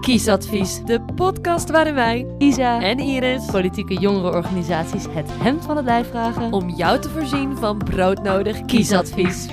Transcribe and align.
Kiesadvies, 0.00 0.80
de 0.84 1.00
podcast 1.14 1.70
waarin 1.70 1.94
wij, 1.94 2.26
Isa, 2.38 2.80
en 2.80 2.98
Iris, 2.98 3.44
politieke 3.44 3.94
jongerenorganisaties 3.94 5.04
het 5.10 5.30
hemd 5.32 5.64
van 5.64 5.76
het 5.76 5.84
lijf 5.84 6.08
vragen. 6.08 6.52
om 6.52 6.70
jou 6.70 7.00
te 7.00 7.08
voorzien 7.08 7.56
van 7.56 7.78
broodnodig 7.78 8.64
kiesadvies. 8.64 9.46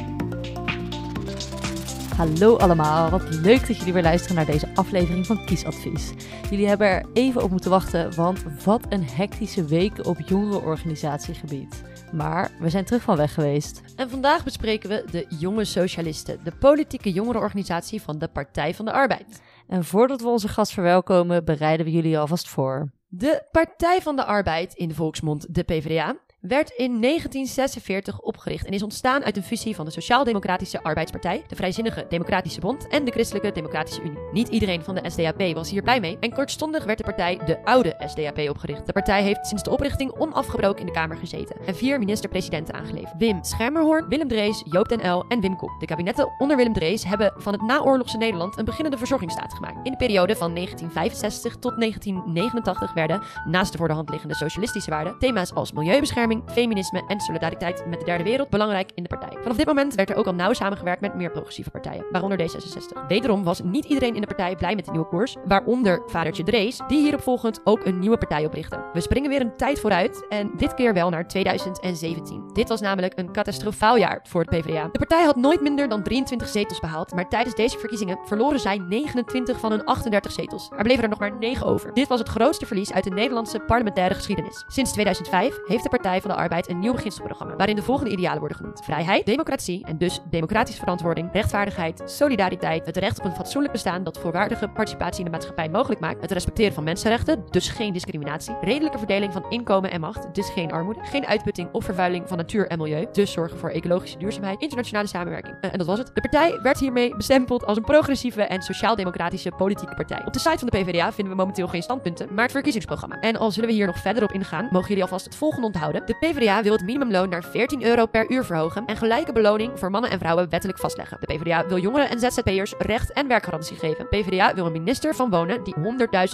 Hallo 2.16 2.58
allemaal, 2.58 3.10
wat 3.10 3.30
leuk 3.30 3.68
dat 3.68 3.78
jullie 3.78 3.94
weer 3.94 4.04
luisteren 4.04 4.36
naar 4.36 4.46
deze 4.46 4.68
aflevering 4.76 5.26
van 5.26 5.46
Kiesadvies. 5.46 6.12
Jullie 6.50 6.68
hebben 6.68 6.88
er 6.88 7.06
even 7.14 7.44
op 7.44 7.52
moeten 7.52 7.70
wachten, 7.70 8.16
want 8.16 8.44
wat 8.64 8.86
een 8.90 9.04
hectische 9.04 9.66
week 9.66 10.06
op 10.06 10.18
jongerenorganisatiegebied. 10.26 11.89
Maar 12.12 12.52
we 12.60 12.70
zijn 12.70 12.86
terug 12.86 13.02
van 13.02 13.18
weg 13.18 13.34
geweest. 13.34 13.82
En 13.96 14.10
vandaag 14.10 14.44
bespreken 14.44 14.90
we 14.90 15.04
de 15.12 15.26
Jonge 15.40 15.66
Socialisten, 15.66 16.40
de 16.44 16.52
politieke 16.52 17.12
jongerenorganisatie 17.12 18.02
van 18.02 18.20
de 18.20 18.28
Partij 18.28 18.74
van 18.74 18.86
de 18.86 18.92
Arbeid. 18.92 19.42
En 19.68 19.86
voordat 19.86 20.22
we 20.22 20.28
onze 20.28 20.48
gast 20.48 20.72
verwelkomen, 20.72 21.46
bereiden 21.46 21.86
we 21.86 21.92
jullie 21.92 22.20
alvast 22.20 22.48
voor. 22.48 22.92
De 23.08 23.44
Partij 23.52 24.02
van 24.02 24.16
de 24.16 24.26
Arbeid, 24.26 24.74
in 24.74 24.88
de 24.88 24.94
volksmond 24.94 25.56
de 25.56 25.64
PvdA, 25.64 26.16
werd 26.40 26.70
in 26.70 27.02
1946 27.02 28.20
opgericht 28.20 28.66
en 28.66 28.74
is 28.74 28.84
ontstaan 28.84 29.24
uit 29.24 29.38
een 29.38 29.44
fusie 29.44 29.76
van 29.76 29.86
de 29.86 29.92
Sociaal-Democratische 29.92 30.84
Arbeidspartij, 30.84 31.44
de 31.48 31.56
Vrijzinnige 31.56 32.06
Democratische 32.10 32.60
Bond 32.60 32.88
en 32.88 33.06
de 33.06 33.12
Christelijke 33.12 33.52
Democratische 33.52 34.02
Unie. 34.02 34.18
Niet 34.32 34.48
iedereen 34.48 34.84
van 34.84 34.96
de 34.96 35.10
SDAP 35.10 35.54
was 35.54 35.70
hier 35.70 35.82
blij 35.82 36.00
mee 36.00 36.18
en 36.20 36.34
kortstondig 36.34 36.84
werd 36.84 36.98
de 36.98 37.04
partij 37.04 37.40
de 37.46 37.66
oude 37.66 37.96
SDAP 38.06 38.50
opgericht. 38.50 38.86
De 38.86 38.94
partij 38.94 39.24
heeft 39.24 39.48
sinds 39.48 39.64
de 39.64 39.70
oprichting 39.70 40.12
onafgebroken 40.12 40.80
in 40.80 40.86
de 40.86 40.92
Kamer 40.92 41.18
gezeten 41.18 41.56
en 41.66 41.76
vier 41.76 42.00
minister-presidenten 42.00 42.74
aangeleverd. 42.74 43.14
Wim 43.18 43.44
Schermerhoorn, 43.44 44.08
Willem 44.08 44.28
Drees, 44.28 44.64
Joop 44.66 44.90
den 44.90 45.06
Uyl 45.06 45.26
en 45.28 45.42
Wim 45.42 45.56
Kok. 45.56 45.80
De 45.80 45.86
kabinetten 45.86 46.30
onder 46.38 46.58
Willem 46.58 46.74
Drees 46.74 47.04
hebben 47.04 47.34
van 47.38 47.54
het 47.54 47.62
naoorlogse 47.62 48.18
Nederland 48.18 48.58
een 48.58 48.66
beginnende 48.66 48.98
verzorgingsstaat 48.98 49.54
gemaakt. 49.54 49.78
In 49.84 49.92
de 49.92 49.98
periode 49.98 50.36
van 50.36 50.54
1965 50.54 51.56
tot 51.56 51.80
1989 51.80 52.94
werden, 52.94 53.22
naast 53.46 53.72
de 53.72 53.78
voor 53.78 53.88
de 53.88 53.94
hand 53.94 54.10
liggende 54.10 54.36
socialistische 54.36 54.90
waarden, 54.90 55.20
thema's 55.20 55.54
als 55.54 55.72
milieubescherming, 55.72 56.29
feminisme 56.46 57.04
en 57.08 57.20
solidariteit 57.20 57.86
met 57.86 58.00
de 58.00 58.06
derde 58.06 58.24
wereld 58.24 58.50
belangrijk 58.50 58.92
in 58.96 59.04
de 59.04 59.10
partij. 59.10 59.38
Vanaf 59.42 59.58
dit 59.58 59.66
moment 59.66 59.96
werd 59.96 60.10
er 60.10 60.16
ook 60.16 60.26
al 60.26 60.34
nauw 60.34 60.54
samengewerkt 60.54 61.02
met 61.02 61.16
meer 61.16 61.32
progressieve 61.32 61.72
partijen, 61.72 62.06
waaronder 62.12 62.40
D66. 62.40 63.08
Wederom 63.08 63.44
was 63.44 63.62
niet 63.64 63.86
iedereen 63.86 64.16
in 64.16 64.22
de 64.22 64.28
partij 64.28 64.56
blij 64.56 64.76
met 64.76 64.86
de 64.86 64.92
nieuwe 64.92 65.08
koers, 65.08 65.36
waaronder 65.46 66.02
vadertje 66.06 66.44
Drees, 66.44 66.80
die 66.88 67.02
hierop 67.02 67.22
volgend 67.22 67.62
ook 67.64 67.86
een 67.86 68.00
nieuwe 68.00 68.18
partij 68.18 68.46
oprichtte. 68.46 68.84
We 68.94 69.02
springen 69.02 69.30
weer 69.30 69.42
een 69.42 69.58
tijd 69.58 69.80
vooruit 69.80 70.26
en 70.30 70.52
dit 70.58 70.74
keer 70.74 70.94
wel 70.94 71.10
naar 71.10 71.28
2017. 71.28 72.50
Dit 72.54 72.70
was 72.70 72.82
namelijk 72.82 73.20
een 73.20 73.32
catastrofaal 73.32 73.98
jaar 73.98 74.20
voor 74.24 74.42
het 74.42 74.50
PvdA. 74.50 74.90
De 74.92 74.98
partij 74.98 75.24
had 75.24 75.36
nooit 75.36 75.62
minder 75.62 75.90
dan 75.90 76.04
23 76.04 76.48
zetels 76.48 76.80
behaald, 76.80 77.14
maar 77.14 77.30
tijdens 77.30 77.56
deze 77.56 77.78
verkiezingen 77.78 78.20
verloren 78.26 78.60
zij 78.60 78.78
29 78.78 79.60
van 79.60 79.72
hun 79.72 79.86
38 79.86 80.32
zetels. 80.32 80.70
Er 80.78 80.84
bleven 80.84 81.04
er 81.04 81.10
nog 81.10 81.20
maar 81.20 81.38
9 81.38 81.66
over. 81.66 81.94
Dit 81.94 82.08
was 82.08 82.20
het 82.20 82.30
grootste 82.30 82.66
verlies 82.66 82.94
uit 82.94 83.04
de 83.04 83.10
Nederlandse 83.10 83.60
parlementaire 83.60 84.16
geschiedenis. 84.16 84.64
Sinds 84.68 84.92
2005 84.92 85.60
heeft 85.66 85.84
de 85.84 85.90
Partij 85.90 86.19
van 86.22 86.32
de 86.32 86.38
Arbeid 86.38 86.70
een 86.70 86.80
nieuw 86.80 86.94
beginselprogramma, 86.94 87.56
waarin 87.56 87.76
de 87.76 87.82
volgende 87.82 88.12
idealen 88.12 88.40
worden 88.40 88.58
genoemd: 88.58 88.84
vrijheid, 88.84 89.26
democratie 89.26 89.86
en 89.86 89.98
dus 89.98 90.22
democratische 90.30 90.80
verantwoording, 90.80 91.30
rechtvaardigheid, 91.32 92.02
solidariteit, 92.06 92.86
het 92.86 92.98
recht 92.98 93.20
op 93.20 93.26
een 93.26 93.36
fatsoenlijk 93.36 93.74
bestaan 93.74 94.04
dat 94.04 94.18
voorwaardige 94.18 94.68
participatie 94.68 95.20
in 95.20 95.26
de 95.26 95.32
maatschappij 95.32 95.70
mogelijk 95.70 96.02
maakt, 96.02 96.22
het 96.22 96.32
respecteren 96.32 96.74
van 96.74 96.84
mensenrechten, 96.84 97.44
dus 97.50 97.70
geen 97.70 97.94
discriminatie, 97.94 98.56
redelijke 98.62 98.98
verdeling 98.98 99.34
van 99.34 99.46
inkomen 99.50 99.92
en 99.92 100.00
macht, 100.00 100.36
dus 100.36 100.50
geen 100.50 100.72
armoede, 100.72 101.00
geen 101.04 101.26
uitputting 101.26 101.70
of 101.72 101.86
vervuiling 101.86 102.28
van 102.28 102.38
natuur 102.38 102.68
en 102.68 102.78
milieu, 102.78 103.08
dus 103.12 103.32
zorgen 103.32 103.58
voor 103.58 103.70
ecologische 103.70 104.18
duurzaamheid, 104.18 104.62
internationale 104.62 105.08
samenwerking. 105.08 105.56
Eh, 105.62 105.72
en 105.72 105.78
dat 105.78 105.88
was 105.88 105.98
het. 105.98 106.12
De 106.14 106.22
partij 106.22 106.60
werd 106.62 106.80
hiermee 106.80 107.16
bestempeld 107.16 107.66
als 107.66 107.78
een 107.78 107.84
progressieve 107.84 108.42
en 108.42 108.62
sociaal-democratische 108.62 109.52
politieke 109.58 109.96
partij. 109.96 110.22
Op 110.26 110.34
de 110.34 110.40
site 110.40 110.58
van 110.58 110.68
de 110.68 110.78
PvdA 110.78 111.12
vinden 111.12 111.34
we 111.34 111.40
momenteel 111.40 111.68
geen 111.68 111.82
standpunten, 111.82 112.28
maar 112.34 112.44
het 112.44 112.52
verkiezingsprogramma. 112.52 113.20
En 113.20 113.36
al 113.36 113.52
zullen 113.52 113.70
we 113.70 113.76
hier 113.76 113.86
nog 113.86 113.98
verder 113.98 114.24
op 114.24 114.32
ingaan, 114.32 114.68
mogen 114.72 114.88
jullie 114.88 115.04
alvast 115.04 115.26
het 115.26 115.36
volgende 115.36 115.66
onthouden. 115.66 116.06
De 116.10 116.16
PvdA 116.16 116.64
wil 116.64 116.72
het 116.72 116.86
minimumloon 116.86 117.30
naar 117.30 117.44
14 117.44 117.84
euro 117.84 118.06
per 118.06 118.32
uur 118.32 118.46
verhogen 118.46 118.86
en 118.86 118.98
gelijke 118.98 119.32
beloning 119.32 119.80
voor 119.80 119.90
mannen 119.90 120.12
en 120.12 120.20
vrouwen 120.20 120.50
wettelijk 120.50 120.80
vastleggen. 120.80 121.18
De 121.20 121.26
PvdA 121.26 121.68
wil 121.68 121.78
jongeren 121.78 122.10
en 122.10 122.20
ZZP'ers 122.20 122.74
recht 122.78 123.14
en 123.14 123.28
werkgarantie 123.28 123.78
geven. 123.78 124.08
PvdA 124.08 124.54
wil 124.54 124.66
een 124.66 124.72
minister 124.72 125.16
van 125.16 125.30
Wonen 125.30 125.64
die 125.64 125.76
100.000 125.76 125.84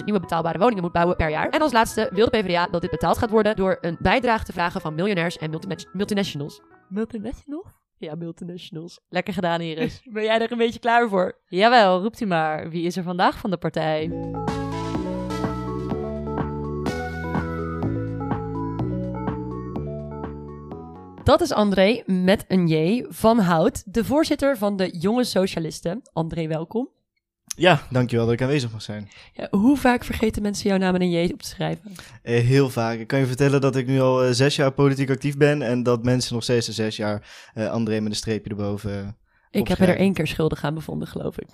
nieuwe 0.04 0.20
betaalbare 0.20 0.58
woningen 0.58 0.82
moet 0.82 0.92
bouwen 0.92 1.16
per 1.16 1.30
jaar. 1.30 1.48
En 1.48 1.60
als 1.60 1.72
laatste 1.72 2.08
wil 2.12 2.30
de 2.30 2.38
PvdA 2.38 2.66
dat 2.66 2.80
dit 2.80 2.90
betaald 2.90 3.18
gaat 3.18 3.30
worden 3.30 3.56
door 3.56 3.78
een 3.80 3.96
bijdrage 4.00 4.44
te 4.44 4.52
vragen 4.52 4.80
van 4.80 4.94
miljonairs 4.94 5.38
en 5.38 5.50
multina- 5.50 5.90
multinationals. 5.92 6.60
Multinational? 6.88 7.64
Ja, 7.96 8.14
multinationals. 8.14 9.00
Lekker 9.08 9.34
gedaan, 9.34 9.60
Iris. 9.60 10.02
Ben 10.12 10.22
jij 10.22 10.40
er 10.40 10.52
een 10.52 10.58
beetje 10.58 10.80
klaar 10.80 11.08
voor? 11.08 11.38
Jawel, 11.46 12.02
roept 12.02 12.20
u 12.20 12.26
maar. 12.26 12.70
Wie 12.70 12.86
is 12.86 12.96
er 12.96 13.02
vandaag 13.02 13.38
van 13.38 13.50
de 13.50 13.56
partij? 13.56 14.10
Dat 21.26 21.40
is 21.40 21.52
André 21.52 22.02
met 22.06 22.44
een 22.48 22.66
J 22.68 23.04
van 23.08 23.38
Hout, 23.38 23.82
de 23.94 24.04
voorzitter 24.04 24.56
van 24.56 24.76
de 24.76 24.98
Jonge 24.98 25.24
Socialisten. 25.24 26.02
André, 26.12 26.46
welkom. 26.46 26.88
Ja, 27.56 27.82
dankjewel 27.90 28.24
dat 28.24 28.34
ik 28.34 28.42
aanwezig 28.42 28.72
mag 28.72 28.82
zijn. 28.82 29.08
Ja, 29.32 29.48
hoe 29.50 29.76
vaak 29.76 30.04
vergeten 30.04 30.42
mensen 30.42 30.68
jouw 30.68 30.78
naam 30.78 30.92
met 30.92 31.00
een 31.00 31.10
J 31.10 31.32
op 31.32 31.42
te 31.42 31.48
schrijven? 31.48 31.92
Eh, 32.22 32.44
heel 32.44 32.70
vaak. 32.70 32.98
Ik 32.98 33.06
kan 33.06 33.18
je 33.18 33.26
vertellen 33.26 33.60
dat 33.60 33.76
ik 33.76 33.86
nu 33.86 34.00
al 34.00 34.24
eh, 34.24 34.30
zes 34.32 34.56
jaar 34.56 34.72
politiek 34.72 35.10
actief 35.10 35.36
ben 35.36 35.62
en 35.62 35.82
dat 35.82 36.04
mensen 36.04 36.34
nog 36.34 36.42
steeds 36.42 36.68
zes 36.68 36.96
jaar 36.96 37.50
eh, 37.54 37.70
André 37.70 38.00
met 38.00 38.10
een 38.10 38.16
streepje 38.16 38.50
erboven. 38.50 39.16
eh, 39.50 39.60
Ik 39.60 39.68
heb 39.68 39.78
er 39.78 39.96
één 39.96 40.12
keer 40.12 40.26
schuldig 40.26 40.64
aan 40.64 40.74
bevonden, 40.74 41.08
geloof 41.08 41.38
ik. 41.38 41.48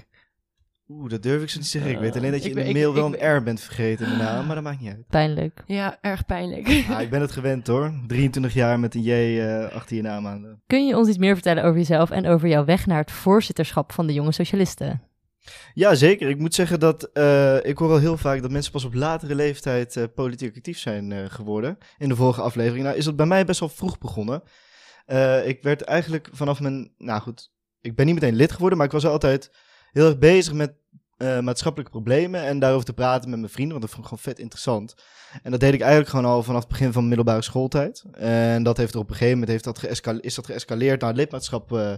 Oeh, 0.98 1.10
dat 1.10 1.22
durf 1.22 1.42
ik 1.42 1.48
zo 1.48 1.56
niet 1.58 1.64
te 1.70 1.78
zeggen. 1.78 1.90
Ik 1.92 1.98
weet 1.98 2.16
alleen 2.16 2.30
dat 2.30 2.42
je 2.42 2.48
ik 2.50 2.54
in 2.56 2.58
de 2.58 2.60
ben- 2.66 2.70
ik- 2.70 2.76
mail 2.76 2.94
wel 2.94 3.12
ik- 3.14 3.20
een 3.22 3.36
R 3.36 3.42
bent 3.42 3.60
vergeten 3.60 4.06
in 4.06 4.12
de 4.12 4.18
naam, 4.18 4.46
maar 4.46 4.54
dat 4.54 4.64
maakt 4.64 4.80
niet 4.80 4.88
uit. 4.94 5.06
Pijnlijk. 5.08 5.62
Ja, 5.66 5.98
erg 6.00 6.26
pijnlijk. 6.26 6.84
Ah, 6.90 7.00
ik 7.00 7.10
ben 7.10 7.20
het 7.20 7.32
gewend 7.32 7.66
hoor. 7.66 7.92
23 8.06 8.54
jaar 8.54 8.80
met 8.80 8.94
een 8.94 9.02
J 9.02 9.10
eh, 9.40 9.74
achter 9.74 9.96
je 9.96 10.02
naam 10.02 10.26
aan. 10.26 10.60
Kun 10.66 10.86
je 10.86 10.96
ons 10.96 11.08
iets 11.08 11.18
meer 11.18 11.34
vertellen 11.34 11.64
over 11.64 11.76
jezelf 11.78 12.10
en 12.10 12.26
over 12.26 12.48
jouw 12.48 12.64
weg 12.64 12.86
naar 12.86 13.00
het 13.00 13.10
voorzitterschap 13.12 13.92
van 13.92 14.06
de 14.06 14.12
Jonge 14.12 14.32
Socialisten? 14.32 15.02
Ja, 15.74 15.94
zeker. 15.94 16.28
Ik 16.28 16.38
moet 16.38 16.54
zeggen 16.54 16.80
dat 16.80 17.04
eh, 17.12 17.56
ik 17.64 17.78
hoor 17.78 17.88
wel 17.88 17.98
heel 17.98 18.16
vaak 18.16 18.42
dat 18.42 18.50
mensen 18.50 18.72
pas 18.72 18.84
op 18.84 18.94
latere 18.94 19.34
leeftijd 19.34 19.96
eh, 19.96 20.04
politiek 20.14 20.56
actief 20.56 20.78
zijn 20.78 21.12
eh, 21.12 21.18
geworden. 21.28 21.78
In 21.98 22.08
de 22.08 22.16
vorige 22.16 22.40
aflevering. 22.42 22.84
Nou, 22.84 22.96
is 22.96 23.04
dat 23.04 23.16
bij 23.16 23.26
mij 23.26 23.44
best 23.44 23.60
wel 23.60 23.68
vroeg 23.68 23.98
begonnen. 23.98 24.42
Eh, 25.06 25.48
ik 25.48 25.62
werd 25.62 25.82
eigenlijk 25.82 26.28
vanaf 26.32 26.60
mijn. 26.60 26.92
Nou 26.98 27.20
goed, 27.20 27.50
ik 27.80 27.94
ben 27.96 28.06
niet 28.06 28.14
meteen 28.14 28.34
lid 28.34 28.52
geworden, 28.52 28.78
maar 28.78 28.86
ik 28.86 28.92
was 28.92 29.06
altijd 29.06 29.50
heel 29.92 30.06
erg 30.06 30.18
bezig 30.18 30.52
met 30.52 30.74
eh, 31.22 31.40
maatschappelijke 31.40 31.92
problemen 31.92 32.42
en 32.42 32.58
daarover 32.58 32.84
te 32.84 32.92
praten 32.92 33.30
met 33.30 33.38
mijn 33.38 33.52
vrienden, 33.52 33.78
want 33.78 33.90
dat 33.90 33.94
vond 33.94 34.02
ik 34.02 34.10
gewoon 34.12 34.32
vet 34.32 34.42
interessant. 34.42 34.94
En 35.42 35.50
dat 35.50 35.60
deed 35.60 35.74
ik 35.74 35.80
eigenlijk 35.80 36.10
gewoon 36.10 36.24
al 36.24 36.42
vanaf 36.42 36.60
het 36.60 36.68
begin 36.68 36.92
van 36.92 37.08
middelbare 37.08 37.42
schooltijd. 37.42 38.04
En 38.12 38.62
dat 38.62 38.76
heeft 38.76 38.94
er 38.94 39.00
op 39.00 39.08
een 39.08 39.14
gegeven 39.14 39.32
moment 39.38 39.50
heeft 39.50 39.64
dat 39.64 40.22
is 40.22 40.34
dat 40.34 40.46
geëscaleerd 40.46 41.00
naar 41.00 41.14
lidmaatschap 41.14 41.72
eh, 41.72 41.92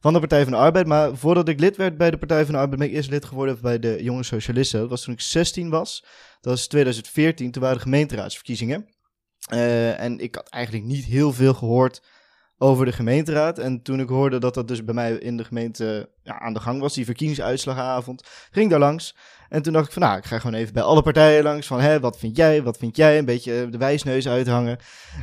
van 0.00 0.12
de 0.12 0.18
Partij 0.18 0.42
van 0.42 0.52
de 0.52 0.58
Arbeid. 0.58 0.86
Maar 0.86 1.16
voordat 1.16 1.48
ik 1.48 1.60
lid 1.60 1.76
werd 1.76 1.96
bij 1.96 2.10
de 2.10 2.18
Partij 2.18 2.44
van 2.44 2.54
de 2.54 2.60
Arbeid, 2.60 2.78
ben 2.78 2.88
ik 2.88 2.94
eerst 2.94 3.10
lid 3.10 3.24
geworden 3.24 3.58
bij 3.60 3.78
de 3.78 4.02
Jonge 4.02 4.22
Socialisten. 4.22 4.80
Dat 4.80 4.90
was 4.90 5.02
toen 5.02 5.14
ik 5.14 5.20
16 5.20 5.70
was. 5.70 6.04
Dat 6.40 6.52
was 6.52 6.66
2014, 6.66 7.50
toen 7.50 7.62
waren 7.62 7.76
de 7.76 7.82
gemeenteraadsverkiezingen. 7.82 8.88
Eh, 9.48 10.00
en 10.00 10.18
ik 10.18 10.34
had 10.34 10.48
eigenlijk 10.48 10.84
niet 10.84 11.04
heel 11.04 11.32
veel 11.32 11.54
gehoord 11.54 12.02
over 12.58 12.84
de 12.84 12.92
gemeenteraad. 12.92 13.58
En 13.58 13.82
toen 13.82 14.00
ik 14.00 14.08
hoorde 14.08 14.38
dat 14.38 14.54
dat 14.54 14.68
dus 14.68 14.84
bij 14.84 14.94
mij 14.94 15.12
in 15.12 15.36
de 15.36 15.44
gemeente 15.44 16.08
ja, 16.22 16.40
aan 16.40 16.54
de 16.54 16.60
gang 16.60 16.80
was, 16.80 16.94
die 16.94 17.04
verkiezingsuitslagavond, 17.04 18.22
ging 18.50 18.70
daar 18.70 18.78
langs. 18.78 19.14
En 19.48 19.62
toen 19.62 19.72
dacht 19.72 19.86
ik 19.86 19.92
van, 19.92 20.02
nou, 20.02 20.18
ik 20.18 20.24
ga 20.24 20.38
gewoon 20.38 20.60
even 20.60 20.72
bij 20.72 20.82
alle 20.82 21.02
partijen 21.02 21.42
langs 21.42 21.66
van, 21.66 21.80
hè, 21.80 22.00
wat 22.00 22.18
vind 22.18 22.36
jij, 22.36 22.62
wat 22.62 22.76
vind 22.76 22.96
jij? 22.96 23.18
Een 23.18 23.24
beetje 23.24 23.60
eh, 23.60 23.70
de 23.70 23.78
wijsneus 23.78 24.28
uithangen. 24.28 24.78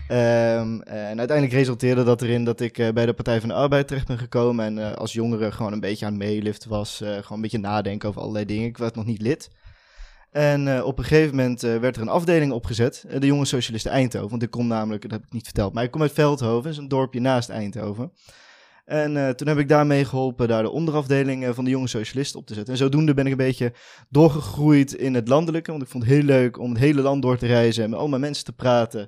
Ehm, 0.07 0.79
en 0.81 1.17
uiteindelijk 1.17 1.57
resulteerde 1.57 2.03
dat 2.03 2.21
erin 2.21 2.43
dat 2.43 2.59
ik 2.59 2.77
eh, 2.77 2.89
bij 2.89 3.05
de 3.05 3.13
Partij 3.13 3.39
van 3.39 3.49
de 3.49 3.55
Arbeid 3.55 3.87
terecht 3.87 4.07
ben 4.07 4.17
gekomen. 4.17 4.65
En 4.65 4.77
eh, 4.77 4.97
als 4.97 5.13
jongere 5.13 5.51
gewoon 5.51 5.73
een 5.73 5.79
beetje 5.79 6.05
aan 6.05 6.13
het 6.13 6.21
meeliften 6.21 6.69
was. 6.69 6.97
gewoon 6.97 7.23
een 7.29 7.41
beetje 7.41 7.57
nadenken 7.57 8.09
over 8.09 8.21
allerlei 8.21 8.45
dingen. 8.45 8.67
Ik 8.67 8.77
werd 8.77 8.95
nog 8.95 9.05
niet 9.05 9.21
lid. 9.21 9.49
En 10.35 10.77
eh, 10.77 10.85
op 10.85 10.97
een 10.97 11.03
gegeven 11.03 11.35
moment 11.35 11.63
eh, 11.63 11.77
werd 11.77 11.95
er 11.95 12.01
een 12.01 12.07
afdeling 12.07 12.51
opgezet. 12.51 13.05
eh, 13.07 13.19
de 13.19 13.25
Jonge 13.25 13.45
Socialisten 13.45 13.91
Eindhoven. 13.91 14.29
Want 14.29 14.43
ik 14.43 14.49
kom 14.49 14.67
namelijk, 14.67 15.01
dat 15.01 15.11
heb 15.11 15.23
ik 15.23 15.33
niet 15.33 15.43
verteld, 15.43 15.73
maar 15.73 15.83
ik 15.83 15.91
kom 15.91 16.01
uit 16.01 16.13
Veldhoven. 16.13 16.69
Is 16.69 16.77
een 16.77 16.87
dorpje 16.87 17.19
naast 17.19 17.49
Eindhoven. 17.49 18.11
En 18.85 19.35
toen 19.35 19.47
heb 19.47 19.57
ik 19.57 19.69
daarmee 19.69 20.05
geholpen 20.05 20.47
daar 20.47 20.63
de 20.63 20.69
onderafdeling 20.69 21.55
van 21.55 21.63
de 21.63 21.69
Jonge 21.69 21.87
Socialisten 21.87 22.39
op 22.39 22.45
te 22.45 22.53
zetten. 22.53 22.73
En 22.73 22.79
zodoende 22.79 23.13
ben 23.13 23.25
ik 23.25 23.31
een 23.31 23.37
beetje 23.37 23.73
doorgegroeid 24.09 24.93
in 24.93 25.13
het 25.13 25.27
landelijke. 25.27 25.71
Want 25.71 25.83
ik 25.83 25.89
vond 25.89 26.03
het 26.03 26.13
heel 26.13 26.23
leuk 26.23 26.59
om 26.59 26.69
het 26.69 26.79
hele 26.79 27.01
land 27.01 27.21
door 27.21 27.37
te 27.37 27.45
reizen 27.47 27.83
en 27.83 27.89
met 27.89 27.99
allemaal 27.99 28.19
mensen 28.19 28.45
te 28.45 28.53
praten. 28.53 29.07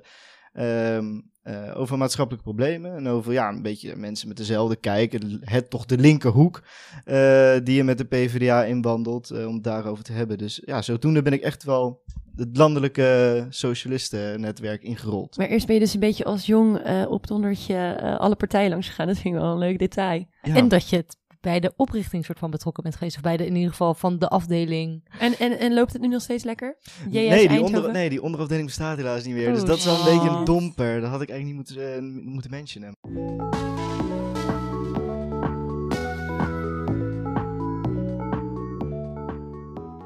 ehm, 0.52 1.20
eh, 1.48 1.80
over 1.80 1.98
maatschappelijke 1.98 2.46
problemen 2.50 2.96
en 2.96 3.08
over 3.08 3.32
ja, 3.32 3.48
een 3.48 3.62
beetje 3.62 3.96
mensen 3.96 4.28
met 4.28 4.36
dezelfde 4.36 4.76
kijk. 4.76 5.12
Het 5.40 5.70
toch 5.70 5.86
de 5.86 5.98
linkerhoek 5.98 6.62
eh, 7.04 7.54
die 7.64 7.74
je 7.76 7.84
met 7.84 7.98
de 7.98 8.04
PvdA 8.04 8.64
inwandelt, 8.64 9.30
eh, 9.30 9.46
om 9.46 9.54
het 9.54 9.64
daarover 9.64 10.04
te 10.04 10.12
hebben. 10.12 10.38
Dus 10.38 10.62
ja, 10.64 10.82
zodoende 10.82 11.22
ben 11.22 11.32
ik 11.32 11.40
echt 11.40 11.64
wel 11.64 12.02
het 12.36 12.56
landelijke 12.56 13.46
socialistennetwerk 13.48 14.82
ingerold. 14.82 15.36
Maar 15.36 15.46
eerst 15.46 15.66
ben 15.66 15.74
je 15.74 15.80
dus 15.80 15.94
een 15.94 16.00
beetje 16.00 16.24
als 16.24 16.46
jong 16.46 17.06
opdondertje 17.06 17.74
eh 17.74 18.18
alle 18.18 18.36
partijen 18.36 18.70
langs 18.70 18.88
gegaan. 18.88 19.06
Dat 19.06 19.18
vind 19.18 19.34
ik 19.34 19.40
wel 19.40 19.52
een 19.52 19.58
leuk 19.58 19.78
detail. 19.78 20.24
Ja. 20.42 20.54
En 20.54 20.68
dat 20.68 20.88
je 20.88 20.96
het 20.96 21.16
bij 21.40 21.60
de 21.60 21.72
oprichting 21.76 22.24
soort 22.24 22.38
van 22.38 22.50
betrokken 22.50 22.82
bent 22.82 22.96
geweest. 22.96 23.16
Of 23.16 23.22
bij 23.22 23.36
de, 23.36 23.46
in 23.46 23.54
ieder 23.54 23.70
geval 23.70 23.94
van 23.94 24.18
de 24.18 24.28
afdeling. 24.28 25.08
En, 25.18 25.38
en, 25.38 25.58
en 25.58 25.74
loopt 25.74 25.92
het 25.92 26.02
nu 26.02 26.08
nog 26.08 26.22
steeds 26.22 26.44
lekker? 26.44 26.76
JS 27.10 27.12
nee, 27.12 27.48
die 27.48 27.62
onder, 27.62 27.92
nee, 27.92 28.08
die 28.08 28.22
onderafdeling 28.22 28.66
bestaat 28.66 28.96
helaas 28.96 29.24
niet 29.24 29.34
meer. 29.34 29.52
dus 29.52 29.60
Oh, 29.60 29.66
dat 29.66 29.76
is 29.76 29.84
wel 29.84 29.98
een 29.98 30.04
beetje 30.04 30.36
een 30.36 30.44
domper. 30.44 31.00
Dat 31.00 31.10
had 31.10 31.22
ik 31.22 31.30
eigenlijk 31.30 31.66
niet 31.66 31.76
moeten, 31.76 31.94
eh, 31.94 32.32
moeten 32.32 32.50
mentionen. 32.50 32.96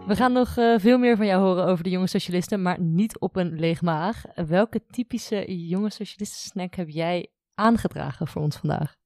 We 0.07 0.17
gaan 0.17 0.33
nog 0.33 0.57
eh, 0.57 0.75
veel 0.79 0.99
meer 0.99 1.17
van 1.17 1.27
jou 1.27 1.43
horen 1.43 1.67
over 1.67 1.85
de 1.85 1.91
jonge 1.91 2.07
socialisten, 2.07 2.63
maar 2.63 2.81
niet 2.81 3.19
op 3.19 3.37
een 3.37 3.59
leeg 3.59 3.83
maag. 3.83 4.23
Welke 4.35 4.83
typische 4.91 5.67
jonge 5.69 5.91
socialisten 5.91 6.51
snack 6.51 6.75
heb 6.75 6.89
jij 6.89 7.31
aangedragen 7.55 8.27
voor 8.27 8.43
ons 8.43 8.57
vandaag? 8.57 8.97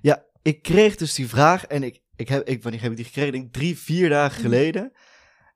Ja, 0.00 0.24
ik 0.46 0.62
kreeg 0.62 0.96
dus 0.96 1.14
die 1.14 1.28
vraag 1.28 1.64
en 1.64 1.82
ik, 1.82 2.00
ik 2.16 2.28
heb, 2.28 2.48
ik, 2.48 2.62
wanneer 2.62 2.82
heb 2.82 2.90
ik 2.90 2.96
die 2.96 3.06
gekregen? 3.06 3.34
Ik 3.34 3.40
denk 3.40 3.52
drie, 3.52 3.78
vier 3.78 4.08
dagen 4.08 4.40
geleden. 4.40 4.92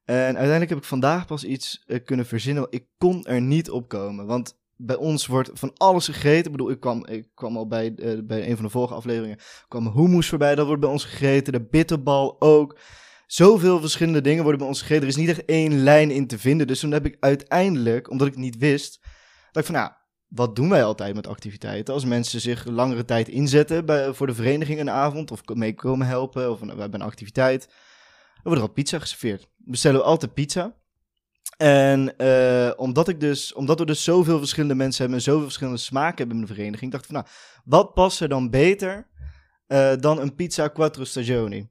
En 0.05 0.25
uiteindelijk 0.25 0.69
heb 0.69 0.79
ik 0.79 0.85
vandaag 0.85 1.27
pas 1.27 1.45
iets 1.45 1.83
eh, 1.87 2.05
kunnen 2.05 2.27
verzinnen. 2.27 2.67
Ik 2.71 2.87
kon 2.99 3.27
er 3.27 3.41
niet 3.41 3.71
op 3.71 3.89
komen, 3.89 4.27
want 4.27 4.59
bij 4.77 4.97
ons 4.97 5.27
wordt 5.27 5.51
van 5.53 5.73
alles 5.77 6.07
gegeten. 6.07 6.45
Ik 6.45 6.51
bedoel, 6.51 6.71
ik 6.71 6.81
kwam, 6.81 7.07
ik 7.07 7.29
kwam 7.35 7.57
al 7.57 7.67
bij, 7.67 7.95
eh, 7.95 8.19
bij 8.25 8.49
een 8.49 8.55
van 8.57 8.65
de 8.65 8.71
vorige 8.71 8.95
afleveringen, 8.95 9.39
kwam 9.69 9.93
hummus 9.93 10.29
voorbij, 10.29 10.55
dat 10.55 10.67
wordt 10.67 10.81
bij 10.81 10.91
ons 10.91 11.05
gegeten. 11.05 11.53
De 11.53 11.67
bitterbal 11.67 12.41
ook. 12.41 12.79
Zoveel 13.27 13.81
verschillende 13.81 14.21
dingen 14.21 14.43
worden 14.43 14.61
bij 14.61 14.69
ons 14.69 14.81
gegeten. 14.81 15.03
Er 15.03 15.09
is 15.09 15.17
niet 15.17 15.29
echt 15.29 15.45
één 15.45 15.83
lijn 15.83 16.11
in 16.11 16.27
te 16.27 16.39
vinden. 16.39 16.67
Dus 16.67 16.81
toen 16.81 16.93
heb 16.93 17.07
ik 17.07 17.17
uiteindelijk, 17.21 18.11
omdat 18.11 18.27
ik 18.27 18.33
het 18.33 18.43
niet 18.43 18.57
wist, 18.57 18.99
dacht 19.53 19.69
ik 19.69 19.75
van, 19.75 19.83
nou, 19.83 19.93
wat 20.31 20.57
doen 20.57 20.69
wij 20.69 20.85
altijd 20.85 21.15
met 21.15 21.27
activiteiten? 21.27 21.95
Als 21.95 22.05
mensen 22.05 22.41
zich 22.41 22.65
langere 22.65 23.05
tijd 23.05 23.29
inzetten 23.29 23.85
bij, 23.85 24.13
voor 24.13 24.27
de 24.27 24.35
vereniging 24.35 24.81
een 24.81 24.91
avond, 24.91 25.31
of 25.31 25.41
mee 25.55 25.75
komen 25.75 26.07
helpen, 26.07 26.51
of 26.51 26.61
we 26.61 26.67
hebben 26.67 27.01
een 27.01 27.07
activiteit, 27.07 27.67
dan 28.35 28.43
wordt 28.43 28.61
er 28.61 28.67
al 28.67 28.73
pizza 28.73 28.99
geserveerd. 28.99 29.49
Bestellen 29.57 30.01
we 30.01 30.07
altijd 30.07 30.35
pizza. 30.35 30.75
En 31.57 32.17
eh, 32.17 32.71
omdat, 32.77 33.09
ik 33.09 33.21
dus, 33.21 33.53
omdat 33.53 33.79
we 33.79 33.87
dus 33.87 34.05
zoveel 34.05 34.39
verschillende 34.39 34.75
mensen 34.75 35.01
hebben 35.01 35.19
en 35.19 35.25
zoveel 35.25 35.45
verschillende 35.45 35.79
smaken 35.79 36.17
hebben 36.17 36.37
in 36.37 36.43
de 36.43 36.55
vereniging, 36.55 36.93
dacht 36.93 37.05
ik 37.05 37.11
van, 37.11 37.21
nou, 37.21 37.35
wat 37.65 37.95
past 37.95 38.21
er 38.21 38.29
dan 38.29 38.51
beter 38.51 39.07
eh, 39.67 39.93
dan 39.97 40.21
een 40.21 40.35
pizza 40.35 40.69
quattro 40.69 41.05
stagioni? 41.05 41.69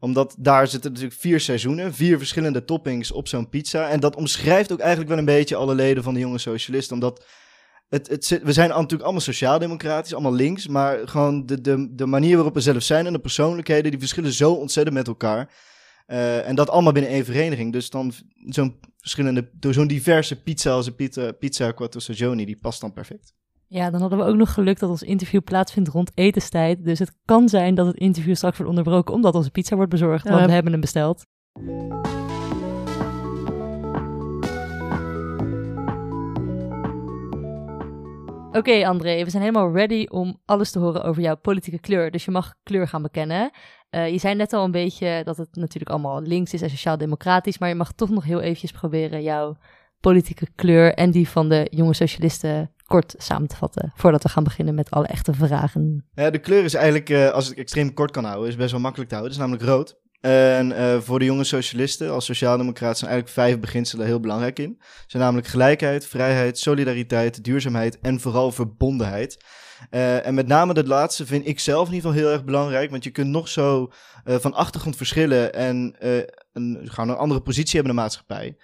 Omdat 0.00 0.34
daar 0.38 0.68
zitten 0.68 0.92
natuurlijk 0.92 1.20
vier 1.20 1.40
seizoenen, 1.40 1.94
vier 1.94 2.18
verschillende 2.18 2.64
toppings 2.64 3.12
op 3.12 3.28
zo'n 3.28 3.48
pizza. 3.48 3.88
En 3.88 4.00
dat 4.00 4.16
omschrijft 4.16 4.72
ook 4.72 4.78
eigenlijk 4.78 5.08
wel 5.08 5.18
een 5.18 5.24
beetje 5.24 5.56
alle 5.56 5.74
leden 5.74 6.02
van 6.02 6.14
de 6.14 6.20
jonge 6.20 6.38
socialisten. 6.38 6.94
Omdat 6.94 7.24
het, 7.88 8.08
het, 8.08 8.24
zit- 8.24 8.42
we 8.42 8.52
zijn 8.52 8.68
natuurlijk 8.68 9.02
allemaal 9.02 9.20
sociaal-democratisch, 9.20 10.12
allemaal 10.14 10.32
links. 10.34 10.68
Maar 10.68 11.08
gewoon 11.08 11.46
de, 11.46 11.60
de, 11.60 11.94
de 11.94 12.06
manier 12.06 12.34
waarop 12.34 12.54
we 12.54 12.60
zelf 12.60 12.82
zijn 12.82 13.06
en 13.06 13.12
de 13.12 13.18
persoonlijkheden, 13.18 13.90
die 13.90 14.00
verschillen 14.00 14.32
zo 14.32 14.52
ontzettend 14.52 14.96
met 14.96 15.06
elkaar. 15.06 15.52
Eh, 16.06 16.48
en 16.48 16.54
dat 16.54 16.70
allemaal 16.70 16.92
binnen 16.92 17.10
één 17.10 17.24
vereniging. 17.24 17.72
Dus 17.72 17.90
dan 17.90 18.12
zo'n 18.46 18.78
verschillende, 18.98 19.50
door 19.52 19.72
zo'n 19.72 19.86
diverse 19.86 20.42
pizza 20.42 20.70
als 20.72 20.86
een 20.86 20.94
pizza, 20.94 21.32
pizza 21.32 21.70
quattro 21.72 22.00
stagioni, 22.00 22.44
die 22.44 22.58
past 22.60 22.80
dan 22.80 22.92
perfect. 22.92 23.34
Ja, 23.66 23.90
dan 23.90 24.00
hadden 24.00 24.18
we 24.18 24.24
ook 24.24 24.36
nog 24.36 24.52
geluk 24.52 24.78
dat 24.78 24.90
ons 24.90 25.02
interview 25.02 25.42
plaatsvindt 25.44 25.88
rond 25.88 26.10
etenstijd. 26.14 26.84
Dus 26.84 26.98
het 26.98 27.16
kan 27.24 27.48
zijn 27.48 27.74
dat 27.74 27.86
het 27.86 27.96
interview 27.96 28.34
straks 28.34 28.56
wordt 28.56 28.70
onderbroken 28.70 29.14
omdat 29.14 29.34
onze 29.34 29.50
pizza 29.50 29.76
wordt 29.76 29.90
bezorgd. 29.90 30.24
Ja, 30.24 30.28
want 30.30 30.40
we 30.40 30.46
we 30.46 30.52
hebben 30.54 30.72
hem 30.72 30.80
besteld. 30.80 31.22
Oké, 38.56 38.86
André, 38.86 39.24
we 39.24 39.30
zijn 39.30 39.42
helemaal 39.42 39.72
ready 39.72 40.06
om 40.10 40.40
alles 40.44 40.70
te 40.70 40.78
horen 40.78 41.04
over 41.04 41.22
jouw 41.22 41.36
politieke 41.36 41.78
kleur. 41.78 42.10
Dus 42.10 42.24
je 42.24 42.30
mag 42.30 42.54
kleur 42.62 42.88
gaan 42.88 43.02
bekennen. 43.02 43.50
Eh, 43.90 44.08
je 44.08 44.18
zei 44.18 44.34
net 44.34 44.52
al 44.52 44.64
een 44.64 44.70
beetje 44.70 45.20
dat 45.24 45.36
het 45.36 45.48
natuurlijk 45.52 45.90
allemaal 45.90 46.22
links 46.22 46.52
is 46.52 46.62
en 46.62 46.70
sociaal-democratisch. 46.70 47.58
Maar 47.58 47.68
je 47.68 47.74
mag 47.74 47.92
toch 47.92 48.10
nog 48.10 48.24
heel 48.24 48.40
eventjes 48.40 48.70
proberen 48.70 49.22
jouw 49.22 49.56
politieke 50.00 50.46
kleur 50.54 50.94
en 50.94 51.10
die 51.10 51.28
van 51.28 51.48
de 51.48 51.66
jonge 51.70 51.94
socialisten 51.94 52.70
kort 52.86 53.14
samen 53.18 53.48
te 53.48 53.56
vatten. 53.56 53.92
Voordat 53.94 54.22
we 54.22 54.28
gaan 54.28 54.44
beginnen 54.44 54.74
met 54.74 54.90
alle 54.90 55.06
echte 55.06 55.34
vragen. 55.34 56.06
Ja, 56.14 56.30
de 56.30 56.38
kleur 56.38 56.64
is 56.64 56.74
eigenlijk, 56.74 57.10
eh, 57.10 57.30
als 57.30 57.50
ik 57.50 57.58
extreem 57.58 57.94
kort 57.94 58.10
kan 58.10 58.24
houden, 58.24 58.48
is 58.48 58.56
best 58.56 58.70
wel 58.70 58.80
makkelijk 58.80 59.10
te 59.10 59.16
houden. 59.16 59.36
Het 59.36 59.42
is 59.42 59.50
namelijk 59.50 59.76
rood. 59.76 60.02
En 60.24 60.72
eh, 60.72 61.00
voor 61.00 61.18
de 61.18 61.24
jonge 61.24 61.44
socialisten 61.44 62.10
als 62.10 62.24
sociaaldemocraat 62.24 62.98
zijn 62.98 63.10
eigenlijk 63.10 63.40
vijf 63.40 63.60
beginselen 63.60 64.06
heel 64.06 64.20
belangrijk 64.20 64.58
in. 64.58 64.80
Zijn 65.06 65.22
namelijk 65.22 65.46
gelijkheid, 65.46 66.06
vrijheid, 66.06 66.58
solidariteit, 66.58 67.44
duurzaamheid 67.44 67.98
en 68.00 68.20
vooral 68.20 68.52
verbondenheid. 68.52 69.44
Eh, 69.90 70.26
en 70.26 70.34
met 70.34 70.46
name 70.46 70.74
dat 70.74 70.86
laatste 70.86 71.26
vind 71.26 71.46
ik 71.46 71.60
zelf 71.60 71.88
in 71.88 71.94
ieder 71.94 72.10
geval 72.10 72.24
heel 72.24 72.32
erg 72.32 72.44
belangrijk. 72.44 72.90
Want 72.90 73.04
je 73.04 73.10
kunt 73.10 73.28
nog 73.28 73.48
zo 73.48 73.92
eh, 74.24 74.36
van 74.38 74.54
achtergrond 74.54 74.96
verschillen 74.96 75.54
en 75.54 75.94
een, 76.52 76.80
gewoon 76.84 77.08
een 77.08 77.16
andere 77.16 77.40
positie 77.40 77.74
hebben 77.74 77.90
in 77.90 77.96
de 77.96 78.02
maatschappij. 78.02 78.56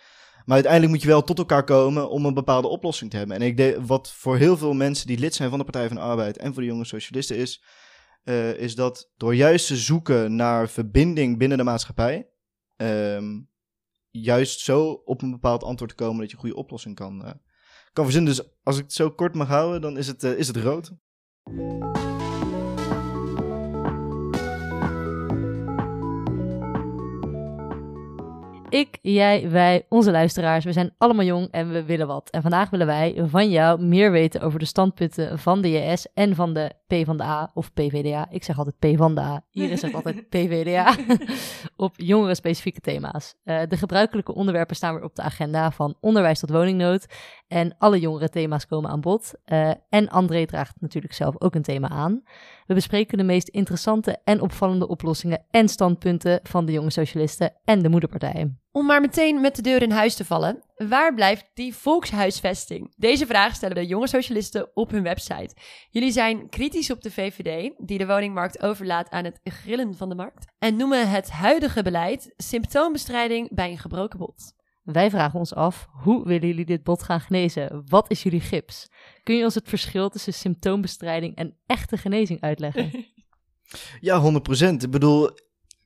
Maar 0.45 0.55
uiteindelijk 0.55 0.93
moet 0.93 1.03
je 1.03 1.09
wel 1.09 1.25
tot 1.25 1.39
elkaar 1.39 1.65
komen 1.65 2.11
om 2.11 2.25
een 2.25 2.35
bepaalde 2.35 2.69
oplossing 2.69 3.11
te 3.11 3.17
hebben. 3.17 3.37
En 3.37 3.43
ik 3.43 3.57
denk 3.57 3.77
wat 3.87 4.13
voor 4.17 4.37
heel 4.37 4.57
veel 4.57 4.73
mensen 4.73 5.07
die 5.07 5.19
lid 5.19 5.35
zijn 5.35 5.51
van 5.51 5.59
de 5.59 5.65
Partij 5.65 5.87
van 5.87 5.97
de 5.97 6.03
Arbeid 6.03 6.37
en 6.37 6.53
voor 6.53 6.63
de 6.63 6.69
jonge 6.69 6.85
socialisten 6.85 7.37
is, 7.37 7.63
eh, 8.23 8.55
is 8.55 8.75
dat 8.75 9.13
door 9.17 9.35
juist 9.35 9.67
te 9.67 9.77
zoeken 9.77 10.37
naar 10.37 10.69
verbinding 10.69 11.39
binnen 11.39 11.59
de 11.59 11.65
maatschappij, 11.65 12.31
ehm, 12.77 13.41
juist 14.11 14.61
zo 14.61 14.91
op 15.05 15.23
een 15.23 15.31
bepaald 15.31 15.65
antwoord 15.65 15.91
te 15.91 16.05
komen 16.05 16.19
dat 16.21 16.31
je 16.31 16.35
een 16.35 16.43
goede 16.43 16.57
oplossing 16.57 16.95
kan, 16.95 17.25
eh, 17.25 17.33
kan 17.93 18.05
verzinnen. 18.05 18.35
Dus 18.35 18.49
als 18.63 18.77
ik 18.77 18.83
het 18.83 18.93
zo 18.93 19.11
kort 19.11 19.35
mag 19.35 19.49
houden, 19.49 19.81
dan 19.81 19.97
is 19.97 20.07
het, 20.07 20.25
eh, 20.25 20.39
is 20.39 20.47
het 20.47 20.57
rood. 20.57 20.93
Ik, 28.69 28.99
jij, 29.03 29.51
wij, 29.51 29.87
onze 29.89 30.11
luisteraars, 30.11 30.65
we 30.65 30.73
zijn 30.73 30.95
allemaal 30.99 31.25
jong 31.25 31.49
en 31.51 31.73
we 31.73 31.85
willen 31.85 32.07
wat. 32.07 32.31
En 32.31 32.43
vandaag 32.43 32.71
willen 32.71 32.87
wij 32.87 33.23
van 33.27 33.51
jou 33.51 33.83
meer 33.83 34.11
weten 34.11 34.41
over 34.41 34.59
de 34.59 34.65
standpunten 34.65 35.39
van 35.39 35.61
de 35.61 35.71
JS 35.71 36.07
en 36.15 36.35
van 36.35 36.55
de 36.55 36.73
P 36.91 37.05
van 37.05 37.17
de 37.17 37.23
A 37.23 37.51
of 37.55 37.73
PVDA. 37.73 38.27
Ik 38.31 38.45
zeg 38.45 38.59
altijd 38.59 38.79
P 38.79 38.97
van 38.99 39.15
de 39.15 39.21
A, 39.21 39.45
Iris 39.51 39.81
zegt 39.81 39.95
altijd 39.95 40.29
PVDA. 40.35 40.97
op 41.87 41.95
jongeren 41.97 42.37
specifieke 42.37 42.81
thema's. 42.81 43.35
Eh, 43.45 43.61
de 43.69 43.77
gebruikelijke 43.77 44.35
onderwerpen 44.35 44.77
staan 44.77 44.95
weer 44.95 45.05
op 45.05 45.15
de 45.15 45.23
agenda 45.23 45.71
van 45.71 45.97
onderwijs 46.01 46.41
tot 46.41 46.51
woningnood. 46.51 47.07
En 47.49 47.75
alle 47.79 48.01
jongere 48.01 48.29
thema's 48.29 48.67
komen 48.67 48.91
aan 48.91 49.01
bod. 49.01 49.33
Eh, 49.45 49.71
en 49.89 50.09
André 50.09 50.47
draagt 50.47 50.81
natuurlijk 50.81 51.15
zelf 51.15 51.35
ook 51.39 51.55
een 51.55 51.63
thema 51.63 51.89
aan. 51.89 52.23
We 52.67 52.75
bespreken 52.75 53.19
de 53.19 53.25
meest 53.25 53.49
interessante 53.49 54.19
en 54.25 54.41
opvallende 54.41 54.89
oplossingen 54.89 55.45
en 55.51 55.69
standpunten 55.69 56.41
van 56.43 56.67
de 56.67 56.73
jonge 56.73 56.91
socialisten 56.91 57.53
en 57.65 57.83
de 57.83 57.89
moederpartij. 57.89 58.55
Om 58.73 58.87
maar 58.87 59.01
meteen 59.01 59.41
met 59.41 59.57
de 59.57 59.63
deur 59.63 59.83
in 59.83 59.91
huis 59.91 60.15
te 60.15 60.25
vallen, 60.25 60.63
waar 60.77 61.15
blijft 61.15 61.51
die 61.55 61.75
volkshuisvesting? 61.75 62.95
Deze 62.97 63.27
vraag 63.27 63.55
stellen 63.55 63.75
de 63.75 63.87
jonge 63.87 64.09
socialisten 64.09 64.71
op 64.75 64.91
hun 64.91 65.03
website. 65.03 65.57
Jullie 65.91 66.13
zijn 66.13 66.49
kritisch 66.49 66.91
op 66.91 67.03
de 67.03 67.11
VVD, 67.11 67.73
die 67.79 67.99
de 67.99 68.07
woningmarkt 68.07 68.63
overlaat 68.63 69.11
aan 69.11 69.25
het 69.25 69.41
grillen 69.45 69.95
van 69.95 70.09
de 70.09 70.15
markt, 70.15 70.53
en 70.59 70.77
noemen 70.77 71.11
het 71.11 71.31
huidige 71.31 71.83
beleid 71.83 72.35
symptoombestrijding 72.37 73.55
bij 73.55 73.71
een 73.71 73.79
gebroken 73.79 74.19
bot. 74.19 74.53
Wij 74.83 75.11
vragen 75.11 75.39
ons 75.39 75.55
af, 75.55 75.89
hoe 75.93 76.27
willen 76.27 76.49
jullie 76.49 76.65
dit 76.65 76.83
bot 76.83 77.03
gaan 77.03 77.21
genezen? 77.21 77.83
Wat 77.87 78.11
is 78.11 78.23
jullie 78.23 78.41
gips? 78.41 78.89
Kun 79.23 79.37
je 79.37 79.45
ons 79.45 79.55
het 79.55 79.69
verschil 79.69 80.09
tussen 80.09 80.35
symptoombestrijding 80.35 81.37
en 81.37 81.57
echte 81.67 81.97
genezing 81.97 82.41
uitleggen? 82.41 82.91
Ja, 84.01 84.23
100%. 84.23 84.65
Ik 84.79 84.91
bedoel, 84.91 85.31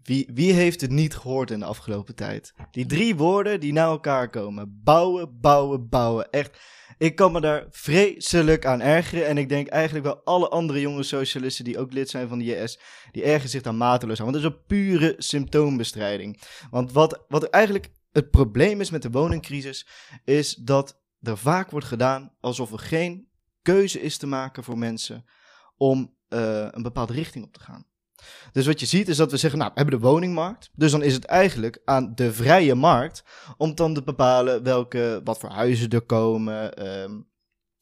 wie, 0.05 0.31
wie 0.35 0.53
heeft 0.53 0.81
het 0.81 0.91
niet 0.91 1.17
gehoord 1.17 1.51
in 1.51 1.59
de 1.59 1.65
afgelopen 1.65 2.15
tijd? 2.15 2.55
Die 2.71 2.87
drie 2.87 3.17
woorden 3.17 3.61
die 3.61 3.73
naar 3.73 3.87
elkaar 3.87 4.31
komen. 4.31 4.81
Bouwen, 4.85 5.41
bouwen, 5.41 5.89
bouwen. 5.89 6.31
Echt, 6.31 6.59
ik 6.99 7.17
kan 7.17 7.33
me 7.33 7.41
daar 7.41 7.67
vreselijk 7.71 8.67
aan 8.67 8.81
ergeren. 8.81 9.27
En 9.27 9.39
ik 9.39 9.49
denk 9.49 9.69
eigenlijk 9.69 10.05
wel 10.05 10.25
alle 10.25 10.49
andere 10.49 10.81
jonge 10.81 11.03
socialisten 11.03 11.65
die 11.65 11.79
ook 11.79 11.93
lid 11.93 12.11
zijn 12.11 12.29
van 12.29 12.39
de 12.39 12.45
JS, 12.45 12.79
die 13.13 13.23
ergeren 13.23 13.49
zich 13.49 13.63
daar 13.63 13.75
mateloos 13.75 14.19
aan. 14.19 14.25
Want 14.25 14.37
het 14.37 14.45
is 14.45 14.51
een 14.51 14.65
pure 14.67 15.15
symptoombestrijding. 15.19 16.43
Want 16.71 16.93
wat, 16.93 17.25
wat 17.29 17.45
eigenlijk 17.45 17.91
het 18.13 18.31
probleem 18.31 18.81
is 18.81 18.91
met 18.91 19.03
de 19.03 19.11
woningcrisis, 19.11 19.87
is 20.25 20.55
dat 20.55 21.03
er 21.21 21.39
vaak 21.39 21.71
wordt 21.71 21.87
gedaan 21.87 22.33
alsof 22.41 22.73
er 22.73 22.79
geen 22.79 23.29
keuze 23.63 24.01
is 24.01 24.17
te 24.17 24.27
maken 24.27 24.65
voor 24.65 24.79
mensen 24.79 25.25
om 25.77 26.17
eh, 26.29 26.69
een 26.71 26.83
bepaalde 26.83 27.13
richting 27.13 27.45
op 27.45 27.53
te 27.53 27.61
gaan. 27.61 27.87
Dus 28.53 28.67
wat 28.67 28.81
je 28.81 28.87
ziet 28.87 29.09
is 29.09 29.17
dat 29.17 29.31
we 29.31 29.37
zeggen, 29.37 29.59
nou, 29.59 29.71
we 29.75 29.81
hebben 29.81 30.01
de 30.01 30.07
woningmarkt. 30.07 30.71
Dus 30.75 30.91
dan 30.91 31.03
is 31.03 31.15
het 31.15 31.25
eigenlijk 31.25 31.81
aan 31.85 32.13
de 32.15 32.33
vrije 32.33 32.75
markt 32.75 33.25
om 33.57 33.75
dan 33.75 33.95
te 33.95 34.03
bepalen 34.03 34.63
welke, 34.63 35.21
wat 35.25 35.39
voor 35.39 35.51
huizen 35.51 35.91
er 35.91 36.03
komen. 36.03 36.75
ehm, 36.75 37.13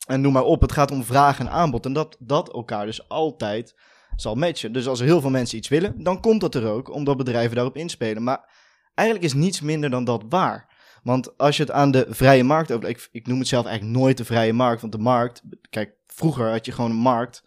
en 0.07 0.21
noem 0.21 0.33
maar 0.33 0.45
op, 0.45 0.61
het 0.61 0.73
gaat 0.73 0.91
om 0.91 1.05
vraag 1.05 1.39
en 1.39 1.51
aanbod. 1.51 1.87
En 1.87 1.93
dat 1.93 2.17
dat 2.19 2.53
elkaar 2.53 2.87
dus 2.87 3.09
altijd 3.09 3.75
zal 4.17 4.35
matchen. 4.35 4.73
Dus 4.73 4.87
als 4.87 5.01
er 5.01 5.07
heel 5.07 5.21
veel 5.21 5.31
mensen 5.31 5.59
iets 5.59 5.69
willen, 5.69 6.03
dan 6.03 6.21
komt 6.21 6.41
dat 6.41 6.55
er 6.55 6.67
ook, 6.67 6.95
omdat 6.95 7.17
bedrijven 7.17 7.55
daarop 7.55 7.77
inspelen. 7.77 8.23
Maar 8.23 8.51
eigenlijk 8.95 9.29
is 9.29 9.41
niets 9.41 9.61
minder 9.61 9.91
dan 9.91 10.05
dat 10.05 10.25
waar. 10.29 10.71
Want 11.03 11.39
als 11.39 11.57
je 11.57 11.63
het 11.63 11.73
aan 11.73 11.91
de 11.91 12.07
vrije 12.09 12.45
markt 12.45 12.73
over... 12.73 12.89
Ik, 12.89 13.09
ik 13.13 13.27
noem 13.27 13.39
het 13.39 13.49
zelf 13.49 13.67
eigenlijk 13.67 13.99
nooit 13.99 14.17
de 14.17 14.25
vrije 14.25 14.53
markt, 14.53 14.81
want 14.81 14.93
de 14.93 14.99
markt... 14.99 15.43
Kijk, 15.71 15.95
vroeger 16.07 16.51
had 16.51 16.67
je 16.67 16.73
gewoon 16.73 16.91
een 16.91 16.97
markt... 16.97 17.45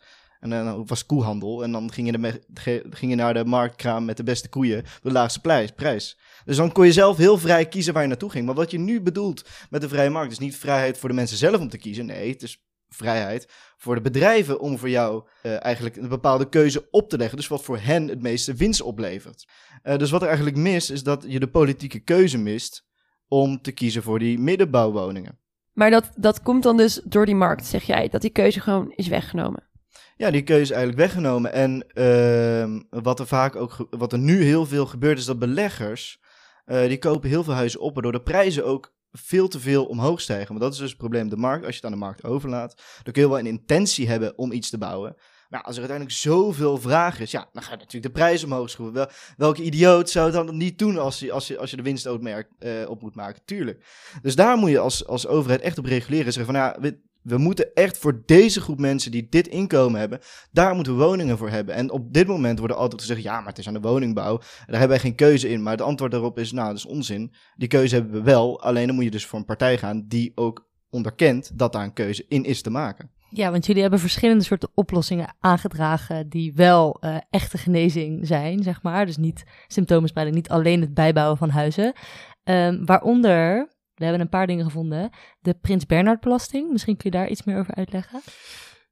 En 0.52 0.66
dan 0.66 0.86
was 0.86 1.06
koehandel. 1.06 1.64
En 1.64 1.72
dan 1.72 1.92
ging 1.92 2.12
je, 2.12 2.42
de 2.48 2.86
ging 2.90 3.16
naar 3.16 3.34
de 3.34 3.46
marktkraam 3.46 4.06
met 4.06 4.18
de 4.18 4.24
beste 4.24 4.50
koeien. 4.50 4.84
De 5.02 5.12
laagste 5.12 5.42
prijs. 5.76 6.18
Dus 6.46 6.58
dan 6.58 6.72
kon 6.72 6.86
je 6.86 6.92
zelf 6.92 7.18
heel 7.18 7.38
vrij 7.38 7.68
kiezen 7.68 7.94
waar 7.94 8.02
je 8.02 8.08
naartoe 8.08 8.30
ging. 8.30 8.46
Maar 8.46 8.56
wat 8.56 8.72
je 8.72 8.80
nu 8.80 9.02
bedoelt 9.02 9.50
met 9.70 9.82
de 9.82 9.90
vrije 9.90 10.10
markt 10.10 10.32
is 10.32 10.40
niet 10.40 10.56
vrijheid 10.56 10.98
voor 10.98 11.10
de 11.10 11.16
mensen 11.16 11.38
zelf 11.38 11.60
om 11.60 11.70
te 11.70 11.78
kiezen. 11.78 12.06
Nee, 12.06 12.32
het 12.32 12.44
is 12.44 12.64
vrijheid 12.90 13.48
voor 13.78 13.96
de 13.96 14.02
bedrijven 14.02 14.60
om 14.60 14.78
voor 14.78 14.90
jou 14.90 15.24
eh, 15.42 15.64
eigenlijk 15.64 15.96
een 15.96 16.08
bepaalde 16.08 16.50
keuze 16.50 16.88
op 16.92 17.10
te 17.10 17.18
leggen. 17.18 17.38
Dus 17.38 17.48
wat 17.48 17.64
voor 17.64 17.78
hen 17.78 18.08
het 18.08 18.22
meeste 18.22 18.54
winst 18.54 18.82
oplevert. 18.82 19.48
Eh, 19.82 19.98
dus 19.98 20.12
wat 20.12 20.22
er 20.22 20.28
eigenlijk 20.28 20.58
mist, 20.58 20.92
is 20.92 21.04
dat 21.04 21.26
je 21.28 21.40
de 21.40 21.48
politieke 21.48 22.00
keuze 22.00 22.38
mist 22.38 22.86
om 23.28 23.62
te 23.62 23.72
kiezen 23.72 24.04
voor 24.04 24.20
die 24.20 24.40
middenbouwwoningen. 24.40 25.40
Maar 25.74 25.90
dat, 25.90 26.12
dat 26.16 26.42
komt 26.42 26.64
dan 26.64 26.78
dus 26.78 27.02
door 27.04 27.26
die 27.26 27.36
markt, 27.36 27.66
zeg 27.66 27.84
jij, 27.84 28.08
dat 28.08 28.22
die 28.22 28.30
keuze 28.30 28.60
gewoon 28.60 28.92
is 28.92 29.08
weggenomen. 29.08 29.65
Ja, 30.18 30.32
die 30.32 30.44
keuze 30.44 30.62
is 30.62 30.70
eigenlijk 30.70 31.00
weggenomen. 31.00 31.54
En 31.54 31.86
ehm, 31.94 32.82
wat 32.90 33.20
er 33.20 33.28
vaak 33.28 33.56
ook, 33.56 33.88
wat 33.90 34.14
er 34.14 34.20
nu 34.20 34.44
heel 34.44 34.66
veel 34.66 34.86
gebeurt, 34.86 35.18
is 35.18 35.26
dat 35.26 35.40
beleggers, 35.40 36.20
eh, 36.66 36.88
die 36.88 37.00
kopen 37.00 37.30
heel 37.30 37.44
veel 37.44 37.54
huizen 37.54 37.80
op, 37.80 37.94
waardoor 37.94 38.12
de 38.12 38.22
prijzen 38.22 38.66
ook 38.66 38.94
veel 39.12 39.48
te 39.48 39.60
veel 39.60 39.86
omhoog 39.86 40.22
stijgen. 40.22 40.48
Want 40.48 40.60
dat 40.60 40.74
is 40.74 40.80
dus 40.80 40.90
het 40.90 40.98
probleem 40.98 41.30
de 41.30 41.38
markt. 41.38 41.66
Als 41.66 41.76
je 41.76 41.82
het 41.82 41.86
aan 41.86 42.00
de 42.00 42.06
markt 42.06 42.24
overlaat, 42.24 42.82
dan 43.04 43.14
kun 43.14 43.22
je 43.22 43.30
wel 43.30 43.40
een 43.40 43.46
intentie 43.46 44.08
hebben 44.08 44.38
om 44.38 44.52
iets 44.52 44.70
te 44.70 44.78
bouwen. 44.78 45.16
Maar 45.50 45.62
als 45.62 45.76
er 45.76 45.82
uiteindelijk 45.82 46.20
zoveel 46.20 46.78
vraag 46.78 47.20
is, 47.20 47.32
ja, 47.32 47.50
dan 47.54 47.64
ga 47.64 47.72
je 47.72 47.78
natuurlijk 47.78 48.14
de 48.14 48.20
prijs 48.20 48.44
omhoog 48.44 48.70
schroeven. 48.70 48.96
Wel, 48.96 49.10
welke 49.38 49.64
idioot 49.64 50.10
zou 50.10 50.26
het 50.26 50.34
dan 50.34 50.58
niet 50.58 50.80
doen 50.80 50.98
als 50.98 51.20
je, 51.20 51.32
als 51.32 51.48
je, 51.48 51.58
als 51.58 51.70
je 51.70 51.76
de 51.76 51.84
winst 51.84 52.06
eh, 52.06 52.90
op 52.90 53.02
moet 53.02 53.16
maken? 53.16 53.42
Tuurlijk. 53.46 53.86
Dus 54.22 54.36
daar 54.36 54.58
moet 54.58 54.70
je 54.70 54.80
als, 54.80 55.08
als 55.08 55.28
overheid 55.28 55.62
echt 55.62 55.78
op 55.78 55.86
reguleren. 55.86 56.34
Zeggen 56.34 56.54
van, 56.54 56.64
ja, 56.64 56.94
we, 57.26 57.38
moeten 57.38 57.74
echt 57.74 57.98
voor 57.98 58.22
deze 58.26 58.62
groep 58.62 58.80
mensen 58.80 59.12
die 59.12 59.28
dit 59.30 59.48
inkomen 59.48 60.00
hebben, 60.00 60.20
daar 60.52 60.76
moeten 60.76 60.98
we 60.98 61.04
woningen 61.04 61.38
voor 61.38 61.50
hebben. 61.50 61.76
En 61.76 61.92
op 61.92 62.14
dit 62.14 62.28
moment 62.28 62.60
wordt 62.60 62.74
er 62.74 62.80
altijd 62.80 63.02
gezegd, 63.02 63.22
ja, 63.22 63.38
maar 63.38 63.48
het 63.48 63.58
is 63.58 63.68
aan 63.68 63.74
de 63.74 63.80
woningbouw. 63.80 64.38
Daar 64.38 64.80
hebben 64.80 64.88
wij 64.88 65.00
geen 65.00 65.16
keuze 65.16 65.50
in. 65.50 65.64
Maar 65.64 65.72
het 65.72 65.82
antwoord 65.82 66.12
daarop 66.12 66.40
is, 66.40 66.52
nou, 66.52 66.68
dat 66.68 66.78
is 66.78 66.86
onzin. 66.86 67.34
Die 67.56 67.68
keuze 67.68 67.96
hebben 67.96 68.14
we 68.14 68.22
wel. 68.22 68.62
Alleen 68.62 68.86
dan 68.86 68.96
moet 68.96 69.04
je 69.04 69.12
dus 69.12 69.26
voor 69.26 69.40
een 69.40 69.46
partij 69.46 69.78
gaan 69.78 70.06
die 70.08 70.32
ook 70.36 70.68
onderkent 70.90 71.52
dat 71.60 71.74
daar 71.74 71.84
een 71.84 71.94
keuze 71.94 72.26
in 72.28 72.44
is 72.44 72.62
te 72.62 72.70
maken. 72.70 73.10
Ja, 73.30 73.52
want 73.52 73.66
jullie 73.66 73.82
hebben 73.82 74.00
verschillende 74.00 74.44
soorten 74.44 74.70
oplossingen 74.74 75.36
aangedragen 75.40 76.30
die 76.30 76.54
wel 76.54 76.98
eh, 77.00 77.18
echte 77.30 77.58
genezing 77.58 78.28
zijn, 78.28 78.64
zeg 78.64 78.82
maar. 78.82 79.06
Dus 79.06 79.18
niet 79.18 79.44
symptoomspreiding, 79.68 80.38
niet 80.38 80.50
alleen 80.50 80.82
het 80.82 80.94
bijbouwen 80.94 81.38
van 81.38 81.50
huizen. 81.50 81.94
Ehm, 82.44 82.86
waaronder, 82.86 83.70
we 83.96 84.04
hebben 84.04 84.22
een 84.22 84.30
paar 84.30 84.48
dingen 84.48 84.66
gevonden, 84.66 85.10
de 85.40 85.54
Prins 85.54 85.86
Bernhard 85.86 86.20
belasting. 86.20 86.72
Misschien 86.72 86.98
kun 86.98 87.12
je 87.12 87.18
daar 87.18 87.30
iets 87.30 87.44
meer 87.44 87.60
over 87.60 87.76
uitleggen? 87.76 88.22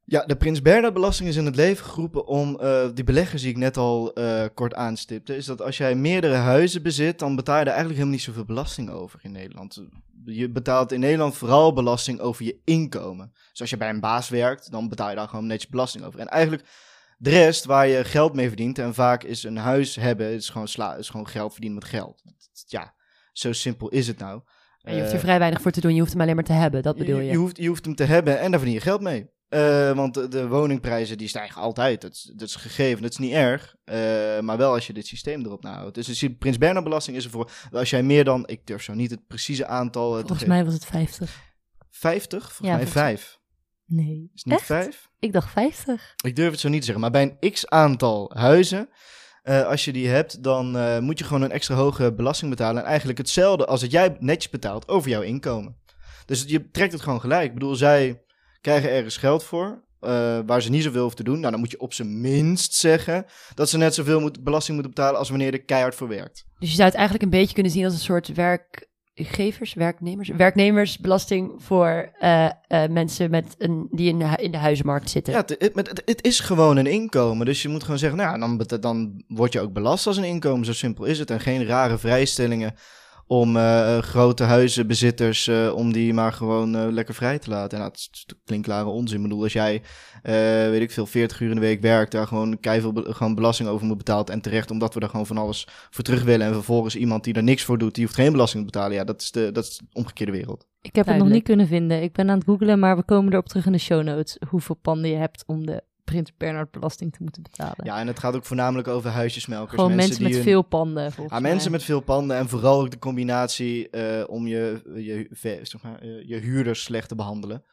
Ja, 0.06 0.26
de 0.26 0.36
Prins 0.36 0.62
Bernhard 0.62 0.94
belasting 0.94 1.30
is 1.30 1.36
in 1.36 1.46
het 1.46 1.56
leven 1.56 1.86
geroepen 1.86 2.26
om 2.26 2.60
eh, 2.60 2.90
die 2.94 3.04
beleggers 3.04 3.42
die 3.42 3.52
ik 3.52 3.58
net 3.58 3.78
al 3.78 4.14
eh, 4.14 4.46
kort 4.54 4.74
aanstipte. 4.74 5.36
Is 5.36 5.46
dat 5.46 5.62
als 5.62 5.78
jij 5.78 5.96
meerdere 5.96 6.36
huizen 6.36 6.84
bezit, 6.84 7.20
dan 7.20 7.36
betaal 7.36 7.56
je 7.56 7.62
er 7.62 7.68
eigenlijk 7.68 7.98
helemaal 7.98 8.18
niet 8.18 8.26
zoveel 8.26 8.46
belasting 8.46 8.90
over 8.90 9.20
in 9.24 9.32
Nederland. 9.32 9.84
Je 10.26 10.50
betaalt 10.50 10.92
in 10.92 11.00
Nederland 11.00 11.36
vooral 11.36 11.74
belasting 11.74 12.20
over 12.20 12.46
je 12.46 12.60
inkomen. 12.64 13.32
Dus 13.52 13.62
als 13.62 13.70
je 13.70 13.78
bij 13.78 13.90
een 13.90 14.00
baas 14.00 14.30
werkt, 14.30 14.72
dan 14.72 14.90
betaal 14.90 15.10
je 15.10 15.16
daar 15.16 15.28
gewoon 15.28 15.48
netjes 15.48 15.70
belasting 15.70 16.04
over. 16.04 16.20
En 16.20 16.28
eigenlijk 16.28 16.68
de 17.18 17.30
rest 17.30 17.66
waar 17.66 17.88
je 17.88 18.04
geld 18.04 18.34
mee 18.34 18.48
verdient, 18.48 18.80
en 18.80 18.94
vaak 18.94 19.24
is 19.24 19.44
een 19.44 19.58
huis 19.58 19.96
hebben, 19.96 20.32
is 20.32 20.50
gewoon, 20.50 20.98
is 20.98 21.10
gewoon 21.10 21.28
geld 21.28 21.52
verdienen 21.52 21.80
met 21.80 21.90
geld. 21.90 22.24
Ja, 22.68 22.94
zo 23.34 23.54
simpel 23.54 23.90
is 23.90 24.08
het 24.08 24.18
nou. 24.18 24.42
En 24.84 24.94
je 24.94 25.00
hoeft 25.00 25.12
Eh, 25.12 25.18
er 25.18 25.24
vrij 25.24 25.40
weinig 25.40 25.62
voor 25.62 25.72
te 25.72 25.82
doen, 25.82 25.94
je 25.94 26.00
hoeft 26.00 26.12
hem 26.12 26.22
alleen 26.22 26.36
maar 26.36 26.44
te 26.44 26.54
hebben, 26.54 26.84
dat 26.84 26.98
bedoel 26.98 27.20
je. 27.20 27.32
je, 27.32 27.38
hoeft, 27.38 27.58
je 27.58 27.68
hoeft 27.68 27.86
hem 27.86 27.96
te 27.96 28.04
hebben 28.04 28.40
en 28.40 28.50
daar 28.52 28.60
verdien 28.60 28.78
je 28.78 28.84
geld 28.84 29.02
mee. 29.02 29.32
Eh, 29.50 29.92
want 29.92 30.32
de, 30.32 30.48
woningprijzen 30.48 31.18
die 31.18 31.28
stijgen 31.28 31.62
altijd. 31.62 32.02
Dat 32.02 32.12
is, 32.12 32.32
dat 32.36 32.48
is 32.48 32.56
gegeven, 32.56 33.02
dat 33.02 33.12
is 33.12 33.18
niet 33.18 33.32
erg. 33.34 33.76
Eh, 33.84 34.40
maar 34.40 34.58
wel 34.58 34.74
als 34.74 34.88
je 34.88 34.94
dit 34.94 35.08
systeem 35.08 35.46
erop 35.46 35.64
nahoudt. 35.64 35.96
Dus 35.96 36.20
de 36.20 36.36
Prins 36.36 36.58
Bernhard 36.58 36.84
belasting 36.84 37.18
is 37.18 37.24
ervoor. 37.24 37.52
Als 37.72 37.90
jij 37.90 38.04
meer 38.04 38.24
dan, 38.24 38.48
ik 38.48 38.68
durf 38.68 38.84
zo 38.84 38.94
niet 38.94 39.12
het 39.12 39.28
precieze 39.28 39.66
aantal 39.68 40.18
eh, 40.18 40.26
Volgens 40.26 40.48
mij 40.48 40.66
was 40.66 40.74
het 40.74 40.86
50. 40.86 41.42
50? 41.90 42.40
Volgens 42.40 42.68
Ja, 42.68 42.76
mij 42.76 42.86
volgens 42.86 43.04
mij. 43.04 43.18
5. 43.18 43.40
Nee. 43.86 44.30
Is 44.34 44.42
het 44.44 44.46
niet 44.46 44.54
Echt? 44.54 44.66
5? 44.66 45.10
Ik 45.20 45.34
dacht 45.34 45.52
50. 45.52 46.14
Ik 46.26 46.36
durf 46.36 46.52
het 46.52 46.60
zo 46.60 46.70
niet 46.70 46.80
te 46.80 46.86
zeggen. 46.86 47.02
Maar 47.02 47.12
bij 47.12 47.38
een 47.40 47.52
x 47.52 47.68
aantal 47.68 48.32
huizen, 48.36 48.90
eh, 49.44 49.66
als 49.68 49.86
je 49.86 49.94
die 49.94 50.08
hebt, 50.08 50.44
dan 50.44 50.78
eh, 50.78 51.00
moet 51.00 51.20
je 51.20 51.24
gewoon 51.26 51.42
een 51.42 51.52
extra 51.52 51.76
hoge 51.76 52.14
belasting 52.14 52.50
betalen. 52.52 52.82
En 52.82 52.88
eigenlijk 52.88 53.18
hetzelfde 53.18 53.66
als 53.66 53.82
dat 53.82 53.92
jij 53.92 54.16
netjes 54.20 54.52
betaalt 54.52 54.88
over 54.88 55.10
jouw 55.10 55.22
inkomen. 55.22 55.76
Dus 56.26 56.44
je 56.48 56.70
trekt 56.72 56.92
het 56.94 57.02
gewoon 57.02 57.22
gelijk. 57.22 57.48
Ik 57.48 57.54
bedoel, 57.54 57.76
zij 57.76 58.22
krijgen 58.62 58.90
ergens 58.92 59.18
geld 59.18 59.44
voor. 59.44 59.82
eh, 60.00 60.40
waar 60.46 60.62
ze 60.62 60.70
niet 60.70 60.84
zoveel 60.84 61.00
hoeven 61.02 61.18
te 61.18 61.24
doen. 61.24 61.40
Nou, 61.40 61.52
dan 61.52 61.60
moet 61.60 61.72
je 61.72 61.80
op 61.80 61.94
zijn 61.94 62.22
minst 62.22 62.74
zeggen 62.74 63.26
dat 63.54 63.70
ze 63.70 63.78
net 63.78 63.94
zoveel 63.94 64.20
moet, 64.20 64.44
belasting 64.44 64.74
moeten 64.78 64.94
betalen 64.96 65.20
als 65.20 65.30
wanneer 65.30 65.54
er 65.54 65.64
keihard 65.64 65.96
voor 65.96 66.08
werkt. 66.08 66.46
Dus 66.60 66.70
je 66.70 66.76
zou 66.76 66.88
het 66.88 66.98
eigenlijk 66.98 67.24
een 67.26 67.40
beetje 67.40 67.54
kunnen 67.54 67.72
zien 67.72 67.86
als 67.86 67.94
een 67.94 68.00
soort 68.00 68.28
werkgevers, 69.14 69.74
werknemers, 69.74 70.30
werknemersbelasting 70.30 71.52
voor 71.58 72.12
eh, 72.20 72.46
eh, 72.46 72.90
mensen 72.90 73.30
met 73.30 73.56
een, 73.58 73.88
die 73.92 74.10
in 74.10 74.20
de, 74.20 74.36
in 74.36 74.52
de 74.52 74.58
huizenmarkt 74.58 75.10
zitten. 75.10 75.34
Ja, 75.34 75.44
het, 75.58 76.02
het, 76.06 76.26
is 76.26 76.40
gewoon 76.40 76.78
een 76.78 76.88
inkomen. 76.88 77.46
Dus 77.46 77.62
je 77.62 77.70
moet 77.70 77.84
gewoon 77.84 78.00
zeggen, 78.00 78.18
nou, 78.18 78.32
ja, 78.32 78.40
dan, 78.40 78.80
dan 78.80 79.24
word 79.28 79.54
je 79.54 79.62
ook 79.62 79.74
belast 79.74 80.08
als 80.08 80.18
een 80.18 80.24
inkomen. 80.24 80.66
Zo 80.66 80.74
simpel 80.74 81.06
is 81.06 81.20
het. 81.20 81.32
En 81.32 81.40
geen 81.40 81.66
rare 81.66 81.98
vrijstellingen 81.98 82.76
om 83.28 83.58
eh, 83.58 83.98
grote 83.98 84.44
huizenbezitters, 84.44 85.48
eh, 85.48 85.74
om 85.76 85.94
die 85.94 86.14
maar 86.14 86.34
gewoon 86.34 86.76
eh, 86.76 86.88
lekker 86.90 87.14
vrij 87.14 87.40
te 87.40 87.50
laten. 87.50 87.78
En 87.78 87.84
dat 87.84 88.08
natuurlijk 88.12 88.46
klinkklare 88.46 88.88
onzin. 88.90 89.18
Ik 89.18 89.24
bedoel, 89.24 89.44
als 89.44 89.54
jij, 89.54 89.82
eh, 90.22 90.34
weet 90.70 90.82
ik 90.82 90.92
veel, 90.92 91.06
40 91.06 91.40
uur 91.40 91.50
in 91.50 91.56
de 91.56 91.62
week 91.62 91.82
werkt, 91.82 92.12
daar 92.12 92.28
gewoon 92.28 92.60
keiveel 92.60 92.94
be- 92.94 93.14
gewoon 93.14 93.36
belasting 93.36 93.70
over 93.70 93.86
moet 93.88 93.98
betalen. 93.98 94.26
En 94.26 94.42
terecht, 94.42 94.72
omdat 94.72 94.94
we 94.94 95.00
daar 95.00 95.10
gewoon 95.10 95.26
van 95.26 95.38
alles 95.38 95.68
voor 95.90 96.04
terug 96.04 96.24
willen. 96.24 96.48
En 96.48 96.54
vervolgens 96.54 96.96
iemand 96.96 97.24
die 97.24 97.34
er 97.34 97.44
niks 97.44 97.64
voor 97.64 97.78
doet, 97.78 97.96
die 97.96 98.04
hoeft 98.04 98.16
geen 98.16 98.32
belasting 98.32 98.66
te 98.66 98.72
betalen. 98.72 98.96
Ja, 98.98 99.04
dat 99.04 99.22
is 99.22 99.32
de, 99.32 99.52
dat 99.52 99.64
is 99.64 99.78
de 99.78 99.86
omgekeerde 99.94 100.32
wereld. 100.32 100.68
Ik 100.82 100.96
heb 100.96 101.06
het 101.06 101.18
nog 101.18 101.30
niet 101.30 101.44
kunnen 101.44 101.68
vinden. 101.68 102.02
Ik 102.04 102.14
ben 102.14 102.30
aan 102.30 102.38
het 102.38 102.46
googlen, 102.48 102.80
maar 102.80 102.96
we 102.98 103.04
komen 103.04 103.32
erop 103.34 103.48
terug 103.48 103.66
in 103.66 103.72
de 103.72 103.78
show 103.78 104.04
notes. 104.04 104.38
Hoeveel 104.50 104.76
panden 104.76 105.10
je 105.10 105.16
hebt 105.18 105.44
om 105.48 105.66
de 105.66 105.84
Prins 106.04 106.32
Bernhard 106.38 106.72
belasting 106.72 107.12
te 107.14 107.18
moeten 107.22 107.44
betalen. 107.44 107.86
Ja, 107.86 108.00
en 108.00 108.08
het 108.08 108.20
gaat 108.20 108.36
ook 108.36 108.46
voornamelijk 108.46 108.88
over 108.88 109.10
huisjesmelkers. 109.10 109.76
Gewoon 109.82 109.96
mensen, 109.96 110.16
die 110.18 110.24
met 110.28 110.34
hun- 110.36 110.44
veel 110.44 110.62
panden, 110.62 111.12
volgens 111.12 111.36
Ja, 111.36 111.42
mij. 111.42 111.52
mensen 111.52 111.72
met 111.72 111.84
veel 111.84 112.00
panden 112.02 112.38
en 112.38 112.50
vooral 112.50 112.82
ook 112.82 112.92
de 112.92 113.00
combinatie 113.00 113.90
eh, 113.90 114.24
om 114.30 114.48
je, 114.48 114.82
je, 114.96 115.28
ve- 115.32 115.60
zeg 115.62 115.82
maar, 115.82 116.00
eh, 116.02 116.28
je 116.28 116.36
huurders 116.38 116.84
slecht 116.84 117.08
te 117.10 117.16
behandelen. 117.16 117.64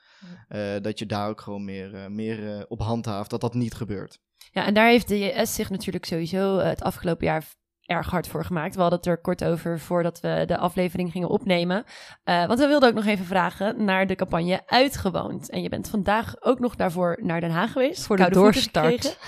Eh, 0.48 0.60
dat 0.82 0.98
je 0.98 1.06
daar 1.06 1.28
ook 1.28 1.40
gewoon 1.40 1.64
meer, 1.64 2.10
meer 2.12 2.56
eh, 2.56 2.62
op 2.68 2.80
handhaaft, 2.80 3.30
dat 3.30 3.40
dat 3.40 3.54
niet 3.54 3.74
gebeurt. 3.74 4.18
Ja, 4.52 4.66
en 4.66 4.74
daar 4.74 4.88
heeft 4.88 5.08
de 5.08 5.18
JS 5.18 5.54
zich 5.54 5.70
natuurlijk 5.70 6.04
sowieso 6.04 6.58
het 6.58 6.82
afgelopen 6.82 7.26
jaar 7.26 7.44
erg 7.90 8.10
hard 8.10 8.28
voor 8.28 8.44
gemaakt. 8.44 8.74
We 8.74 8.80
hadden 8.80 8.98
het 8.98 9.08
er 9.08 9.20
kort 9.20 9.44
over 9.44 9.78
voordat 9.78 10.20
we 10.20 10.44
de 10.46 10.56
aflevering 10.58 11.12
gingen 11.12 11.28
opnemen. 11.28 11.84
Eh, 12.24 12.46
want 12.46 12.58
we 12.58 12.66
wilden 12.66 12.88
ook 12.88 12.94
nog 12.94 13.06
even 13.06 13.24
vragen 13.24 13.84
naar 13.84 14.06
de 14.06 14.14
campagne 14.14 14.62
Uitgewoond. 14.66 15.50
En 15.50 15.62
je 15.62 15.68
bent 15.68 15.88
vandaag 15.88 16.34
ook 16.40 16.58
nog 16.58 16.76
daarvoor 16.76 17.18
naar 17.22 17.40
Den 17.40 17.50
Haag 17.50 17.72
geweest. 17.72 18.06
Voor 18.06 18.16
de 18.16 18.22
Koude 18.22 18.40
doorstart. 18.40 18.84
De 18.92 18.98
doorstart, 19.02 19.18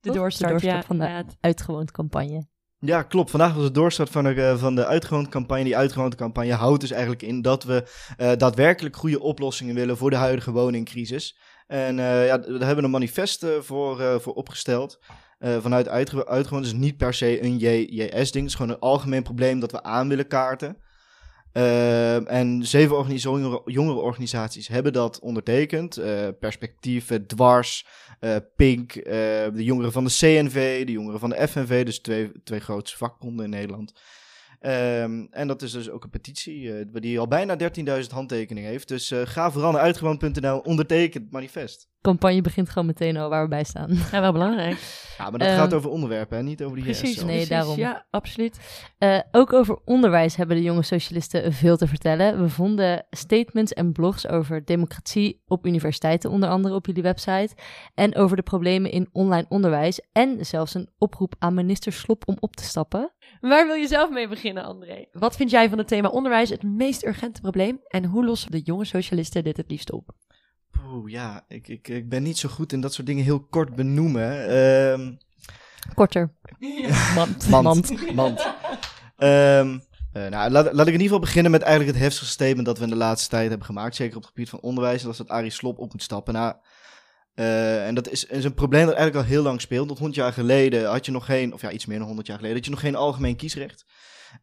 De 0.00 0.12
doorstart 0.12 0.62
ja, 0.62 0.82
van 0.82 0.98
de-. 0.98 1.24
Uitgewoond 1.40 1.90
campagne. 1.90 2.46
Ja, 2.78 3.02
klopt. 3.02 3.30
Vandaag 3.30 3.54
was 3.54 3.64
het 3.64 3.74
doorstart 3.74 4.10
van 4.10 4.24
de, 4.24 4.42
eh, 4.42 4.56
van 4.56 4.74
de 4.74 4.86
uitgewoonde 4.86 5.28
campagne. 5.28 5.64
Die 5.64 5.76
uitgewoonde 5.76 6.16
campagne 6.16 6.52
houdt 6.52 6.80
dus 6.80 6.90
eigenlijk 6.90 7.22
in 7.22 7.42
dat 7.42 7.64
we 7.64 7.90
eh, 8.16 8.32
daadwerkelijk 8.36 8.96
goede 8.96 9.20
oplossingen 9.20 9.74
willen 9.74 9.96
voor 9.96 10.10
de 10.10 10.16
huidige 10.16 10.52
woningcrisis. 10.52 11.36
En 11.72 11.98
eh, 11.98 12.26
ja, 12.26 12.38
daar 12.38 12.48
hebben 12.48 12.76
we 12.76 12.82
een 12.82 12.90
manifest 12.90 13.42
eh, 13.42 13.50
voor, 13.60 14.00
eh, 14.00 14.18
voor 14.18 14.32
opgesteld. 14.32 14.98
Eh, 15.42 15.60
vanuit 15.60 15.88
uitge 15.88 16.26
uitgewoond 16.26 16.66
is 16.66 16.72
niet 16.72 16.96
per 16.96 17.14
se 17.14 17.42
een 17.42 17.56
JS-ding. 17.58 18.20
Het 18.20 18.44
is 18.44 18.54
gewoon 18.54 18.70
een 18.70 18.78
algemeen 18.78 19.22
probleem 19.22 19.60
dat 19.60 19.72
we 19.72 19.82
aan 19.82 20.08
willen 20.08 20.26
kaarten. 20.26 20.76
Eh, 21.52 22.30
en 22.30 22.66
zeven 22.66 23.14
jongere, 23.14 23.62
jongere 23.64 23.98
organisaties 23.98 24.68
hebben 24.68 24.92
dat 24.92 25.20
ondertekend. 25.20 25.96
Eh, 25.96 26.28
Dwars, 27.26 27.86
Pink, 28.56 28.92
de 28.94 29.52
jongeren 29.54 29.92
van 29.92 30.04
de 30.04 30.10
CNV, 30.10 30.86
de 30.86 30.92
jongeren 30.92 31.20
van 31.20 31.30
de 31.30 31.48
FNV, 31.48 31.84
dus 31.84 32.00
twee, 32.00 32.32
twee 32.44 32.60
grootste 32.60 32.96
vakbonden 32.96 33.44
in 33.44 33.50
Nederland. 33.50 33.92
Ehm, 34.60 35.26
en 35.30 35.48
dat 35.48 35.62
is 35.62 35.72
dus 35.72 35.90
ook 35.90 36.04
een 36.04 36.10
petitie 36.10 36.90
die 36.90 37.18
al 37.18 37.28
bijna 37.28 37.56
13.000 37.56 38.12
handtekeningen 38.12 38.70
heeft. 38.70 38.88
Dus 38.88 39.12
ga 39.24 39.50
vooral 39.50 39.72
naar 39.72 39.80
uitgewoond.nl, 39.80 40.58
onderteken 40.58 41.22
het 41.22 41.32
manifest. 41.32 41.91
Campagne 42.02 42.40
begint 42.40 42.68
gewoon 42.68 42.86
meteen 42.86 43.16
al 43.16 43.28
waar 43.28 43.42
we 43.42 43.48
bij 43.48 43.64
staan. 43.64 43.98
Ja, 44.12 44.20
wel 44.20 44.32
belangrijk. 44.32 44.78
Ja, 45.18 45.30
maar 45.30 45.38
dat 45.38 45.48
Ehm, 45.48 45.56
gaat 45.56 45.74
over 45.74 45.90
onderwerpen, 45.90 46.36
hè? 46.36 46.42
niet 46.42 46.62
over 46.62 46.76
die 46.76 46.84
Precies, 46.84 47.16
nee, 47.16 47.24
precies. 47.26 47.48
daarom. 47.48 47.76
Ja, 47.76 48.06
absoluut. 48.10 48.58
Eh, 48.98 49.18
ook 49.30 49.52
over 49.52 49.78
onderwijs 49.84 50.36
hebben 50.36 50.56
de 50.56 50.62
jonge 50.62 50.82
socialisten 50.82 51.52
veel 51.52 51.76
te 51.76 51.86
vertellen. 51.86 52.42
We 52.42 52.48
vonden 52.48 53.06
statements 53.10 53.72
en 53.72 53.92
blogs 53.92 54.28
over 54.28 54.64
democratie 54.64 55.42
op 55.46 55.66
universiteiten, 55.66 56.30
onder 56.30 56.48
andere 56.48 56.74
op 56.74 56.86
jullie 56.86 57.02
website. 57.02 57.54
En 57.94 58.14
over 58.16 58.36
de 58.36 58.42
problemen 58.42 58.90
in 58.90 59.08
online 59.12 59.46
onderwijs. 59.48 60.00
En 60.12 60.46
zelfs 60.46 60.74
een 60.74 60.88
oproep 60.98 61.34
aan 61.38 61.54
minister 61.54 61.92
Slop 61.92 62.22
om 62.28 62.36
op 62.40 62.56
te 62.56 62.64
stappen. 62.64 63.12
Waar 63.40 63.66
wil 63.66 63.74
je 63.74 63.86
zelf 63.86 64.10
mee 64.10 64.28
beginnen, 64.28 64.64
André? 64.64 65.06
Wat 65.12 65.36
vind 65.36 65.50
jij 65.50 65.68
van 65.68 65.78
het 65.78 65.88
thema 65.88 66.08
onderwijs 66.08 66.50
het 66.50 66.62
meest 66.62 67.04
urgente 67.06 67.40
probleem? 67.40 67.80
En 67.88 68.04
hoe 68.04 68.24
lossen 68.24 68.50
de 68.50 68.60
jonge 68.60 68.84
socialisten 68.84 69.44
dit 69.44 69.56
het 69.56 69.70
liefst 69.70 69.92
op? 69.92 70.10
Oeh, 70.86 71.10
ja, 71.10 71.44
ik, 71.48 71.68
ik, 71.68 71.88
ik 71.88 72.08
ben 72.08 72.22
niet 72.22 72.38
zo 72.38 72.48
goed 72.48 72.72
in 72.72 72.80
dat 72.80 72.94
soort 72.94 73.06
dingen 73.06 73.24
heel 73.24 73.40
kort 73.40 73.74
benoemen. 73.74 74.48
Ehm, 74.48 75.12
Korter. 75.94 76.32
Mand. 77.14 77.48
Mand. 77.48 77.92
Mand. 78.14 78.46
Ehm, 79.16 79.78
eh, 80.12 80.26
nou, 80.26 80.50
laat, 80.50 80.72
laat 80.72 80.86
ik 80.86 80.94
in 80.94 81.00
ieder 81.00 81.02
geval 81.02 81.18
beginnen 81.18 81.50
met 81.50 81.62
eigenlijk 81.62 81.92
het 81.92 82.02
heftigste 82.02 82.32
statement 82.32 82.66
dat 82.66 82.78
we 82.78 82.84
in 82.84 82.90
de 82.90 82.96
laatste 82.96 83.28
tijd 83.28 83.48
hebben 83.48 83.66
gemaakt. 83.66 83.96
Zeker 83.96 84.16
op 84.16 84.22
het 84.22 84.30
gebied 84.30 84.48
van 84.48 84.60
onderwijs. 84.60 85.02
Dat 85.02 85.12
is 85.12 85.18
dat 85.18 85.28
Arie 85.28 85.50
Slop 85.50 85.78
op 85.78 85.92
moet 85.92 86.02
stappen. 86.02 86.34
Nou, 86.34 86.54
eh, 87.34 87.86
en 87.86 87.94
dat 87.94 88.08
is, 88.08 88.24
is 88.24 88.44
een 88.44 88.54
probleem 88.54 88.86
dat 88.86 88.94
eigenlijk 88.94 89.24
al 89.26 89.32
heel 89.32 89.42
lang 89.42 89.60
speelt. 89.60 89.86
Want 89.86 89.98
100 89.98 90.18
jaar 90.20 90.32
geleden 90.32 90.90
had 90.90 91.06
je 91.06 91.12
nog 91.12 91.24
geen, 91.24 91.52
of 91.52 91.60
ja, 91.60 91.70
iets 91.70 91.86
meer 91.86 91.98
dan 91.98 92.06
100 92.06 92.26
jaar 92.26 92.36
geleden, 92.36 92.56
had 92.56 92.66
je 92.66 92.70
nog 92.70 92.80
geen 92.80 92.96
algemeen 92.96 93.36
kiesrecht. 93.36 93.84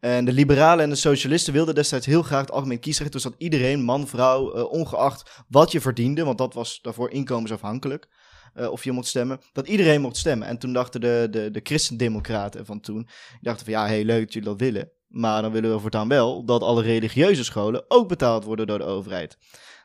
En 0.00 0.24
de 0.24 0.32
liberalen 0.32 0.84
en 0.84 0.90
de 0.90 0.96
socialisten 0.96 1.52
wilden 1.52 1.74
destijds 1.74 2.06
heel 2.06 2.22
graag 2.22 2.40
het 2.40 2.50
algemeen 2.50 2.80
kiesrecht. 2.80 3.12
Dus 3.12 3.22
dat 3.22 3.34
iedereen, 3.38 3.82
man, 3.82 4.08
vrouw, 4.08 4.52
eh, 4.52 4.72
ongeacht 4.72 5.44
wat 5.48 5.72
je 5.72 5.80
verdiende, 5.80 6.24
want 6.24 6.38
dat 6.38 6.54
was 6.54 6.78
daarvoor 6.82 7.10
inkomensafhankelijk, 7.10 8.08
uh, 8.54 8.70
of 8.70 8.84
je 8.84 8.92
mocht 8.92 9.06
stemmen, 9.06 9.40
dat 9.52 9.68
iedereen 9.68 10.00
mocht 10.00 10.16
stemmen. 10.16 10.48
En 10.48 10.58
toen 10.58 10.72
dachten 10.72 11.00
de, 11.00 11.28
de, 11.30 11.50
de 11.50 11.60
christendemocraten 11.62 12.66
van 12.66 12.80
toen, 12.80 13.02
die 13.30 13.38
dachten 13.40 13.64
van 13.64 13.74
ja, 13.74 13.86
heel 13.86 14.04
leuk 14.04 14.24
dat 14.24 14.32
jullie 14.32 14.48
dat 14.48 14.60
willen. 14.60 14.90
Maar 15.08 15.42
dan 15.42 15.52
willen 15.52 15.72
we 15.72 15.80
voortaan 15.80 16.08
wel 16.08 16.44
dat 16.44 16.62
alle 16.62 16.82
religieuze 16.82 17.44
scholen 17.44 17.84
ook 17.88 18.08
betaald 18.08 18.44
worden 18.44 18.66
door 18.66 18.78
de 18.78 18.84
overheid. 18.84 19.38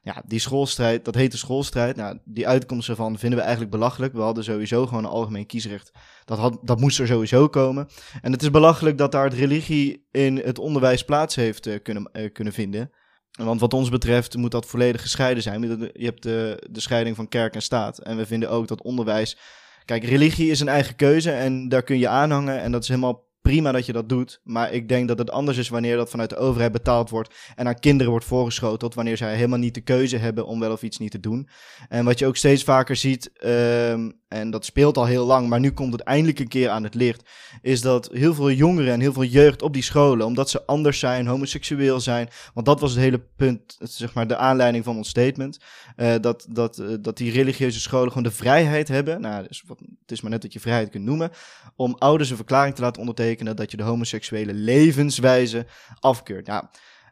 Ja, 0.06 0.24
die 0.26 0.40
schoolstrijd, 0.40 1.06
dat 1.06 1.16
heet 1.16 1.32
de 1.32 1.38
schoolstrijd. 1.38 1.96
Nou, 1.96 2.18
die 2.24 2.48
uitkomsten 2.48 2.96
ervan 2.96 3.18
vinden 3.18 3.38
we 3.38 3.44
eigenlijk 3.44 3.76
belachelijk. 3.76 4.14
We 4.14 4.22
hadden 4.22 4.44
sowieso 4.44 4.86
gewoon 4.86 5.04
een 5.04 5.10
algemeen 5.10 5.46
kiesrecht. 5.46 5.92
Dat, 6.26 6.38
had, 6.38 6.60
dat 6.62 6.80
moest 6.80 7.00
er 7.00 7.08
sowieso 7.08 7.48
komen. 7.48 7.88
En 8.22 8.32
het 8.32 8.42
is 8.42 8.52
belachelijk 8.52 8.98
dat 8.98 9.12
daar 9.12 9.24
het 9.24 9.34
religie 9.34 10.08
in 10.12 10.38
het 10.38 10.60
onderwijs 10.60 11.06
plaats 11.06 11.36
heeft 11.36 11.68
uh, 11.68 11.76
kunnen, 11.84 12.10
uh, 12.14 12.32
kunnen 12.34 12.54
vinden. 12.54 12.92
Want 13.32 13.60
wat 13.60 13.74
ons 13.74 13.90
betreft 13.90 14.38
moet 14.38 14.52
dat 14.52 14.66
volledig 14.66 15.02
gescheiden 15.02 15.44
zijn. 15.44 15.62
Je 15.94 16.06
hebt 16.06 16.24
de, 16.24 16.68
de 16.72 16.82
scheiding 16.82 17.16
van 17.16 17.28
kerk 17.28 17.56
en 17.56 17.62
staat. 17.62 18.00
En 18.00 18.18
we 18.18 18.26
vinden 18.26 18.50
ook 18.50 18.68
dat 18.68 18.82
onderwijs. 18.82 19.38
Kijk, 19.86 20.04
religie 20.04 20.52
is 20.52 20.60
een 20.60 20.68
eigen 20.68 20.96
keuze 20.96 21.32
en 21.32 21.70
daar 21.70 21.84
kun 21.84 22.00
je 22.00 22.08
aanhangen. 22.08 22.62
En 22.62 22.72
dat 22.72 22.82
is 22.82 22.88
helemaal 22.88 23.25
prima 23.50 23.72
dat 23.72 23.86
je 23.86 23.94
dat 23.94 24.10
doet. 24.10 24.40
Maar 24.44 24.74
ik 24.74 24.90
denk 24.90 25.08
dat 25.08 25.18
het 25.18 25.32
anders 25.32 25.58
is 25.58 25.70
wanneer 25.70 25.98
dat 25.98 26.10
vanuit 26.10 26.30
de 26.30 26.38
overheid 26.38 26.72
betaald 26.72 27.10
wordt. 27.10 27.34
En 27.56 27.68
aan 27.68 27.80
kinderen 27.80 28.12
wordt 28.12 28.26
voorgeschoteld. 28.26 28.94
Wanneer 28.94 29.18
zij 29.18 29.36
helemaal 29.36 29.60
niet 29.60 29.74
de 29.74 29.82
keuze 29.82 30.18
hebben 30.18 30.46
om 30.46 30.60
wel 30.60 30.72
of 30.72 30.84
iets 30.84 30.98
niet 30.98 31.12
te 31.12 31.20
doen. 31.20 31.48
En 31.90 32.06
wat 32.06 32.20
je 32.20 32.26
ook 32.26 32.36
steeds 32.36 32.64
vaker 32.64 32.96
ziet. 32.96 33.32
Um, 33.46 34.24
en 34.36 34.50
dat 34.50 34.66
speelt 34.66 34.98
al 34.98 35.06
heel 35.06 35.26
lang, 35.26 35.48
maar 35.48 35.60
nu 35.60 35.72
komt 35.72 35.94
het 35.94 36.02
eindelijk 36.02 36.40
een 36.40 36.48
keer 36.48 36.70
aan 36.70 36.84
het 36.84 36.96
licht, 36.96 37.30
is 37.62 37.82
dat 37.82 38.10
heel 38.12 38.34
veel 38.34 38.52
jongeren 38.52 38.94
en 38.94 39.00
heel 39.00 39.14
veel 39.14 39.24
jeugd 39.24 39.62
op 39.62 39.74
die 39.74 39.84
scholen, 39.84 40.26
omdat 40.26 40.50
ze 40.50 40.66
anders 40.66 41.00
zijn, 41.00 41.28
homoseksueel 41.28 42.00
zijn, 42.00 42.30
want 42.54 42.66
dat 42.66 42.80
was 42.80 42.92
het 42.92 43.00
hele 43.00 43.22
punt, 43.36 43.78
zeg 43.80 44.14
maar 44.14 44.28
de 44.28 44.38
aanleiding 44.38 44.84
van 44.84 44.98
ons 44.98 45.10
statement, 45.10 45.60
uh, 45.98 46.14
dat, 46.22 46.46
dat, 46.50 46.78
uh, 46.78 46.88
dat 47.00 47.18
die 47.18 47.32
religieuze 47.32 47.80
scholen 47.80 48.08
gewoon 48.08 48.24
de 48.24 48.32
vrijheid 48.32 48.88
hebben, 48.88 49.22
nou, 49.22 49.48
dus 49.48 49.64
het 50.02 50.12
is 50.12 50.22
maar 50.22 50.32
net 50.32 50.42
dat 50.42 50.54
je 50.54 50.60
vrijheid 50.60 50.90
kunt 50.90 51.06
noemen, 51.06 51.32
om 51.76 51.96
ouders 51.98 52.30
een 52.30 52.36
verklaring 52.36 52.76
te 52.76 52.82
laten 52.82 53.00
ondertekenen 53.00 53.56
dat 53.56 53.72
je 53.72 53.78
de 53.78 53.84
homoseksuele 53.84 54.54
levenswijze 54.54 55.66
afkeurt. 56.00 56.48
Nou, 56.48 56.64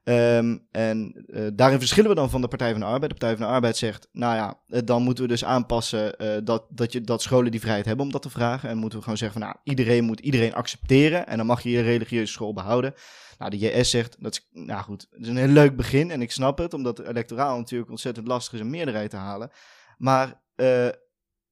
Um, 0.05 0.67
en 0.71 1.25
uh, 1.27 1.47
daarin 1.53 1.79
verschillen 1.79 2.09
we 2.09 2.15
dan 2.15 2.29
van 2.29 2.41
de 2.41 2.47
Partij 2.47 2.71
van 2.71 2.79
de 2.79 2.85
Arbeid. 2.85 3.11
De 3.11 3.17
Partij 3.17 3.37
van 3.37 3.47
de 3.47 3.53
Arbeid 3.53 3.77
zegt, 3.77 4.07
nou 4.11 4.35
ja, 4.35 4.59
uh, 4.67 4.79
dan 4.85 5.03
moeten 5.03 5.23
we 5.23 5.29
dus 5.29 5.45
aanpassen 5.45 6.15
uh, 6.17 6.37
dat, 6.43 6.65
dat, 6.69 6.91
je, 6.91 7.01
dat 7.01 7.21
scholen 7.21 7.51
die 7.51 7.59
vrijheid 7.59 7.85
hebben 7.85 8.05
om 8.05 8.11
dat 8.11 8.21
te 8.21 8.29
vragen. 8.29 8.69
En 8.69 8.77
moeten 8.77 8.97
we 8.97 9.03
gewoon 9.03 9.19
zeggen 9.19 9.39
van, 9.39 9.49
nou, 9.49 9.59
iedereen 9.63 10.03
moet 10.03 10.19
iedereen 10.19 10.53
accepteren. 10.53 11.27
En 11.27 11.37
dan 11.37 11.45
mag 11.45 11.61
je 11.61 11.69
je 11.69 11.81
religieuze 11.81 12.31
school 12.31 12.53
behouden. 12.53 12.93
Nou, 13.37 13.51
de 13.51 13.57
JS 13.57 13.89
zegt, 13.89 14.15
dat 14.19 14.31
is, 14.31 14.47
nou 14.51 14.83
goed, 14.83 15.07
het 15.11 15.21
is 15.21 15.27
een 15.27 15.37
heel 15.37 15.47
leuk 15.47 15.75
begin. 15.75 16.11
En 16.11 16.21
ik 16.21 16.31
snap 16.31 16.57
het, 16.57 16.73
omdat 16.73 16.99
electoraal 16.99 17.57
natuurlijk 17.57 17.91
ontzettend 17.91 18.27
lastig 18.27 18.53
is 18.53 18.59
een 18.59 18.69
meerderheid 18.69 19.09
te 19.09 19.17
halen. 19.17 19.51
Maar 19.97 20.41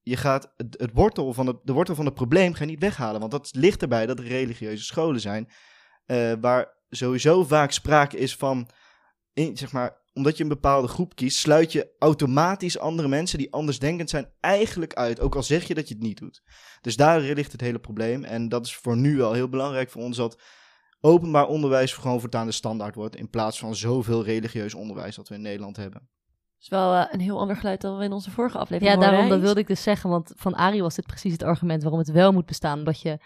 je 0.02 0.16
gaat 0.16 0.52
het, 0.56 0.74
het, 0.78 0.90
wortel 0.94 1.32
van 1.32 1.46
het, 1.46 1.56
de 1.62 1.72
wortel 1.72 1.94
van 1.94 2.04
het 2.04 2.14
probleem 2.14 2.54
ga 2.54 2.64
niet 2.64 2.80
weghalen. 2.80 3.20
Want 3.20 3.32
dat 3.32 3.50
ligt 3.52 3.82
erbij 3.82 4.06
dat 4.06 4.18
er 4.18 4.24
religieuze 4.24 4.84
scholen 4.84 5.20
zijn 5.20 5.48
waar 6.40 6.80
sowieso 6.96 7.44
vaak 7.44 7.70
sprake 7.70 8.16
is 8.16 8.36
van, 8.36 8.68
in, 9.32 9.56
zeg 9.56 9.72
maar, 9.72 10.00
omdat 10.14 10.36
je 10.36 10.42
een 10.42 10.48
bepaalde 10.48 10.88
groep 10.88 11.14
kiest, 11.14 11.38
sluit 11.38 11.72
je 11.72 11.94
automatisch 11.98 12.78
andere 12.78 13.08
mensen 13.08 13.38
die 13.38 13.52
anders 13.52 13.78
denkend 13.78 14.10
zijn 14.10 14.32
eigenlijk 14.40 14.94
uit. 14.94 15.20
Ook 15.20 15.34
al 15.34 15.42
zeg 15.42 15.64
je 15.64 15.74
dat 15.74 15.88
je 15.88 15.94
het 15.94 16.02
niet 16.02 16.18
doet. 16.18 16.42
Dus 16.80 16.96
daar 16.96 17.20
ligt 17.20 17.52
het 17.52 17.60
hele 17.60 17.78
probleem. 17.78 18.24
En 18.24 18.48
dat 18.48 18.66
is 18.66 18.76
voor 18.76 18.96
nu 18.96 19.16
wel 19.16 19.32
heel 19.32 19.48
belangrijk 19.48 19.90
voor 19.90 20.02
ons 20.02 20.16
dat 20.16 20.42
openbaar 21.00 21.46
onderwijs 21.46 21.92
gewoon 21.92 22.20
voortaan 22.20 22.46
de 22.46 22.52
standaard 22.52 22.94
wordt. 22.94 23.16
In 23.16 23.30
plaats 23.30 23.58
van 23.58 23.74
zoveel 23.74 24.24
religieus 24.24 24.74
onderwijs 24.74 25.16
dat 25.16 25.28
we 25.28 25.34
in 25.34 25.42
Nederland 25.42 25.76
hebben. 25.76 26.00
Dat 26.00 26.60
is 26.60 26.68
wel 26.68 26.94
uh, 26.94 27.04
een 27.10 27.20
heel 27.20 27.38
ander 27.38 27.56
geluid 27.56 27.80
dan 27.80 27.98
we 27.98 28.04
in 28.04 28.12
onze 28.12 28.30
vorige 28.30 28.58
aflevering 28.58 28.94
Ja, 28.94 29.10
daarom 29.10 29.28
dat 29.28 29.40
wilde 29.40 29.60
ik 29.60 29.66
dus 29.66 29.82
zeggen. 29.82 30.10
Want 30.10 30.32
van 30.36 30.54
Ari 30.54 30.82
was 30.82 30.94
dit 30.94 31.06
precies 31.06 31.32
het 31.32 31.42
argument 31.42 31.82
waarom 31.82 32.00
het 32.00 32.10
wel 32.10 32.32
moet 32.32 32.46
bestaan. 32.46 32.78
Omdat 32.78 33.00
je 33.00 33.18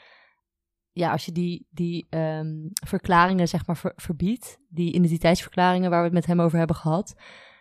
ja, 0.97 1.11
als 1.13 1.25
je 1.25 1.33
die, 1.33 1.67
die 1.71 2.07
um, 2.11 2.69
verklaringen 2.73 3.49
zeg 3.49 3.67
maar 3.67 3.77
ver, 3.77 3.93
verbiedt, 3.97 4.59
die 4.69 4.93
identiteitsverklaringen 4.93 5.91
waar 5.91 5.99
we 5.99 6.05
het 6.05 6.15
met 6.15 6.27
hem 6.27 6.41
over 6.41 6.59
hebben 6.59 6.77
gehad, 6.77 7.15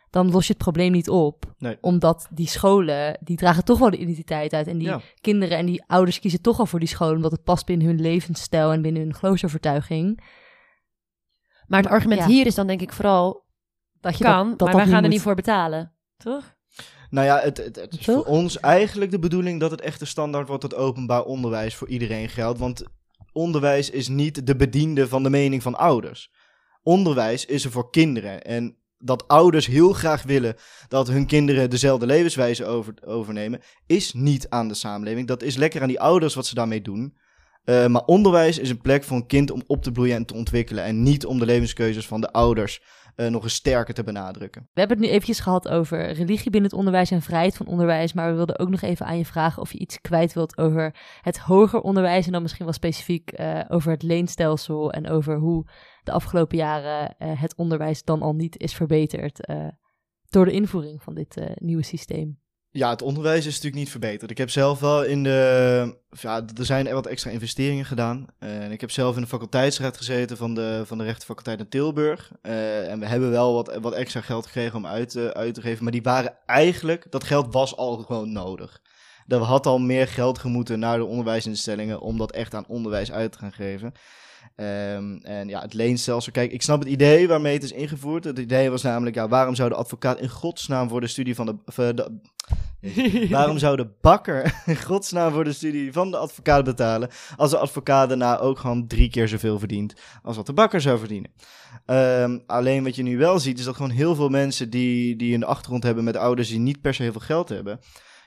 dan 0.10 0.32
los 0.32 0.48
je 0.48 0.54
het 0.54 0.62
probleem 0.62 0.92
niet 0.92 1.10
op. 1.10 1.54
Nee. 1.58 1.78
Omdat 1.82 2.28
die 2.32 2.48
scholen, 2.48 3.18
die 3.24 3.38
dragen 3.38 3.64
toch 3.66 3.80
wel 3.80 3.90
de 3.90 3.98
identiteit 3.98 4.54
uit. 4.54 4.68
En 4.68 4.78
die 4.78 4.88
Ja. 4.88 5.02
kinderen 5.22 5.58
en 5.58 5.66
die 5.66 5.84
ouders 5.88 6.20
kiezen 6.20 6.42
toch 6.42 6.60
al 6.60 6.66
voor 6.66 6.80
die 6.80 6.88
scholen, 6.88 7.16
omdat 7.16 7.32
het 7.32 7.44
past 7.44 7.66
binnen 7.66 7.88
hun 7.88 8.02
levensstijl 8.02 8.72
en 8.72 8.82
binnen 8.82 9.02
hun 9.02 9.14
geloofsovertuiging. 9.16 10.24
Maar 11.68 11.82
het 11.82 11.92
argument 11.92 12.22
Ja. 12.22 12.28
hier 12.28 12.46
is 12.46 12.56
dan 12.56 12.68
denk 12.68 12.82
ik 12.82 12.94
vooral, 12.94 13.44
Dat 14.00 14.18
je 14.18 14.24
kan, 14.24 14.50
dat, 14.50 14.60
dat 14.60 14.68
maar 14.68 14.78
dat 14.78 14.86
wij 14.86 14.94
gaan 14.94 15.04
er 15.04 15.10
niet 15.10 15.22
voor 15.22 15.36
betalen. 15.36 15.94
Toch? 16.18 16.56
Nou 17.10 17.26
ja, 17.28 17.40
het, 17.40 17.58
het, 17.58 17.76
het 17.76 17.94
is 17.94 18.06
Toch? 18.06 18.16
voor 18.16 18.26
ons 18.34 18.60
eigenlijk 18.60 19.12
de 19.12 19.20
bedoeling 19.20 19.60
dat 19.60 19.72
het 19.72 19.82
echte 19.82 20.06
standaard 20.06 20.48
wordt 20.48 20.62
dat 20.62 20.76
openbaar 20.76 21.24
onderwijs 21.24 21.76
voor 21.76 21.88
iedereen 21.88 22.30
geldt. 22.30 22.60
Want 22.60 22.84
onderwijs 23.36 23.90
is 23.90 24.08
niet 24.08 24.48
de 24.48 24.56
bediende 24.56 25.08
van 25.08 25.24
de 25.24 25.30
mening 25.30 25.64
van 25.64 25.76
ouders. 25.76 26.32
Onderwijs 26.84 27.46
is 27.46 27.66
er 27.66 27.72
voor 27.72 27.90
kinderen. 27.90 28.42
En 28.44 28.78
dat 28.98 29.28
ouders 29.28 29.66
heel 29.66 29.94
graag 29.94 30.24
willen 30.24 30.56
dat 30.88 31.08
hun 31.08 31.26
kinderen 31.26 31.70
dezelfde 31.70 32.06
levenswijze 32.06 32.66
over, 32.66 32.94
overnemen, 33.06 33.62
is 33.86 34.14
niet 34.14 34.50
aan 34.50 34.68
de 34.68 34.74
samenleving. 34.74 35.28
Dat 35.28 35.44
is 35.44 35.56
lekker 35.56 35.82
aan 35.82 35.88
die 35.88 36.00
ouders 36.00 36.34
wat 36.34 36.46
ze 36.46 36.56
daarmee 36.56 36.82
doen. 36.82 37.18
Eh, 37.64 37.88
maar 37.88 38.06
onderwijs 38.06 38.60
is 38.60 38.70
een 38.70 38.82
plek 38.82 39.04
voor 39.04 39.18
een 39.18 39.28
kind 39.28 39.52
om 39.52 39.64
op 39.68 39.84
te 39.84 39.92
bloeien 39.92 40.16
en 40.16 40.26
te 40.26 40.34
ontwikkelen. 40.34 40.84
En 40.84 41.04
niet 41.04 41.26
om 41.26 41.40
de 41.40 41.46
levenskeuzes 41.46 42.08
van 42.08 42.22
de 42.22 42.32
ouders 42.32 42.82
eh, 43.16 43.28
nog 43.28 43.44
eens 43.44 43.54
sterker 43.54 43.94
te 43.94 44.04
benadrukken. 44.04 44.70
We 44.74 44.80
hebben 44.80 44.98
het 44.98 45.06
nu 45.06 45.12
eventjes 45.12 45.40
gehad 45.40 45.68
over 45.68 46.12
religie 46.12 46.52
binnen 46.52 46.70
het 46.70 46.80
onderwijs 46.80 47.12
en 47.12 47.22
vrijheid 47.22 47.58
van 47.58 47.68
onderwijs. 47.68 48.14
Maar 48.14 48.30
we 48.30 48.36
wilden 48.36 48.60
ook 48.60 48.70
nog 48.70 48.82
even 48.82 49.06
aan 49.06 49.18
je 49.18 49.26
vragen 49.26 49.62
of 49.62 49.72
je 49.72 49.78
iets 49.78 50.02
kwijt 50.02 50.34
wilt 50.34 50.58
over 50.58 50.96
het 51.22 51.40
hoger 51.40 51.82
onderwijs. 51.82 52.26
En 52.26 52.32
dan 52.32 52.42
misschien 52.42 52.66
wel 52.66 52.74
specifiek 52.74 53.32
eh, 53.32 53.60
over 53.68 53.92
het 53.92 54.04
leenstelsel 54.04 54.92
en 54.92 55.10
over 55.10 55.38
hoe 55.38 55.66
de 56.04 56.12
afgelopen 56.12 56.58
jaren 56.58 57.18
eh, 57.18 57.42
het 57.42 57.56
onderwijs 57.56 58.04
dan 58.04 58.22
al 58.22 58.34
niet 58.34 58.60
is 58.60 58.74
verbeterd 58.74 59.48
door 60.30 60.46
de 60.46 60.52
invoering 60.52 61.04
van 61.04 61.14
dit 61.14 61.42
nieuwe 61.56 61.84
systeem. 61.84 62.40
Ja, 62.78 62.90
het 62.90 63.02
onderwijs 63.02 63.46
is 63.46 63.54
natuurlijk 63.54 63.76
niet 63.76 63.90
verbeterd. 63.90 64.32
Ik 64.32 64.38
heb 64.38 64.50
zelf 64.50 64.80
wel 64.80 65.04
in 65.04 65.24
de. 65.24 65.98
Ja, 66.10 66.46
er 66.58 66.66
zijn 66.66 66.94
wat 66.94 67.06
extra 67.06 67.32
investeringen 67.32 67.86
gedaan. 67.86 68.26
En 68.40 68.72
ik 68.72 68.82
heb 68.82 68.92
zelf 68.92 69.16
in 69.16 69.22
de 69.22 69.28
faculteitsraad 69.28 69.98
gezeten 69.98 70.38
van 70.38 70.54
de, 70.54 70.84
van 70.86 70.98
de 70.98 71.04
rechtenfaculteit 71.04 71.60
in 71.60 71.70
Tilburg. 71.70 72.32
Eh, 72.42 72.92
en 72.92 73.00
we 73.00 73.06
hebben 73.06 73.32
wel 73.32 73.54
wat, 73.54 73.78
wat 73.82 73.94
extra 73.94 74.22
geld 74.22 74.46
gekregen 74.46 74.78
om 74.78 74.86
uit, 74.86 75.34
uit 75.34 75.54
te 75.54 75.62
geven. 75.62 75.84
Maar 75.84 75.92
die 75.92 76.02
waren 76.02 76.38
eigenlijk. 76.46 77.06
Dat 77.10 77.24
geld 77.24 77.54
was 77.54 77.76
al 77.76 77.98
gewoon 77.98 78.32
nodig. 78.32 78.82
Er 79.28 79.38
had 79.38 79.66
al 79.66 79.80
meer 79.80 80.08
geld 80.08 80.40
gemoeten 80.40 80.80
naar 80.80 80.98
de 80.98 81.06
onderwijsinstellingen. 81.06 82.00
om 82.02 82.18
dat 82.18 82.32
echt 82.32 82.54
aan 82.54 82.68
onderwijs 82.68 83.12
uit 83.12 83.32
te 83.32 83.38
gaan 83.38 83.54
geven. 83.54 83.94
Ehm, 84.56 85.16
en 85.22 85.48
ja, 85.48 85.62
het 85.62 85.74
leenstelsel. 85.74 86.32
Kijk, 86.32 86.52
ik 86.52 86.62
snap 86.62 86.80
het 86.80 86.88
idee 86.88 87.28
waarmee 87.28 87.54
het 87.54 87.64
is 87.64 87.72
ingevoerd. 87.72 88.24
Het 88.24 88.40
idee 88.40 88.70
was 88.70 88.82
namelijk, 88.82 89.16
ja, 89.16 89.28
waarom 89.28 89.56
zou 89.56 89.70
de 89.70 89.76
advocaat 89.76 90.20
in 90.20 90.30
godsnaam 90.30 90.90
voor 90.90 91.02
de 91.02 91.08
studie 91.08 91.36
van 91.36 91.46
de. 91.46 91.56
eh, 91.66 91.90
de 91.96 92.20
waarom 93.30 93.58
zou 93.58 93.76
de 93.76 93.88
bakker 94.02 94.56
in 94.66 94.82
godsnaam 94.84 95.34
voor 95.34 95.44
de 95.44 95.54
studie 95.54 95.94
van 95.94 96.12
de 96.12 96.18
advocaat 96.18 96.64
betalen. 96.64 97.10
als 97.36 97.52
de 97.52 97.58
advocaat 97.58 98.10
daarna 98.10 98.40
ook 98.40 98.60
gewoon 98.60 98.88
drie 98.88 99.10
keer 99.10 99.28
zoveel 99.28 99.60
verdient. 99.60 99.94
als 100.24 100.36
wat 100.36 100.46
de 100.46 100.54
bakker 100.54 100.82
zou 100.82 101.00
verdienen? 101.00 101.32
Ehm, 101.86 102.40
alleen 102.46 102.84
wat 102.84 102.96
je 102.96 103.04
nu 103.04 103.18
wel 103.18 103.40
ziet, 103.40 103.60
is 103.60 103.66
dat 103.66 103.76
gewoon 103.76 103.92
heel 103.92 104.16
veel 104.16 104.30
mensen 104.30 104.70
die, 104.70 105.16
die 105.16 105.36
een 105.36 105.44
achtergrond 105.44 105.84
hebben 105.84 106.04
met 106.04 106.16
ouders 106.16 106.50
die 106.50 106.60
niet 106.60 106.82
per 106.82 106.94
se 106.94 107.04
heel 107.04 107.12
veel 107.12 107.22
geld 107.22 107.50
hebben. 107.50 107.80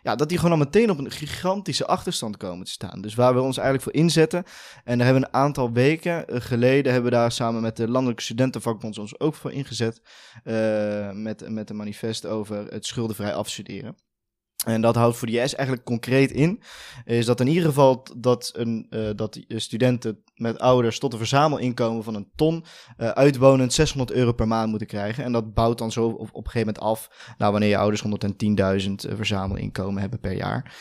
Ja, 0.02 0.14
dat 0.14 0.28
die 0.28 0.38
gewoon 0.38 0.52
al 0.52 0.58
meteen 0.58 0.90
op 0.90 0.98
een 0.98 1.10
gigantische 1.10 1.86
achterstand 1.86 2.36
komen 2.36 2.64
te 2.64 2.70
staan. 2.70 3.00
Dus 3.00 3.14
waar 3.14 3.34
we 3.34 3.40
ons 3.40 3.56
eigenlijk 3.56 3.84
voor 3.84 4.02
inzetten. 4.02 4.44
En 4.84 4.96
daar 4.98 5.06
hebben 5.06 5.22
we 5.22 5.28
een 5.28 5.42
aantal 5.42 5.72
weken 5.72 6.28
eh, 6.28 6.40
geleden 6.40 6.92
hebben 6.92 7.10
we 7.10 7.16
daar 7.16 7.32
samen 7.32 7.62
met 7.62 7.76
de 7.76 7.88
Landelijke 7.88 8.22
Studentenvakbond 8.22 8.98
ons 8.98 9.20
ook 9.20 9.34
voor 9.34 9.52
ingezet. 9.52 10.00
eh, 10.44 11.10
met, 11.12 11.48
met 11.48 11.70
een 11.70 11.76
manifest 11.76 12.26
over 12.26 12.66
het 12.66 12.86
schuldenvrij 12.86 13.34
afstuderen. 13.34 13.96
En 14.68 14.80
dat 14.80 14.94
houdt 14.94 15.16
voor 15.16 15.26
de 15.26 15.32
JS 15.32 15.54
eigenlijk 15.54 15.84
concreet 15.84 16.30
in, 16.30 16.60
is 17.04 17.26
dat 17.26 17.40
in 17.40 17.46
ieder 17.46 17.64
geval 17.64 18.02
dat, 18.16 18.52
een, 18.56 18.86
uh, 18.90 19.08
dat 19.16 19.40
studenten 19.48 20.18
met 20.34 20.58
ouders 20.58 20.98
tot 20.98 21.12
een 21.12 21.18
verzamelinkomen 21.18 22.04
van 22.04 22.14
een 22.14 22.28
ton 22.34 22.64
uh, 22.98 23.08
uitwonend 23.08 23.72
600 23.72 24.12
euro 24.12 24.32
per 24.32 24.48
maand 24.48 24.70
moeten 24.70 24.86
krijgen. 24.86 25.24
En 25.24 25.32
dat 25.32 25.54
bouwt 25.54 25.78
dan 25.78 25.92
zo 25.92 26.06
op, 26.06 26.20
op 26.20 26.44
een 26.44 26.50
gegeven 26.50 26.74
moment 26.74 26.80
af, 26.80 27.34
nou 27.38 27.52
wanneer 27.52 27.68
je 27.68 27.76
ouders 27.76 28.04
110.000 28.04 28.10
uh, 28.10 29.16
verzamelinkomen 29.16 30.00
hebben 30.00 30.20
per 30.20 30.32
jaar. 30.32 30.76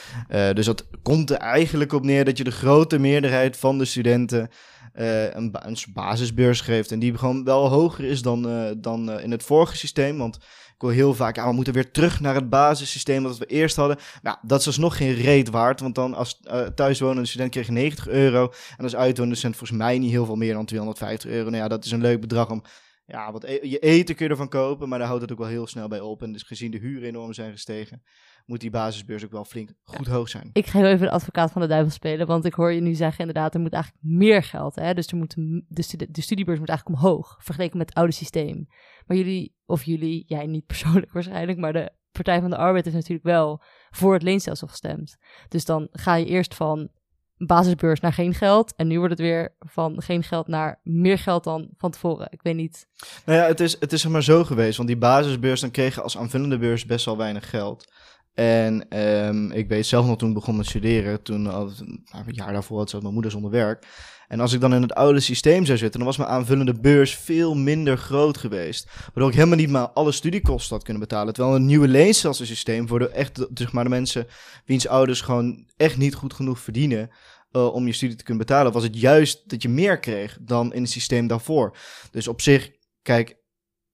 Dus 0.53 0.65
dat 0.65 0.87
komt 1.01 1.29
er 1.29 1.37
eigenlijk 1.37 1.93
op 1.93 2.03
neer 2.03 2.25
dat 2.25 2.37
je 2.37 2.43
de 2.43 2.51
grote 2.51 2.99
meerderheid 2.99 3.57
van 3.57 3.77
de 3.77 3.85
studenten 3.85 4.49
een, 4.97 5.51
ba 5.51 5.67
een 5.67 5.77
basisbeurs 5.93 6.61
geeft. 6.61 6.91
En 6.91 6.99
die 6.99 7.17
gewoon 7.17 7.43
wel 7.43 7.67
hoger 7.69 8.03
is 8.03 8.21
dan, 8.21 8.41
dan 8.81 9.19
in 9.19 9.31
het 9.31 9.43
vorige 9.43 9.77
systeem, 9.77 10.17
want 10.17 10.35
ik 10.75 10.83
hoor 10.83 10.91
heel 10.91 11.13
vaak, 11.13 11.35
ja, 11.35 11.47
we 11.47 11.53
moeten 11.53 11.73
weer 11.73 11.91
terug 11.91 12.19
naar 12.19 12.35
het 12.35 12.49
basissysteem 12.49 13.23
dat 13.23 13.37
we 13.37 13.45
eerst 13.45 13.75
hadden. 13.75 13.97
Nou, 14.21 14.37
dat 14.41 14.59
is 14.59 14.65
dus 14.65 14.77
nog 14.77 14.97
geen 14.97 15.13
reet 15.13 15.49
waard, 15.49 15.79
want 15.79 15.95
dan 15.95 16.13
als 16.13 16.41
thuiswonende 16.75 17.27
student 17.27 17.51
kreeg 17.51 17.65
je 17.65 17.71
90 17.71 18.07
euro. 18.07 18.51
En 18.77 18.83
als 18.83 18.95
uitwonende 18.95 19.35
student 19.35 19.57
volgens 19.57 19.79
mij 19.79 19.99
niet 19.99 20.11
heel 20.11 20.25
veel 20.25 20.35
meer 20.35 20.53
dan 20.53 20.65
250 20.65 21.29
euro. 21.29 21.49
Nou 21.49 21.63
ja, 21.63 21.67
dat 21.67 21.85
is 21.85 21.91
een 21.91 22.01
leuk 22.01 22.21
bedrag 22.21 22.49
om 22.49 22.63
ja, 23.07 23.31
wat 23.31 23.43
e 23.43 23.59
je 23.61 23.79
eten 23.79 24.15
kun 24.15 24.25
je 24.25 24.31
ervan 24.31 24.49
kopen, 24.49 24.89
maar 24.89 24.99
daar 24.99 25.07
houdt 25.07 25.21
het 25.21 25.31
ook 25.31 25.37
wel 25.37 25.47
heel 25.47 25.67
snel 25.67 25.87
bij 25.87 25.99
op. 25.99 26.21
En 26.21 26.31
dus 26.31 26.43
gezien 26.43 26.71
de 26.71 26.77
huur 26.77 27.03
enorm 27.03 27.33
zijn 27.33 27.51
gestegen, 27.51 28.03
moet 28.47 28.61
die 28.61 28.69
basisbeurs 28.69 29.25
ook 29.25 29.31
wel 29.31 29.45
flink 29.45 29.69
goed 29.83 30.07
hoog 30.07 30.29
zijn. 30.29 30.49
Ik 30.53 30.67
ga 30.67 30.79
heel 30.79 30.87
even 30.87 31.05
de 31.05 31.11
advocaat 31.11 31.51
van 31.51 31.61
de 31.61 31.67
duivel 31.67 31.91
spelen, 31.91 32.27
want 32.27 32.45
ik 32.45 32.53
hoor 32.53 32.71
je 32.71 32.81
nu 32.81 32.93
zeggen 32.93 33.19
inderdaad, 33.19 33.53
er 33.53 33.59
moet 33.59 33.73
eigenlijk 33.73 34.03
meer 34.03 34.43
geld. 34.43 34.75
Hè? 34.75 34.93
Dus 34.93 35.07
er 35.07 35.17
moet, 35.17 35.35
de, 35.67 35.81
studie 35.81 36.11
de 36.11 36.21
studiebeurs 36.21 36.59
moet 36.59 36.69
eigenlijk 36.69 36.99
omhoog, 36.99 37.37
vergeleken 37.39 37.77
met 37.77 37.89
het 37.89 37.97
oude 37.97 38.13
systeem. 38.13 38.67
Maar 39.05 39.17
jullie, 39.17 39.55
of 39.65 39.83
jullie, 39.83 40.23
jij 40.27 40.45
niet 40.45 40.65
persoonlijk 40.65 41.11
waarschijnlijk, 41.17 41.59
maar 41.59 41.73
de 41.73 41.91
Partij 42.11 42.41
van 42.41 42.49
de 42.49 42.57
Arbeid 42.57 42.85
is 42.85 42.93
natuurlijk 42.93 43.25
wel 43.25 43.61
voor 43.89 44.13
het 44.13 44.23
leenstelsel 44.23 44.67
gestemd. 44.67 45.17
Dus 45.49 45.65
dan 45.65 45.87
ga 45.91 46.15
je 46.15 46.25
eerst 46.25 46.55
van 46.55 46.89
basisbeurs 47.37 47.99
naar 47.99 48.13
geen 48.13 48.33
geld. 48.33 48.75
En 48.75 48.87
nu 48.87 48.97
wordt 48.97 49.13
het 49.13 49.21
weer 49.21 49.55
van 49.59 50.01
geen 50.01 50.23
geld 50.23 50.47
naar 50.47 50.79
meer 50.83 51.17
geld 51.17 51.43
dan 51.43 51.69
van 51.77 51.91
tevoren. 51.91 52.27
Ik 52.29 52.41
weet 52.41 52.55
niet. 52.55 52.87
Nou 53.25 53.39
ja, 53.39 53.45
het 53.45 53.59
is, 53.59 53.79
het 53.79 53.93
is 53.93 54.07
maar 54.07 54.23
zo 54.23 54.43
geweest. 54.43 54.77
Want 54.77 54.89
die 54.89 54.97
basisbeurs, 54.97 55.61
dan 55.61 55.71
kreeg 55.71 55.95
je 55.95 56.01
als 56.01 56.17
aanvullende 56.17 56.57
beurs 56.57 56.85
best 56.85 57.05
wel 57.05 57.17
weinig 57.17 57.49
geld. 57.49 57.91
En 58.37 58.99
um, 58.99 59.51
ik 59.51 59.67
weet 59.67 59.85
zelf 59.85 60.05
nog 60.05 60.17
toen 60.17 60.29
ik 60.29 60.35
begon 60.35 60.55
met 60.55 60.65
studeren, 60.65 61.21
toen 61.21 61.41
nou, 61.41 61.71
een 62.11 62.23
jaar 62.25 62.53
daarvoor 62.53 62.77
had 62.77 63.01
mijn 63.01 63.13
moeder 63.13 63.31
zonder 63.31 63.51
werk. 63.51 63.85
En 64.27 64.39
als 64.39 64.53
ik 64.53 64.61
dan 64.61 64.73
in 64.73 64.81
het 64.81 64.93
oude 64.93 65.19
systeem 65.19 65.65
zou 65.65 65.77
zitten, 65.77 65.99
dan 65.99 66.07
was 66.07 66.17
mijn 66.17 66.29
aanvullende 66.29 66.79
beurs 66.79 67.15
veel 67.15 67.55
minder 67.55 67.97
groot 67.97 68.37
geweest. 68.37 68.89
Waardoor 69.05 69.29
ik 69.29 69.35
helemaal 69.35 69.57
niet 69.57 69.69
maar 69.69 69.89
alle 69.89 70.11
studiekosten 70.11 70.75
had 70.75 70.83
kunnen 70.83 71.01
betalen. 71.01 71.33
Terwijl 71.33 71.55
een 71.55 71.65
nieuwe 71.65 71.87
leenstelselsysteem 71.87 72.87
voor 72.87 72.99
de, 72.99 73.09
echt, 73.09 73.47
zeg 73.53 73.71
maar, 73.71 73.83
de 73.83 73.89
mensen 73.89 74.27
wiens 74.65 74.87
ouders 74.87 75.21
gewoon 75.21 75.67
echt 75.77 75.97
niet 75.97 76.15
goed 76.15 76.33
genoeg 76.33 76.59
verdienen. 76.59 77.09
Uh, 77.51 77.73
om 77.73 77.85
je 77.85 77.93
studie 77.93 78.15
te 78.15 78.23
kunnen 78.23 78.45
betalen, 78.45 78.71
was 78.71 78.83
het 78.83 78.99
juist 78.99 79.49
dat 79.49 79.61
je 79.61 79.69
meer 79.69 79.99
kreeg 79.99 80.37
dan 80.41 80.73
in 80.73 80.81
het 80.81 80.91
systeem 80.91 81.27
daarvoor. 81.27 81.77
Dus 82.11 82.27
op 82.27 82.41
zich, 82.41 82.71
kijk, 83.01 83.35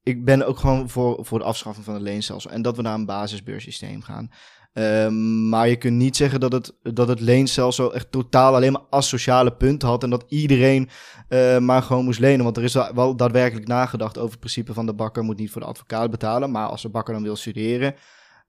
ik 0.03 0.25
ben 0.25 0.47
ook 0.47 0.59
gewoon 0.59 0.89
voor, 0.89 1.25
voor 1.25 1.39
de 1.39 1.45
afschaffing 1.45 1.85
van 1.85 1.93
het 1.93 2.03
leenstelsel. 2.03 2.51
En 2.51 2.61
dat 2.61 2.75
we 2.75 2.81
naar 2.81 2.93
een 2.93 3.05
basisbeurssysteem 3.05 4.01
gaan. 4.01 4.31
Um, 4.73 5.49
maar 5.49 5.67
je 5.67 5.75
kunt 5.75 5.97
niet 5.97 6.15
zeggen 6.15 6.39
dat 6.39 6.51
het, 6.51 6.73
dat 6.81 7.07
het 7.07 7.19
leenstelsel 7.19 7.93
echt 7.93 8.11
totaal 8.11 8.55
alleen 8.55 8.71
maar 8.71 8.81
asociale 8.89 9.53
punten 9.53 9.87
had. 9.87 10.03
En 10.03 10.09
dat 10.09 10.25
iedereen 10.27 10.89
uh, 11.29 11.57
maar 11.57 11.81
gewoon 11.81 12.03
moest 12.03 12.19
lenen. 12.19 12.43
Want 12.43 12.57
er 12.57 12.63
is 12.63 12.73
wel 12.73 13.15
daadwerkelijk 13.15 13.67
nagedacht 13.67 14.17
over 14.17 14.31
het 14.31 14.39
principe 14.39 14.73
van 14.73 14.85
de 14.85 14.93
bakker 14.93 15.23
moet 15.23 15.37
niet 15.37 15.51
voor 15.51 15.61
de 15.61 15.67
advocaat 15.67 16.11
betalen. 16.11 16.51
Maar 16.51 16.67
als 16.67 16.81
de 16.81 16.89
bakker 16.89 17.13
dan 17.13 17.23
wil 17.23 17.35
studeren, 17.35 17.95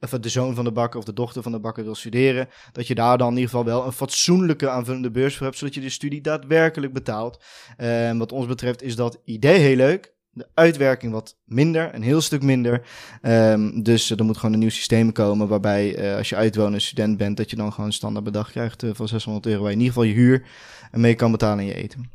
of 0.00 0.10
de 0.10 0.28
zoon 0.28 0.54
van 0.54 0.64
de 0.64 0.72
bakker 0.72 0.98
of 0.98 1.04
de 1.04 1.12
dochter 1.12 1.42
van 1.42 1.52
de 1.52 1.60
bakker 1.60 1.84
wil 1.84 1.94
studeren, 1.94 2.48
dat 2.72 2.86
je 2.86 2.94
daar 2.94 3.18
dan 3.18 3.28
in 3.28 3.34
ieder 3.38 3.50
geval 3.50 3.64
wel 3.64 3.86
een 3.86 3.92
fatsoenlijke 3.92 4.68
aanvullende 4.68 5.10
beurs 5.10 5.36
voor 5.36 5.46
hebt, 5.46 5.58
zodat 5.58 5.74
je 5.74 5.80
de 5.80 5.88
studie 5.88 6.20
daadwerkelijk 6.20 6.92
betaalt. 6.92 7.44
En 7.76 8.18
wat 8.18 8.32
ons 8.32 8.46
betreft 8.46 8.82
is 8.82 8.96
dat 8.96 9.20
idee 9.24 9.58
heel 9.58 9.76
leuk 9.76 10.14
de 10.34 10.48
uitwerking 10.54 11.12
wat 11.12 11.36
minder, 11.44 11.94
een 11.94 12.02
heel 12.02 12.20
stuk 12.20 12.42
minder. 12.42 12.86
Um, 13.22 13.82
dus 13.82 14.10
uh, 14.10 14.18
er 14.18 14.24
moet 14.24 14.36
gewoon 14.36 14.52
een 14.52 14.60
nieuw 14.60 14.68
systeem 14.68 15.12
komen 15.12 15.48
waarbij 15.48 15.98
uh, 15.98 16.16
als 16.16 16.28
je 16.28 16.36
uitwonende 16.36 16.78
student 16.78 17.16
bent, 17.16 17.36
dat 17.36 17.50
je 17.50 17.56
dan 17.56 17.70
gewoon 17.70 17.86
een 17.86 17.92
standaard 17.92 18.24
bedrag 18.24 18.50
krijgt 18.50 18.82
uh, 18.82 18.90
van 18.94 19.08
600 19.08 19.46
euro, 19.46 19.60
waar 19.60 19.70
je 19.70 19.76
in 19.76 19.82
ieder 19.82 19.94
geval 19.94 20.08
je 20.08 20.14
huur 20.14 20.46
mee 20.90 21.14
kan 21.14 21.30
betalen 21.30 21.58
en 21.58 21.64
je 21.64 21.74
eten. 21.74 22.10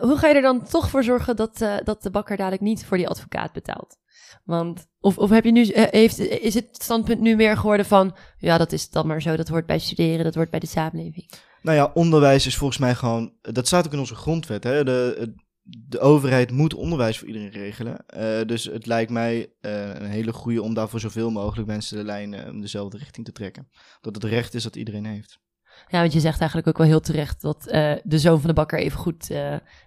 hoe 0.00 0.18
ga 0.18 0.28
je 0.28 0.34
er 0.34 0.42
dan 0.42 0.64
toch 0.64 0.90
voor 0.90 1.04
zorgen 1.04 1.36
dat, 1.36 1.58
dat 1.84 2.02
de 2.02 2.10
bakker 2.10 2.36
dadelijk 2.36 2.62
niet 2.62 2.84
voor 2.84 2.96
die 2.96 3.08
advocaat 3.08 3.52
betaalt? 3.52 3.96
Want, 4.44 4.86
of, 5.00 5.18
of 5.18 5.30
heb 5.30 5.44
je 5.44 5.52
nu, 5.52 5.70
heeft, 5.72 6.18
is 6.18 6.54
het 6.54 6.68
standpunt 6.70 7.20
nu 7.20 7.36
meer 7.36 7.56
geworden 7.56 7.86
van, 7.86 8.16
ja, 8.38 8.58
dat 8.58 8.72
is 8.72 8.90
dan 8.90 9.06
maar 9.06 9.22
zo, 9.22 9.36
dat 9.36 9.48
hoort 9.48 9.66
bij 9.66 9.78
studeren, 9.78 10.24
dat 10.24 10.34
hoort 10.34 10.50
bij 10.50 10.60
de 10.60 10.66
samenleving? 10.66 11.30
Nou 11.62 11.76
ja, 11.76 11.90
onderwijs 11.94 12.46
is 12.46 12.56
volgens 12.56 12.78
mij 12.78 12.94
gewoon, 12.94 13.32
dat 13.40 13.66
staat 13.66 13.86
ook 13.86 13.92
in 13.92 13.98
onze 13.98 14.14
grondwet, 14.14 14.64
hè, 14.64 14.84
de, 14.84 15.34
de 15.62 16.00
overheid 16.00 16.50
moet 16.50 16.74
onderwijs 16.74 17.18
voor 17.18 17.26
iedereen 17.26 17.50
regelen. 17.50 18.04
Uh, 18.16 18.46
dus 18.46 18.64
het 18.64 18.86
lijkt 18.86 19.10
mij 19.10 19.52
uh, 19.60 19.94
een 19.94 20.10
hele 20.10 20.32
goede 20.32 20.62
om 20.62 20.74
daar 20.74 20.88
voor 20.88 21.00
zoveel 21.00 21.30
mogelijk 21.30 21.68
mensen 21.68 21.96
de 21.96 22.04
lijn 22.04 22.32
uh, 22.32 22.60
dezelfde 22.60 22.98
richting 22.98 23.26
te 23.26 23.32
trekken. 23.32 23.68
Dat 24.00 24.14
het 24.14 24.24
recht 24.24 24.54
is 24.54 24.62
dat 24.62 24.76
iedereen 24.76 25.06
heeft. 25.06 25.40
Ja, 25.88 26.00
want 26.00 26.12
je 26.12 26.20
zegt 26.20 26.38
eigenlijk 26.38 26.68
ook 26.68 26.78
wel 26.78 26.86
heel 26.86 27.00
terecht 27.00 27.40
dat 27.40 27.62
de 28.04 28.18
zoon 28.18 28.38
van 28.38 28.48
de 28.48 28.54
bakker 28.54 28.78
even 28.78 28.98
goed 28.98 29.30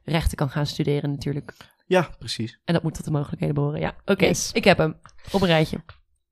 rechten 0.03 0.37
kan 0.37 0.49
gaan 0.49 0.65
studeren 0.65 1.11
natuurlijk. 1.11 1.53
Ja, 1.85 2.09
precies. 2.19 2.59
En 2.65 2.73
dat 2.73 2.83
moet 2.83 2.93
tot 2.93 3.05
de 3.05 3.11
mogelijkheden 3.11 3.55
behoren. 3.55 3.79
Ja, 3.79 3.89
oké. 3.89 4.11
Okay. 4.11 4.27
Yes. 4.27 4.51
Ik 4.51 4.63
heb 4.63 4.77
hem. 4.77 4.95
Op 5.31 5.41
een 5.41 5.47
rijtje. 5.47 5.83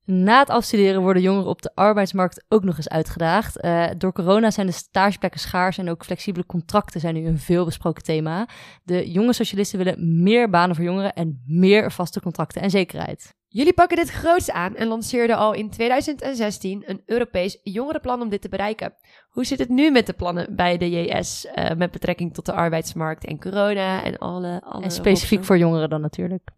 Na 0.06 0.38
het 0.38 0.50
afstuderen 0.50 1.02
worden 1.02 1.22
jongeren 1.22 1.48
op 1.48 1.62
de 1.62 1.70
arbeidsmarkt 1.74 2.44
ook 2.48 2.64
nog 2.64 2.76
eens 2.76 2.88
uitgedaagd. 2.88 3.64
Uh, 3.64 3.86
door 3.98 4.12
corona 4.12 4.50
zijn 4.50 4.66
de 4.66 4.72
stageplekken 4.72 5.40
schaars 5.40 5.78
en 5.78 5.90
ook 5.90 6.04
flexibele 6.04 6.46
contracten 6.46 7.00
zijn 7.00 7.14
nu 7.14 7.26
een 7.26 7.38
veelbesproken 7.38 8.02
thema. 8.02 8.48
De 8.82 9.10
jonge 9.10 9.32
socialisten 9.32 9.78
willen 9.78 10.22
meer 10.22 10.50
banen 10.50 10.76
voor 10.76 10.84
jongeren 10.84 11.14
en 11.14 11.42
meer 11.46 11.92
vaste 11.92 12.20
contracten 12.20 12.62
en 12.62 12.70
zekerheid. 12.70 13.34
Jullie 13.48 13.72
pakken 13.72 13.96
dit 13.96 14.10
groots 14.10 14.50
aan 14.50 14.76
en 14.76 14.86
lanceerden 14.86 15.36
al 15.36 15.52
in 15.52 15.70
2016 15.70 16.82
een 16.86 17.02
Europees 17.06 17.58
jongerenplan 17.62 18.22
om 18.22 18.28
dit 18.28 18.40
te 18.40 18.48
bereiken. 18.48 18.94
Hoe 19.28 19.44
zit 19.44 19.58
het 19.58 19.68
nu 19.68 19.90
met 19.90 20.06
de 20.06 20.12
plannen 20.12 20.56
bij 20.56 20.78
de 20.78 20.90
JS 20.90 21.46
uh, 21.54 21.70
met 21.76 21.90
betrekking 21.90 22.34
tot 22.34 22.46
de 22.46 22.52
arbeidsmarkt 22.52 23.24
en 23.24 23.40
corona 23.40 24.02
en 24.02 24.18
alle... 24.18 24.60
alle 24.64 24.84
en 24.84 24.90
specifiek 24.90 25.44
voor 25.44 25.58
jongeren 25.58 25.90
dan 25.90 26.00
natuurlijk. 26.00 26.50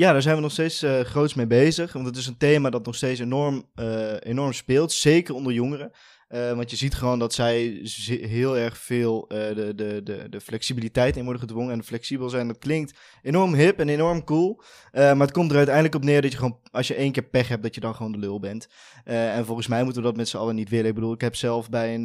Ja, 0.00 0.12
daar 0.12 0.22
zijn 0.22 0.36
we 0.36 0.42
nog 0.42 0.52
steeds 0.52 0.82
uh, 0.82 1.00
groots 1.00 1.34
mee 1.34 1.46
bezig. 1.46 1.92
Want 1.92 2.06
het 2.06 2.16
is 2.16 2.26
een 2.26 2.36
thema 2.36 2.70
dat 2.70 2.86
nog 2.86 2.94
steeds 2.94 3.20
enorm, 3.20 3.64
uh, 3.74 4.12
enorm 4.20 4.52
speelt. 4.52 4.92
Zeker 4.92 5.34
onder 5.34 5.52
jongeren. 5.52 5.90
Uh, 6.34 6.52
want 6.52 6.70
je 6.70 6.76
ziet 6.76 6.94
gewoon 6.94 7.18
dat 7.18 7.32
zij 7.32 7.80
heel 8.06 8.56
erg 8.56 8.78
veel 8.78 9.24
uh, 9.28 9.38
de, 9.38 9.72
de, 9.74 10.00
de, 10.02 10.26
de 10.28 10.40
flexibiliteit 10.40 11.16
in 11.16 11.22
worden 11.22 11.40
gedwongen. 11.40 11.72
En 11.72 11.84
flexibel 11.84 12.28
zijn, 12.28 12.46
dat 12.46 12.58
klinkt 12.58 12.98
enorm 13.22 13.54
hip 13.54 13.78
en 13.78 13.88
enorm 13.88 14.24
cool. 14.24 14.60
Uh, 14.60 15.00
maar 15.00 15.26
het 15.26 15.32
komt 15.32 15.50
er 15.50 15.56
uiteindelijk 15.56 15.94
op 15.94 16.04
neer 16.04 16.22
dat 16.22 16.32
je 16.32 16.38
gewoon, 16.38 16.58
als 16.70 16.88
je 16.88 16.94
één 16.94 17.12
keer 17.12 17.22
pech 17.22 17.48
hebt, 17.48 17.62
dat 17.62 17.74
je 17.74 17.80
dan 17.80 17.94
gewoon 17.94 18.12
de 18.12 18.18
lul 18.18 18.40
bent. 18.40 18.68
en 19.04 19.46
volgens 19.46 19.66
mij 19.66 19.84
moeten 19.84 20.02
we 20.02 20.08
dat 20.08 20.16
met 20.16 20.28
z'n 20.28 20.36
allen 20.36 20.54
niet 20.54 20.68
willen. 20.68 20.86
Ik 20.86 20.94
bedoel, 20.94 21.12
ik 21.12 21.20
heb 21.20 21.36
zelf 21.36 21.70
bij 21.70 21.94
een, 21.94 22.04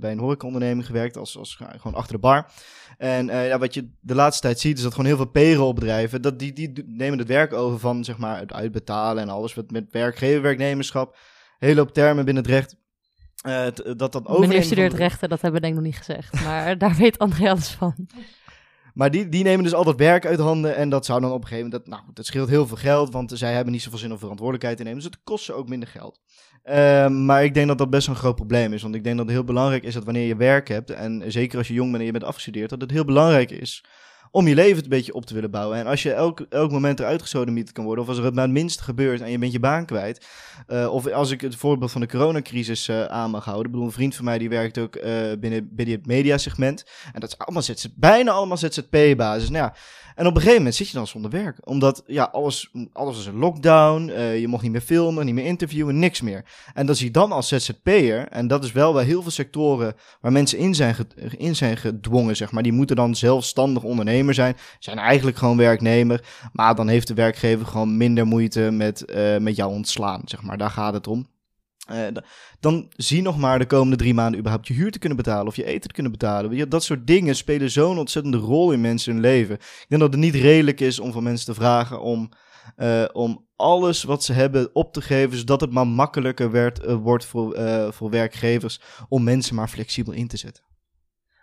bij 0.00 0.12
een 0.12 0.18
horecaonderneming 0.18 0.86
gewerkt, 0.86 1.16
als, 1.16 1.38
als, 1.38 1.54
gewoon 1.54 1.94
achter 1.94 2.14
de 2.14 2.20
bar. 2.20 2.50
En 2.98 3.26
ja, 3.26 3.58
wat 3.58 3.74
je 3.74 3.90
de 4.00 4.14
laatste 4.14 4.42
tijd 4.42 4.60
ziet, 4.60 4.76
is 4.76 4.82
dat 4.82 4.92
gewoon 4.92 5.06
heel 5.06 5.16
veel 5.16 5.30
payrollbedrijven, 5.30 6.22
dat 6.22 6.38
die, 6.38 6.52
die 6.52 6.84
nemen 6.86 7.18
het 7.18 7.28
werk 7.28 7.52
over 7.52 7.78
van 7.78 8.04
zeg 8.04 8.18
maar, 8.18 8.38
het 8.38 8.52
uitbetalen 8.52 9.22
en 9.22 9.28
alles 9.28 9.54
met, 9.54 9.70
met 9.70 9.86
werkgever, 9.90 10.42
werknemerschap. 10.42 11.16
Hele 11.58 11.80
op 11.80 11.92
termen 11.92 12.24
binnen 12.24 12.42
het 12.42 12.52
recht 12.52 12.76
uh, 13.46 13.66
dat 13.96 14.12
dat 14.12 14.26
over. 14.26 14.40
Meneer 14.40 14.62
studeert 14.62 14.90
de... 14.90 14.96
rechten, 14.96 15.28
dat 15.28 15.40
hebben 15.40 15.60
we 15.60 15.66
denk 15.66 15.78
ik 15.78 15.84
nog 15.84 15.92
niet 15.92 16.04
gezegd. 16.04 16.44
Maar 16.44 16.78
daar 16.78 16.94
weet 16.94 17.18
André 17.18 17.50
alles 17.50 17.68
van. 17.68 18.08
Maar 18.94 19.10
die, 19.10 19.28
die 19.28 19.44
nemen 19.44 19.64
dus 19.64 19.74
altijd 19.74 19.96
werk 19.96 20.26
uit 20.26 20.38
handen. 20.38 20.76
En 20.76 20.88
dat 20.88 21.04
zou 21.04 21.20
dan 21.20 21.30
op 21.30 21.42
een 21.42 21.48
gegeven 21.48 21.64
moment. 21.64 21.84
Dat, 21.84 21.94
nou, 21.98 22.12
dat 22.14 22.26
scheelt 22.26 22.48
heel 22.48 22.66
veel 22.66 22.76
geld. 22.76 23.12
Want 23.12 23.32
zij 23.34 23.54
hebben 23.54 23.72
niet 23.72 23.82
zoveel 23.82 23.98
zin 23.98 24.12
om 24.12 24.18
verantwoordelijkheid 24.18 24.76
te 24.76 24.82
nemen. 24.82 24.98
Dus 24.98 25.10
het 25.10 25.22
kost 25.24 25.44
ze 25.44 25.52
ook 25.52 25.68
minder 25.68 25.88
geld. 25.88 26.20
Uh, 26.64 27.08
maar 27.08 27.44
ik 27.44 27.54
denk 27.54 27.68
dat 27.68 27.78
dat 27.78 27.90
best 27.90 28.08
een 28.08 28.16
groot 28.16 28.34
probleem 28.34 28.72
is. 28.72 28.82
Want 28.82 28.94
ik 28.94 29.04
denk 29.04 29.16
dat 29.16 29.26
het 29.26 29.34
heel 29.34 29.44
belangrijk 29.44 29.82
is 29.82 29.94
dat 29.94 30.04
wanneer 30.04 30.26
je 30.26 30.36
werk 30.36 30.68
hebt. 30.68 30.90
En 30.90 31.22
zeker 31.26 31.58
als 31.58 31.68
je 31.68 31.74
jong 31.74 31.88
bent 31.88 32.00
en 32.00 32.06
je 32.06 32.12
bent 32.12 32.24
afgestudeerd. 32.24 32.70
Dat 32.70 32.80
het 32.80 32.90
heel 32.90 33.04
belangrijk 33.04 33.50
is 33.50 33.84
om 34.30 34.48
je 34.48 34.54
leven 34.54 34.82
een 34.82 34.88
beetje 34.88 35.14
op 35.14 35.26
te 35.26 35.34
willen 35.34 35.50
bouwen. 35.50 35.78
En 35.78 35.86
als 35.86 36.02
je 36.02 36.12
elk, 36.12 36.40
elk 36.48 36.70
moment 36.70 37.00
eruit 37.00 37.22
gesodemieterd 37.22 37.74
kan 37.74 37.84
worden, 37.84 38.04
of 38.04 38.10
als 38.10 38.18
er 38.18 38.24
het 38.24 38.34
maar 38.34 38.44
het 38.44 38.52
minste 38.52 38.82
gebeurt 38.82 39.20
en 39.20 39.30
je 39.30 39.38
bent 39.38 39.52
je 39.52 39.60
baan 39.60 39.86
kwijt. 39.86 40.26
Uh, 40.68 40.92
of 40.92 41.06
als 41.10 41.30
ik 41.30 41.40
het 41.40 41.56
voorbeeld 41.56 41.92
van 41.92 42.00
de 42.00 42.06
coronacrisis 42.06 42.88
uh, 42.88 43.04
aan 43.04 43.30
mag 43.30 43.44
houden. 43.44 43.66
Ik 43.66 43.72
bedoel, 43.72 43.86
een 43.86 43.92
vriend 43.92 44.14
van 44.14 44.24
mij 44.24 44.38
die 44.38 44.48
werkt 44.48 44.78
ook 44.78 44.92
binnen, 45.40 45.68
binnen 45.72 45.94
het 45.94 46.06
mediasegment. 46.06 46.84
En 47.12 47.20
dat 47.20 47.30
is 47.30 47.38
allemaal 47.38 47.62
bijna 47.94 48.30
allemaal 48.30 48.56
ZZP-basis. 48.56 49.50
Nou 49.50 49.64
ja, 49.64 49.74
en 50.14 50.26
op 50.26 50.34
een 50.34 50.40
gegeven 50.40 50.56
moment 50.56 50.74
zit 50.74 50.88
je 50.88 50.96
dan 50.96 51.06
zonder 51.06 51.30
werk. 51.30 51.56
Omdat 51.64 52.02
ja, 52.06 52.28
alles, 52.32 52.70
alles 52.92 53.18
is 53.18 53.26
een 53.26 53.38
lockdown. 53.38 54.06
Je 54.40 54.48
mocht 54.48 54.62
niet 54.62 54.72
meer 54.72 54.80
filmen, 54.80 55.24
niet 55.24 55.34
meer 55.34 55.44
interviewen, 55.44 55.98
niks 55.98 56.20
meer. 56.20 56.44
En 56.74 56.86
dat 56.86 56.96
zie 56.96 57.06
je 57.06 57.12
dan 57.12 57.32
als 57.32 57.48
ZZP'er. 57.48 58.28
En 58.28 58.46
dat 58.46 58.64
is 58.64 58.72
wel 58.72 58.92
bij 58.92 59.04
heel 59.04 59.22
veel 59.22 59.30
sectoren 59.30 59.94
waar 60.20 60.32
mensen 60.32 60.58
in 60.58 60.74
zijn, 60.74 60.96
in 61.36 61.56
zijn 61.56 61.76
gedwongen, 61.76 62.36
zeg 62.36 62.52
maar. 62.52 62.62
Die 62.62 62.72
moeten 62.72 62.96
dan 62.96 63.14
zelfstandig 63.14 63.82
zijn. 64.34 64.56
Zijn 64.78 64.98
eigenlijk 64.98 65.36
gewoon 65.36 65.56
werknemer. 65.56 66.24
Maar 66.52 66.74
dan 66.74 66.88
heeft 66.88 67.06
de 67.06 67.14
werkgever 67.14 67.66
gewoon 67.66 67.96
minder 67.96 68.26
moeite 68.26 68.70
met, 68.70 69.04
uh, 69.06 69.36
met 69.36 69.56
jou 69.56 69.72
ontslaan, 69.72 70.22
zeg 70.24 70.42
maar. 70.42 70.58
Daar 70.58 70.70
gaat 70.70 70.92
het 70.92 71.06
om. 71.06 71.26
eh, 71.86 72.06
dan 72.60 72.92
zie 72.96 73.22
nog 73.22 73.38
maar 73.38 73.58
de 73.58 73.66
komende 73.66 73.96
drie 73.96 74.14
maanden 74.14 74.38
überhaupt 74.38 74.66
je 74.68 74.74
huur 74.74 74.90
te 74.90 74.98
kunnen 74.98 75.18
betalen 75.18 75.46
of 75.46 75.56
je 75.56 75.64
eten 75.64 75.88
te 75.88 75.94
kunnen 75.94 76.12
betalen. 76.12 76.68
Dat 76.68 76.84
soort 76.84 77.06
dingen 77.06 77.36
spelen 77.36 77.70
zo'n 77.70 77.98
ontzettende 77.98 78.38
rol 78.38 78.72
in 78.72 78.80
mensen 78.80 79.12
hun 79.12 79.20
leven. 79.20 79.54
Ik 79.54 79.86
denk 79.88 80.00
dat 80.00 80.12
het 80.12 80.20
niet 80.20 80.34
redelijk 80.34 80.80
is 80.80 80.98
om 80.98 81.12
van 81.12 81.22
mensen 81.22 81.46
te 81.46 81.54
vragen 81.54 82.00
om, 82.00 82.28
eh, 82.76 83.04
om 83.12 83.46
alles 83.56 84.02
wat 84.02 84.24
ze 84.24 84.32
hebben 84.32 84.74
op 84.74 84.92
te 84.92 85.00
geven, 85.00 85.38
zodat 85.38 85.60
het 85.60 85.72
maar 85.72 85.86
makkelijker 85.86 86.50
werd, 86.50 86.84
wordt 86.84 87.24
voor, 87.24 87.58
voor 87.92 88.10
werkgevers 88.10 88.80
om 89.08 89.24
mensen 89.24 89.54
maar 89.54 89.68
flexibel 89.68 90.12
in 90.12 90.28
te 90.28 90.36
zetten. 90.36 90.64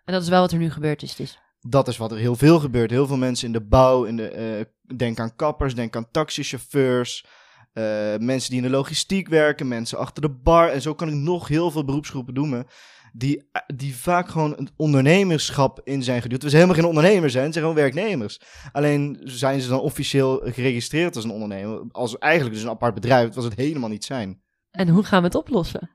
En 0.06 0.14
dat 0.14 0.22
is 0.22 0.30
wel 0.30 0.42
wat 0.42 0.52
er 0.52 0.58
nu 0.58 0.72
gebeurd 0.72 1.04
is 1.04 1.16
dus. 1.16 1.43
Dat 1.68 1.88
is 1.88 1.98
wat 1.98 2.12
er 2.12 2.18
heel 2.18 2.36
veel 2.36 2.60
gebeurt. 2.60 2.90
Heel 2.92 3.08
veel 3.08 3.18
mensen 3.18 3.48
in 3.48 3.54
de 3.54 3.62
bouw, 3.62 4.04
in 4.04 4.16
de, 4.16 4.28
eh, 4.28 4.98
denk 4.98 5.20
aan 5.20 5.36
kappers, 5.36 5.76
denk 5.76 5.96
aan 5.96 6.12
taxichauffeurs, 6.12 7.26
eh, 7.74 7.84
mensen 8.18 8.50
die 8.50 8.62
in 8.62 8.66
de 8.66 8.76
logistiek 8.76 9.28
werken, 9.28 9.68
mensen 9.68 9.98
achter 9.98 10.22
de 10.22 10.30
bar. 10.30 10.70
En 10.70 10.82
zo 10.82 10.94
kan 10.94 11.08
ik 11.08 11.14
nog 11.14 11.48
heel 11.48 11.72
veel 11.72 11.86
beroepsgroepen 11.86 12.34
noemen. 12.34 12.66
Die, 13.14 13.50
eh, 13.52 13.62
die 13.76 13.96
vaak 13.96 14.30
gewoon 14.30 14.54
een 14.58 14.70
ondernemerschap 14.76 15.82
in 15.84 16.04
zijn 16.04 16.22
geduwd. 16.22 16.42
Zijn 16.42 16.54
helemaal 16.54 16.76
geen 16.76 16.86
ondernemers, 16.86 17.34
hè? 17.34 17.46
Ze 17.46 17.52
zijn 17.52 17.66
gewoon 17.66 17.82
werknemers. 17.82 18.42
Alleen 18.72 19.20
zijn 19.24 19.62
ze 19.62 19.70
dan 19.70 19.80
officieel 19.80 20.42
geregistreerd 20.44 21.16
als 21.16 21.26
een 21.26 21.32
ondernemer. 21.32 21.86
Als 21.92 22.18
eigenlijk 22.18 22.56
dus 22.56 22.64
een 22.64 22.70
apart 22.70 22.94
bedrijf, 22.94 23.34
wat 23.34 23.44
het 23.44 23.56
helemaal 23.56 23.90
niet 23.90 24.06
zijn. 24.06 24.42
En 24.72 24.90
hoe 24.90 25.04
gaan 25.04 25.20
we 25.20 25.28
het 25.28 25.36
oplossen? 25.36 25.90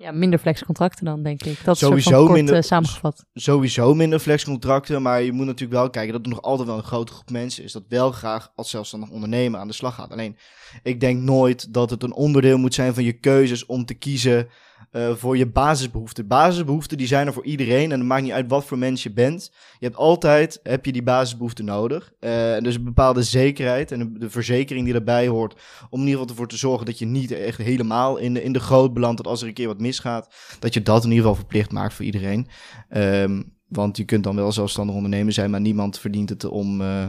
Ja, 0.00 0.10
minder 0.12 0.38
flexcontracten 0.38 1.04
dan, 1.04 1.22
denk 1.22 1.42
ik. 1.42 1.64
Dat 1.64 1.74
is 1.74 1.80
Sowieso 1.80 2.10
van 2.10 2.20
kort, 2.20 2.32
minder- 2.36 2.54
eh, 2.56 2.62
samengevat. 2.62 3.24
sowieso 3.34 3.94
minder 3.94 4.18
flexcontracten, 4.18 5.02
maar 5.02 5.22
je 5.22 5.32
moet 5.32 5.46
natuurlijk 5.46 5.80
wel 5.80 5.90
kijken 5.90 6.12
dat 6.12 6.22
er 6.22 6.28
nog 6.30 6.42
altijd 6.42 6.68
wel 6.68 6.76
een 6.76 6.82
grote 6.84 7.12
groep 7.12 7.30
mensen 7.30 7.64
is 7.64 7.72
dat 7.72 7.82
wel 7.88 8.10
graag 8.12 8.52
als 8.54 8.70
zelfstandig 8.70 9.10
ondernemer 9.10 9.60
aan 9.60 9.66
de 9.68 9.74
slag 9.74 9.94
gaat. 9.94 10.10
Alleen, 10.12 10.36
ik 10.82 11.00
denk 11.00 11.20
nooit 11.22 11.72
dat 11.74 11.90
het 11.90 12.02
een 12.02 12.12
onderdeel 12.14 12.58
moet 12.58 12.74
zijn 12.74 12.94
van 12.94 13.04
je 13.04 13.12
keuzes 13.12 13.66
om 13.66 13.84
te 13.84 13.94
kiezen 13.94 14.48
eh, 14.90 15.14
voor 15.14 15.36
je 15.36 15.46
basisbehoeften. 15.46 16.26
Basisbehoeften 16.26 16.98
die 16.98 17.06
zijn 17.06 17.26
er 17.26 17.32
voor 17.32 17.44
iedereen 17.44 17.92
en 17.92 17.98
het 17.98 18.08
maakt 18.08 18.22
niet 18.22 18.32
uit 18.32 18.48
wat 18.48 18.64
voor 18.64 18.78
mens 18.78 19.02
je 19.02 19.12
bent. 19.12 19.50
Je 19.78 19.86
hebt 19.86 19.98
altijd 19.98 20.60
heb 20.62 20.84
je 20.84 20.92
die 20.92 21.02
basisbehoeften 21.02 21.64
nodig. 21.64 22.12
Eh, 22.20 22.58
dus 22.58 22.74
een 22.74 22.84
bepaalde 22.84 23.22
zekerheid 23.22 23.92
en 23.92 24.16
de, 24.18 24.30
verzekering 24.30 24.84
die 24.84 24.94
daarbij 24.94 25.28
hoort 25.28 25.54
om 25.90 26.00
in 26.00 26.06
ieder 26.06 26.20
geval 26.20 26.28
ervoor 26.28 26.48
te 26.48 26.56
zorgen 26.56 26.86
dat 26.86 26.98
je 26.98 27.06
niet 27.06 27.30
echt 27.30 27.58
helemaal 27.58 28.16
in 28.16 28.34
de, 28.34 28.42
in 28.42 28.52
de 28.52 28.60
goot 28.60 28.94
belandt 28.94 29.16
dat 29.16 29.26
als 29.26 29.42
er 29.42 29.48
een 29.48 29.54
keer 29.54 29.66
wat 29.66 29.80
misgaat, 29.80 30.34
dat 30.58 30.74
je 30.74 30.82
dat 30.82 31.04
in 31.04 31.10
ieder 31.10 31.24
geval 31.24 31.40
verplicht 31.40 31.72
maakt 31.72 31.94
voor 31.94 32.04
iedereen. 32.04 32.48
Ehm, 32.88 33.42
want 33.68 33.96
je 33.96 34.04
kunt 34.04 34.24
dan 34.24 34.36
wel 34.36 34.52
zelfstandig 34.52 34.94
ondernemer 34.94 35.32
zijn, 35.32 35.50
maar 35.50 35.60
niemand 35.60 35.98
verdient 35.98 36.28
het 36.28 36.44
om, 36.44 36.80
eh, 36.80 37.06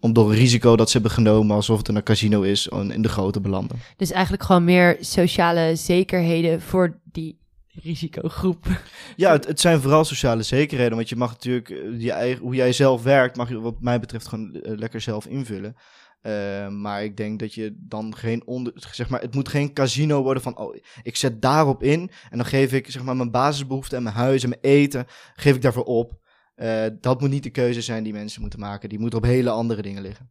om 0.00 0.12
door 0.12 0.30
een 0.30 0.36
risico 0.36 0.76
dat 0.76 0.86
ze 0.90 0.92
hebben 0.92 1.16
genomen, 1.16 1.56
alsof 1.56 1.78
het 1.78 1.88
een 1.88 2.02
casino 2.02 2.42
is, 2.42 2.66
in 2.68 3.02
de 3.02 3.08
grote 3.08 3.40
belanden. 3.40 3.78
Dus 3.96 4.10
eigenlijk 4.10 4.42
gewoon 4.42 4.64
meer 4.64 4.96
sociale 5.00 5.76
zekerheden 5.76 6.60
voor 6.60 6.98
die 7.04 7.38
risicogroep. 7.82 8.66
Ja, 9.16 9.32
het, 9.32 9.46
het 9.46 9.60
zijn 9.60 9.80
vooral 9.80 10.04
sociale 10.04 10.42
zekerheden, 10.42 10.96
want 10.96 11.08
je 11.08 11.16
mag 11.16 11.30
natuurlijk 11.30 11.70
eh, 11.70 12.00
je 12.00 12.12
eigen, 12.12 12.42
hoe 12.42 12.54
jij 12.54 12.72
zelf 12.72 13.02
werkt, 13.02 13.36
mag 13.36 13.48
je 13.48 13.60
wat 13.60 13.80
mij 13.80 14.00
betreft 14.00 14.28
gewoon 14.28 14.54
eh, 14.54 14.76
lekker 14.76 15.00
zelf 15.00 15.26
invullen. 15.26 15.76
Eh, 16.20 16.68
maar 16.68 17.04
ik 17.04 17.16
denk 17.16 17.38
dat 17.38 17.54
je 17.54 17.76
dan 17.78 18.16
geen 18.16 18.46
onder, 18.46 18.72
zeg 18.74 19.08
maar, 19.08 19.20
het 19.20 19.34
moet 19.34 19.48
geen 19.48 19.72
casino 19.72 20.22
worden 20.22 20.42
van, 20.42 20.58
oh, 20.58 20.76
ik 21.02 21.16
zet 21.16 21.42
daarop 21.42 21.82
in 21.82 22.10
en 22.30 22.36
dan 22.36 22.46
geef 22.46 22.72
ik 22.72 22.90
zeg 22.90 23.02
maar 23.02 23.16
mijn 23.16 23.30
basisbehoeften 23.30 23.96
en 23.96 24.02
mijn 24.02 24.14
huis 24.14 24.42
en 24.42 24.48
mijn 24.48 24.60
eten, 24.60 25.06
geef 25.34 25.54
ik 25.54 25.62
daarvoor 25.62 25.84
op. 25.84 26.18
Eh, 26.54 26.84
dat 27.00 27.20
moet 27.20 27.30
niet 27.30 27.42
de 27.42 27.50
keuze 27.50 27.80
zijn 27.80 28.04
die 28.04 28.12
mensen 28.12 28.40
moeten 28.40 28.60
maken. 28.60 28.88
Die 28.88 28.98
moeten 28.98 29.18
op 29.18 29.24
hele 29.24 29.50
andere 29.50 29.82
dingen 29.82 30.02
liggen. 30.02 30.30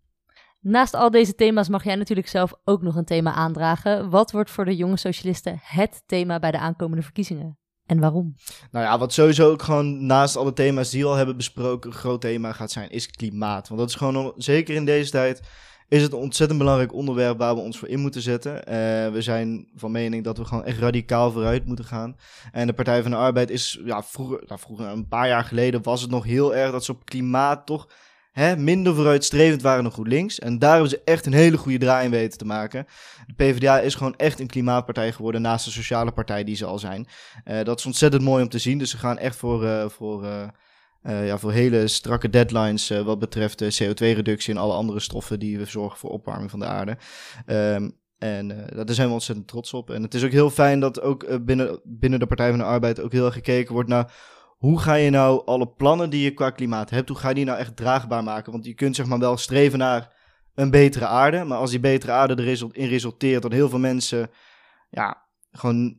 Naast 0.60 0.94
al 0.94 1.12
deze 1.12 1.36
thema's 1.36 1.70
mag 1.70 1.84
jij 1.84 1.96
natuurlijk 1.96 2.28
zelf 2.28 2.54
ook 2.64 2.82
nog 2.82 2.96
een 2.96 3.06
thema 3.06 3.34
aandragen. 3.34 4.10
Wat 4.10 4.32
wordt 4.32 4.52
voor 4.52 4.66
de 4.66 4.76
jonge 4.76 4.98
socialisten 4.98 5.60
het 5.62 6.04
thema 6.06 6.40
bij 6.40 6.52
de 6.52 6.60
aankomende 6.60 7.04
verkiezingen? 7.04 7.58
En 7.86 8.00
waarom? 8.00 8.36
Nou 8.72 8.86
ja, 8.86 8.98
wat 8.98 9.14
sowieso 9.14 9.52
ook 9.52 9.62
gewoon 9.62 10.06
naast 10.06 10.36
alle 10.36 10.54
thema's 10.54 10.90
die 10.90 11.04
we 11.04 11.10
al 11.10 11.16
hebben 11.16 11.38
besproken, 11.38 11.90
een 11.90 11.98
groot 11.98 12.22
thema 12.22 12.52
gaat 12.52 12.72
zijn, 12.72 12.90
is 12.90 13.08
klimaat. 13.08 13.68
Want 13.68 13.80
dat 13.80 13.90
is 13.90 13.96
gewoon, 13.96 14.34
zeker 14.36 14.76
in 14.76 14.86
deze 14.86 15.12
tijd, 15.12 15.42
is 15.90 16.02
het 16.02 16.12
een 16.12 16.20
ontzettend 16.20 16.60
belangrijk 16.60 16.94
onderwerp 16.94 17.38
waar 17.38 17.56
we 17.56 17.62
ons 17.62 17.78
voor 17.78 17.88
in 17.88 18.00
moeten 18.00 18.22
zetten. 18.22 18.66
Eh, 18.66 18.76
we 19.12 19.22
zijn 19.22 19.68
van 19.76 19.92
mening 19.92 20.24
dat 20.24 20.38
we 20.38 20.46
gewoon 20.46 20.66
echt 20.66 20.80
radicaal 20.80 21.32
vooruit 21.32 21.66
moeten 21.66 21.86
gaan. 21.86 22.16
En 22.52 22.68
de 22.68 22.74
Partij 22.74 23.02
van 23.02 23.12
de 23.12 23.18
Arbeid 23.18 23.50
is, 23.50 23.80
ja, 23.86 24.04
vroeger, 24.04 24.44
nou, 24.48 24.60
vroeger 24.60 24.88
een 24.88 25.08
paar 25.08 25.28
jaar 25.28 25.44
geleden 25.44 25.84
was 25.84 26.02
het 26.02 26.10
nog 26.10 26.24
heel 26.24 26.56
erg 26.56 26.72
dat 26.72 26.86
ze 26.86 26.92
op 26.92 27.06
klimaat 27.06 27.66
toch 27.66 27.88
hè, 28.32 28.58
minder 28.58 28.96
vooruitstrevend 28.96 29.62
waren 29.62 29.84
dan 29.84 29.92
GroenLinks. 29.92 30.40
En 30.40 30.60
daar 30.60 30.72
hebben 30.72 30.90
ze 30.90 31.02
echt 31.06 31.26
een 31.26 31.34
hele 31.34 31.58
goede 31.58 31.78
draai 31.78 32.06
in 32.06 32.12
weten 32.12 32.38
te 32.38 32.46
maken. 32.46 32.88
De 33.28 33.34
PvdA 33.34 33.80
is 33.80 33.96
gewoon 33.96 34.16
echt 34.16 34.40
een 34.40 34.48
klimaatpartij 34.48 35.12
geworden 35.12 35.42
naast 35.42 35.66
de 35.66 35.72
sociale 35.72 36.12
partij 36.12 36.44
die 36.44 36.56
ze 36.56 36.66
al 36.66 36.80
zijn. 36.80 37.08
Eh, 37.44 37.64
dat 37.64 37.80
is 37.80 37.86
ontzettend 37.86 38.24
mooi 38.24 38.44
om 38.44 38.50
te 38.50 38.60
zien. 38.60 38.78
Dus 38.78 38.90
ze 38.90 38.98
gaan 38.98 39.18
echt 39.18 39.36
voor, 39.36 39.66
eh, 39.66 39.90
voor, 39.90 40.26
eh, 41.02 41.28
ja, 41.28 41.38
voor 41.38 41.52
hele 41.52 41.88
strakke 41.88 42.30
deadlines 42.30 42.90
eh, 42.90 43.02
wat 43.02 43.20
betreft 43.20 43.60
de 43.60 43.74
CO2-reductie 43.84 44.54
en 44.54 44.60
alle 44.60 44.74
andere 44.74 45.00
stoffen 45.00 45.40
die 45.40 45.58
we 45.58 45.66
zorgen 45.66 46.00
voor 46.00 46.10
opwarming 46.10 46.50
van 46.50 46.60
de 46.60 46.66
aarde. 46.66 46.98
Ehm, 47.46 47.90
en 48.18 48.70
eh, 48.70 48.86
daar 48.86 48.96
zijn 48.96 49.08
we 49.08 49.14
ontzettend 49.14 49.48
trots 49.48 49.74
op. 49.74 49.90
En 49.90 50.04
het 50.04 50.14
is 50.14 50.24
ook 50.24 50.32
heel 50.32 50.50
fijn 50.50 50.80
dat 50.80 51.02
ook 51.02 51.46
binnen, 51.46 51.80
binnen 51.84 52.20
de 52.20 52.28
Partij 52.28 52.50
van 52.50 52.58
de 52.58 52.66
Arbeid 52.66 53.00
ook 53.00 53.12
heel 53.12 53.26
erg 53.26 53.34
gekeken 53.34 53.74
wordt 53.74 53.90
naar 53.90 54.14
hoe 54.58 54.80
ga 54.80 54.94
je 54.94 55.10
nou 55.10 55.46
alle 55.46 55.68
plannen 55.68 56.10
die 56.10 56.24
je 56.24 56.34
qua 56.34 56.50
klimaat 56.50 56.90
hebt, 56.90 57.10
hoe 57.10 57.18
ga 57.18 57.30
je 57.30 57.36
die 57.36 57.46
nou 57.46 57.58
echt 57.58 57.76
draagbaar 57.76 58.24
maken? 58.24 58.52
Want 58.52 58.66
je 58.66 58.74
kunt 58.74 58.96
zeg 58.96 59.06
maar 59.06 59.20
wel 59.20 59.38
streven 59.38 59.80
naar 59.80 60.16
een 60.56 60.72
betere 60.72 61.06
aarde, 61.06 61.44
maar 61.44 61.58
als 61.58 61.70
die 61.70 61.80
betere 61.80 62.12
aarde 62.12 62.44
erin 62.44 62.90
resulteert 62.90 63.42
dat 63.42 63.52
heel 63.52 63.70
veel 63.70 63.80
mensen 63.80 64.30
ja, 64.90 65.28
gewoon 65.52 65.98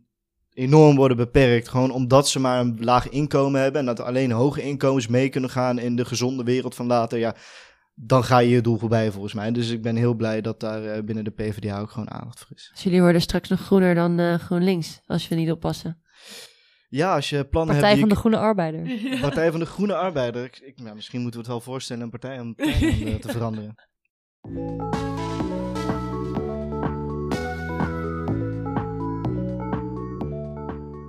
enorm 0.58 0.96
worden 0.96 1.16
beperkt. 1.16 1.68
Gewoon 1.68 1.90
omdat 1.90 2.28
ze 2.28 2.40
maar 2.40 2.60
een 2.60 2.76
laag 2.80 3.08
inkomen 3.08 3.60
hebben. 3.60 3.80
En 3.80 3.86
dat 3.86 4.00
alleen 4.00 4.30
hoge 4.30 4.62
inkomens 4.62 5.06
mee 5.06 5.28
kunnen 5.28 5.50
gaan 5.50 5.78
in 5.78 5.96
de 5.96 6.04
gezonde 6.04 6.42
wereld 6.44 6.74
van 6.74 6.86
later. 6.86 7.18
Ja, 7.18 7.34
dan 7.94 8.24
ga 8.24 8.38
je 8.38 8.48
je 8.48 8.60
doel 8.60 8.78
voorbij 8.78 9.10
volgens 9.10 9.34
mij. 9.34 9.52
Dus 9.52 9.70
ik 9.70 9.82
ben 9.82 9.96
heel 9.96 10.14
blij 10.14 10.40
dat 10.40 10.60
daar 10.60 10.84
eh, 10.84 11.02
binnen 11.02 11.24
de 11.24 11.30
PvdA 11.30 11.80
ook 11.80 11.90
gewoon 11.90 12.10
aandacht 12.10 12.38
voor 12.38 12.56
is. 12.56 12.70
Dus 12.72 12.82
jullie 12.82 13.00
worden 13.00 13.20
straks 13.20 13.48
nog 13.48 13.60
groener 13.60 13.94
dan 13.94 14.18
eh, 14.18 14.34
GroenLinks, 14.34 15.00
als 15.06 15.28
we 15.28 15.34
niet 15.34 15.50
oppassen. 15.50 16.02
Ja, 16.88 17.14
als 17.14 17.30
je 17.30 17.44
plannen 17.44 17.74
Partij 17.74 17.88
hebt... 17.96 18.00
van 18.00 18.08
die 18.08 18.16
de 18.16 18.20
Groene 18.28 18.38
Arbeider. 18.46 18.90
Partij 19.20 19.50
van 19.50 19.60
de 19.60 19.66
Groene 19.66 19.94
Arbeider. 19.94 20.44
Ik, 20.44 20.58
ik- 20.58 20.94
misschien 20.94 21.20
moeten 21.20 21.40
we 21.40 21.46
het 21.46 21.54
wel 21.56 21.64
voorstellen 21.72 22.02
een 22.02 22.10
partij 22.10 22.40
om 22.40 22.52
eh, 22.56 23.14
te 23.14 23.28
veranderen. 23.28 23.74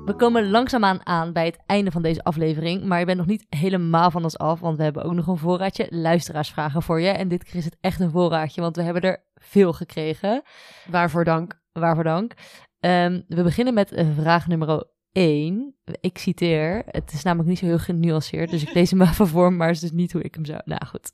We 0.10 0.16
komen 0.16 0.50
langzaamaan 0.50 1.06
aan 1.06 1.34
bij 1.34 1.46
het 1.46 1.60
einde 1.66 1.92
van 1.92 2.02
deze 2.02 2.24
aflevering, 2.24 2.84
maar 2.84 3.00
je 3.00 3.06
bent 3.06 3.18
nog 3.18 3.28
niet 3.28 3.46
helemaal 3.50 4.12
van 4.12 4.24
ons 4.24 4.38
af, 4.38 4.60
want 4.60 4.78
we 4.78 4.84
hebben 4.84 5.04
ook 5.04 5.14
nog 5.14 5.28
een 5.28 5.38
voorraadje 5.38 5.88
luisteraarsvragen 5.90 6.82
voor 6.82 7.02
je. 7.02 7.10
En 7.10 7.28
dit 7.28 7.44
keer 7.44 7.56
is 7.56 7.66
het 7.66 7.78
echt 7.82 8.00
een 8.00 8.12
voorraadje, 8.12 8.62
want 8.62 8.76
we 8.76 8.82
hebben 8.82 9.02
er 9.02 9.24
veel 9.36 9.74
gekregen. 9.74 10.42
Waarvoor 10.88 11.24
dank. 11.24 11.60
Waarvoor 11.72 12.04
dank. 12.04 12.34
Ehm, 12.80 13.22
we 13.28 13.44
beginnen 13.44 13.74
met 13.74 13.92
eh, 13.92 14.08
vraag 14.16 14.48
nummer 14.48 14.84
1. 15.12 15.76
Ik 16.00 16.18
citeer, 16.18 16.84
het 16.86 17.12
is 17.14 17.24
namelijk 17.24 17.50
niet 17.50 17.60
zo 17.60 17.66
heel 17.66 17.80
genuanceerd, 17.80 18.50
dus 18.50 18.62
ik 18.62 18.74
lees 18.74 18.92
hem 18.92 19.02
even 19.10 19.28
voor, 19.28 19.54
maar 19.54 19.68
het 19.68 19.76
is 19.76 19.82
dus 19.82 19.92
niet 19.92 20.12
hoe 20.12 20.22
ik 20.22 20.36
hem 20.36 20.46
zou... 20.46 20.62
Nou 20.66 20.86
goed, 20.86 21.12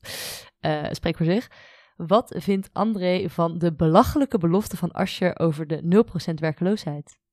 Eh, 0.59 0.83
spreek 0.91 1.17
voor 1.17 1.25
zich. 1.25 1.47
Wat 1.95 2.35
vindt 2.37 2.69
André 2.73 3.29
van 3.29 3.57
de 3.57 3.73
belachelijke 3.73 4.37
belofte 4.37 4.77
van 4.77 4.91
Asscher 4.91 5.39
over 5.39 5.67
de 5.67 5.81
0% 5.81 6.39
werkloosheid? 6.39 7.23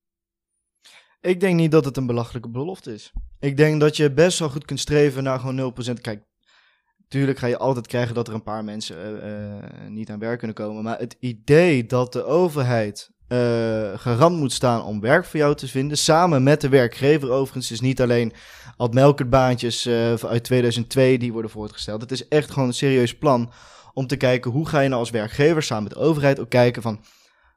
Ik 1.23 1.41
denk 1.41 1.57
niet 1.57 1.71
dat 1.71 1.85
het 1.85 1.97
een 1.97 2.07
belachelijke 2.07 2.49
belofte 2.49 2.93
is. 2.93 3.13
Ik 3.41 3.57
denk 3.57 3.81
dat 3.81 3.97
je 3.97 4.13
best 4.13 4.39
wel 4.39 4.49
goed 4.49 4.65
kunt 4.65 4.81
streven 4.81 5.23
naar 5.23 5.39
gewoon 5.39 5.75
0%. 5.91 6.01
Kijk, 6.01 6.23
tuurlijk 7.09 7.39
ga 7.39 7.47
je 7.47 7.59
altijd 7.59 7.87
krijgen 7.87 8.15
dat 8.15 8.29
er 8.29 8.35
een 8.35 8.43
paar 8.43 8.65
mensen 8.65 8.97
eh, 8.97 9.59
eh, 9.59 9.65
niet 9.89 10.11
aan 10.11 10.19
werk 10.19 10.39
kunnen 10.39 10.57
komen. 10.57 10.83
Maar 10.83 10.99
het 10.99 11.17
idee 11.21 11.87
dat 11.87 12.13
de 12.13 12.25
overheid 12.25 13.11
eh, 13.29 13.39
garant 13.99 14.37
moet 14.37 14.53
staan 14.53 14.85
om 14.85 15.01
werk 15.01 15.25
voor 15.25 15.41
jou 15.41 15.55
te 15.55 15.69
vinden, 15.69 15.99
samen 15.99 16.43
met 16.43 16.61
de 16.61 16.69
werkgever 16.69 17.31
overigens, 17.31 17.71
is 17.71 17.81
niet 17.81 18.01
alleen 18.01 18.33
Ad 18.77 18.95
Melkertbaantjes 18.95 19.89
uit 19.89 20.45
2002 20.45 21.19
die 21.19 21.33
worden 21.33 21.51
voortgesteld. 21.51 22.01
Het 22.01 22.13
is 22.13 22.29
echt 22.29 22.51
gewoon 22.51 22.69
een 22.69 22.75
serieus 22.75 23.19
plan 23.19 23.53
om 23.95 24.07
te 24.07 24.17
kijken 24.17 24.51
hoe 24.51 24.69
ga 24.69 24.81
je 24.81 24.89
nou 24.89 25.01
als 25.01 25.11
werkgever 25.11 25.63
samen 25.63 25.83
met 25.83 25.93
de 25.93 25.99
overheid 25.99 26.41
ook 26.41 26.51
kijken 26.51 26.83
van, 26.83 27.01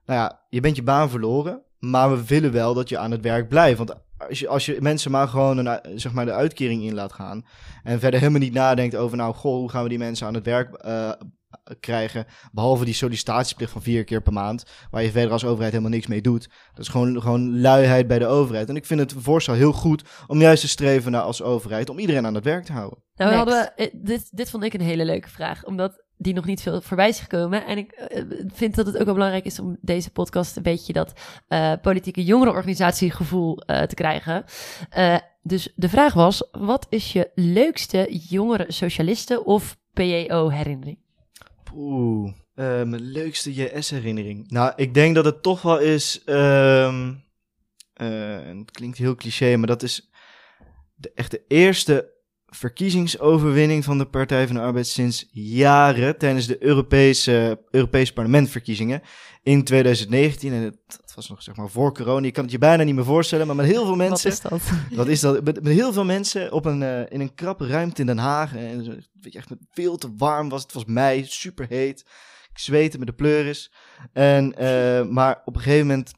nou 0.06 0.20
ja, 0.20 0.46
je 0.50 0.60
bent 0.60 0.76
je 0.76 0.84
baan 0.84 1.10
verloren, 1.10 1.65
maar 1.90 2.10
we 2.18 2.26
willen 2.26 2.52
wel 2.52 2.74
dat 2.74 2.90
je 2.90 2.98
aan 2.98 3.12
het 3.12 3.22
werk 3.22 3.48
blijft. 3.50 3.78
Want 3.78 3.94
als 4.18 4.40
je, 4.40 4.48
als 4.48 4.66
je 4.66 4.78
mensen 4.80 5.12
maar 5.12 5.28
gewoon 5.28 5.58
een, 5.58 5.80
zeg 5.96 6.14
maar 6.14 6.26
de 6.26 6.32
uitkering 6.34 6.84
in 6.84 6.94
laat 6.94 7.14
gaan 7.14 7.46
en 7.84 8.00
verder 8.00 8.20
helemaal 8.20 8.42
niet 8.42 8.54
nadenkt 8.54 8.96
over, 8.96 9.18
nou, 9.18 9.34
goh, 9.34 9.56
hoe 9.56 9.70
gaan 9.70 9.84
we 9.84 9.90
die 9.90 9.98
mensen 9.98 10.28
aan 10.28 10.34
het 10.34 10.46
werk 10.46 10.74
eh, 10.74 11.12
krijgen, 11.80 12.26
behalve 12.52 12.86
die 12.86 12.94
sollicitatieplicht 12.94 13.72
van 13.72 13.82
vier 13.82 14.04
keer 14.04 14.22
per 14.22 14.34
maand, 14.34 14.64
waar 14.92 15.04
je 15.04 15.12
verder 15.12 15.32
als 15.32 15.46
overheid 15.46 15.72
helemaal 15.72 15.94
niks 15.94 16.08
mee 16.08 16.22
doet. 16.22 16.50
Dat 16.74 16.86
is 16.86 16.88
gewoon, 16.92 17.22
gewoon 17.22 17.60
luiheid 17.62 18.08
bij 18.08 18.20
de 18.20 18.26
overheid. 18.28 18.70
En 18.70 18.76
ik 18.76 18.86
vind 18.86 19.00
het 19.00 19.14
voorstel 19.18 19.54
heel 19.54 19.72
goed 19.72 20.04
om 20.28 20.40
juist 20.42 20.62
te 20.62 20.68
streven 20.68 21.12
naar 21.12 21.22
als 21.22 21.42
overheid, 21.42 21.90
om 21.90 22.00
iedereen 22.00 22.26
aan 22.26 22.34
het 22.36 22.44
werk 22.44 22.66
te 22.66 22.72
houden. 22.74 23.04
Nou, 23.16 23.30
we 23.32 23.36
hadden, 23.38 23.72
we- 23.76 23.84
eh, 23.84 23.90
dit, 23.94 24.28
dit 24.32 24.50
vond 24.50 24.64
ik 24.64 24.74
een 24.74 24.82
hele 24.82 25.06
leuke 25.06 25.30
vraag. 25.30 25.64
Omdat 25.64 26.04
die 26.18 26.34
nog 26.34 26.46
niet 26.46 26.62
veel 26.62 26.82
voorbij 26.82 27.10
is 27.10 27.20
gekomen. 27.20 27.66
En 27.66 27.78
ik 27.78 27.92
eh, 27.92 28.24
vind 28.54 28.76
dat 28.76 28.86
het 28.86 28.98
ook 28.98 29.06
wel 29.06 29.14
belangrijk 29.14 29.46
is 29.46 29.60
om 29.60 29.78
deze 29.82 30.12
podcast 30.12 30.56
een 30.56 30.64
beetje 30.64 30.94
dat 30.94 31.14
eh, 31.48 31.74
politieke 31.82 32.24
jongerenorganisatiegevoel 32.24 33.62
eh 33.62 33.82
te 33.82 33.96
krijgen. 33.96 34.46
Dus 35.48 35.72
de 35.76 35.90
vraag 35.90 36.14
was, 36.14 36.48
wat 36.52 36.88
is 36.90 37.14
je 37.14 37.32
leukste 37.36 38.08
jongere 38.30 38.66
socialisten 38.68 39.46
of 39.46 39.78
PJO 39.94 40.50
herinnering? 40.50 40.98
Oeh, 41.76 42.32
eh, 42.56 42.84
mijn 42.84 43.02
leukste 43.02 43.54
JS-herinnering. 43.54 44.50
Nou, 44.50 44.74
ik 44.76 44.94
denk 44.94 45.16
dat 45.16 45.26
het 45.26 45.42
toch 45.42 45.62
wel 45.62 45.80
is. 45.80 46.24
ehm, 46.24 47.14
eh, 47.94 48.40
het 48.46 48.72
klinkt 48.72 48.98
heel 48.98 49.16
cliché, 49.16 49.58
maar 49.58 49.68
dat 49.68 49.84
is 49.84 50.10
de, 50.96 51.12
echt 51.16 51.32
de 51.32 51.44
eerste 51.48 52.14
verkiezingsoverwinning 52.56 53.84
van 53.84 53.98
de 53.98 54.06
Partij 54.06 54.48
van 54.48 54.56
de 54.56 54.62
Arbeid 54.62 54.88
sinds 54.88 55.30
jaren 55.32 56.18
tijdens 56.18 56.48
de 56.48 56.64
Europese, 56.64 57.62
Europese 57.72 58.14
parlementverkiezingen 58.14 59.02
in 59.44 59.64
2019. 59.64 60.54
En 60.54 60.62
het, 60.62 60.78
dat 60.88 61.14
was 61.16 61.30
nog 61.30 61.42
zeg 61.42 61.56
maar 61.56 61.70
voor 61.70 61.94
corona. 61.94 62.26
Je 62.26 62.32
kan 62.32 62.44
het 62.44 62.52
je 62.52 62.58
bijna 62.58 62.84
niet 62.84 62.96
meer 62.96 63.06
voorstellen, 63.06 63.48
maar 63.48 63.56
met 63.56 63.66
heel 63.66 63.86
veel 63.86 63.96
mensen. 63.96 64.30
Wat 64.30 64.60
is 64.62 64.68
dat? 64.70 64.78
Wat 64.98 65.08
is 65.08 65.20
dat? 65.20 65.44
Met, 65.44 65.64
met 65.64 65.74
heel 65.74 65.94
veel 65.94 66.06
mensen 66.06 66.52
op 66.52 66.66
een, 66.66 66.84
eh, 66.84 67.00
in 67.10 67.20
een 67.20 67.36
krappe 67.36 67.68
ruimte 67.68 68.02
in 68.02 68.08
Den 68.08 68.18
Haag. 68.18 68.56
En 68.56 68.86
weet 69.22 69.34
je, 69.34 69.40
echt 69.40 69.50
veel 69.72 69.98
te 69.98 70.14
warm 70.18 70.50
was. 70.50 70.64
Het 70.64 70.74
was 70.74 70.86
mei, 70.86 71.26
super 71.26 71.66
heet. 71.70 72.06
Ik 72.52 72.60
zweette 72.60 72.98
met 72.98 73.08
de 73.08 73.14
pleuris. 73.14 73.72
En, 74.14 74.58
eh, 74.58 75.08
maar 75.08 75.42
op 75.46 75.56
een 75.56 75.62
gegeven 75.62 75.88
moment 75.88 76.12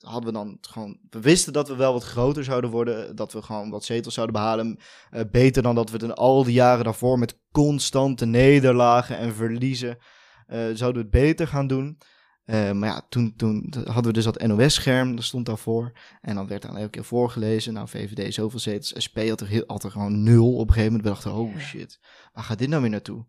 hadden 0.00 0.24
we 0.24 0.32
dan 0.32 0.58
gewoon... 0.60 0.98
We 1.10 1.20
wisten 1.20 1.52
dat 1.52 1.68
we 1.68 1.76
wel 1.76 1.92
wat 1.92 2.04
groter 2.04 2.44
zouden 2.44 2.70
worden. 2.70 3.16
Dat 3.16 3.32
we 3.32 3.42
gewoon 3.42 3.70
wat 3.70 3.84
zetels 3.84 4.14
zouden 4.14 4.34
behalen. 4.34 4.78
Eh, 5.10 5.20
beter 5.30 5.62
dan 5.62 5.74
dat 5.74 5.90
we 5.90 5.96
het 5.96 6.04
in 6.04 6.14
al 6.14 6.44
die 6.44 6.54
jaren 6.54 6.84
daarvoor 6.84 7.18
met 7.18 7.38
constante 7.50 8.26
nederlagen 8.26 9.18
en 9.18 9.34
verliezen... 9.34 9.98
eh, 10.46 10.58
zouden 10.72 11.02
we 11.02 11.08
het 11.08 11.24
beter 11.26 11.46
gaan 11.46 11.66
doen. 11.66 11.98
Eh, 12.44 12.72
maar 12.72 12.88
ja, 12.88 13.06
toen, 13.08 13.36
toen 13.36 13.74
hadden 13.84 14.04
we 14.04 14.12
dus 14.12 14.24
dat 14.24 14.42
NOS-scherm, 14.42 15.16
dat 15.16 15.24
stond 15.24 15.46
daarvoor. 15.46 15.92
En 16.20 16.34
dan 16.34 16.46
werd 16.46 16.62
dan 16.62 16.76
elke 16.76 16.90
keer 16.90 17.04
voorgelezen. 17.04 17.72
Nou, 17.72 17.88
VVD 17.88 18.34
zoveel 18.34 18.58
zetels. 18.58 18.94
SP 19.04 19.16
had 19.28 19.40
er, 19.40 19.46
heel, 19.46 19.64
had 19.66 19.84
er 19.84 19.90
gewoon 19.90 20.22
nul 20.22 20.54
op 20.54 20.68
een 20.68 20.74
gegeven 20.74 20.96
moment. 20.96 21.02
We 21.02 21.08
dachten, 21.08 21.32
oh 21.32 21.58
shit, 21.58 22.00
waar 22.32 22.44
gaat 22.44 22.58
dit 22.58 22.68
nou 22.68 22.82
weer 22.82 22.90
naartoe? 22.90 23.24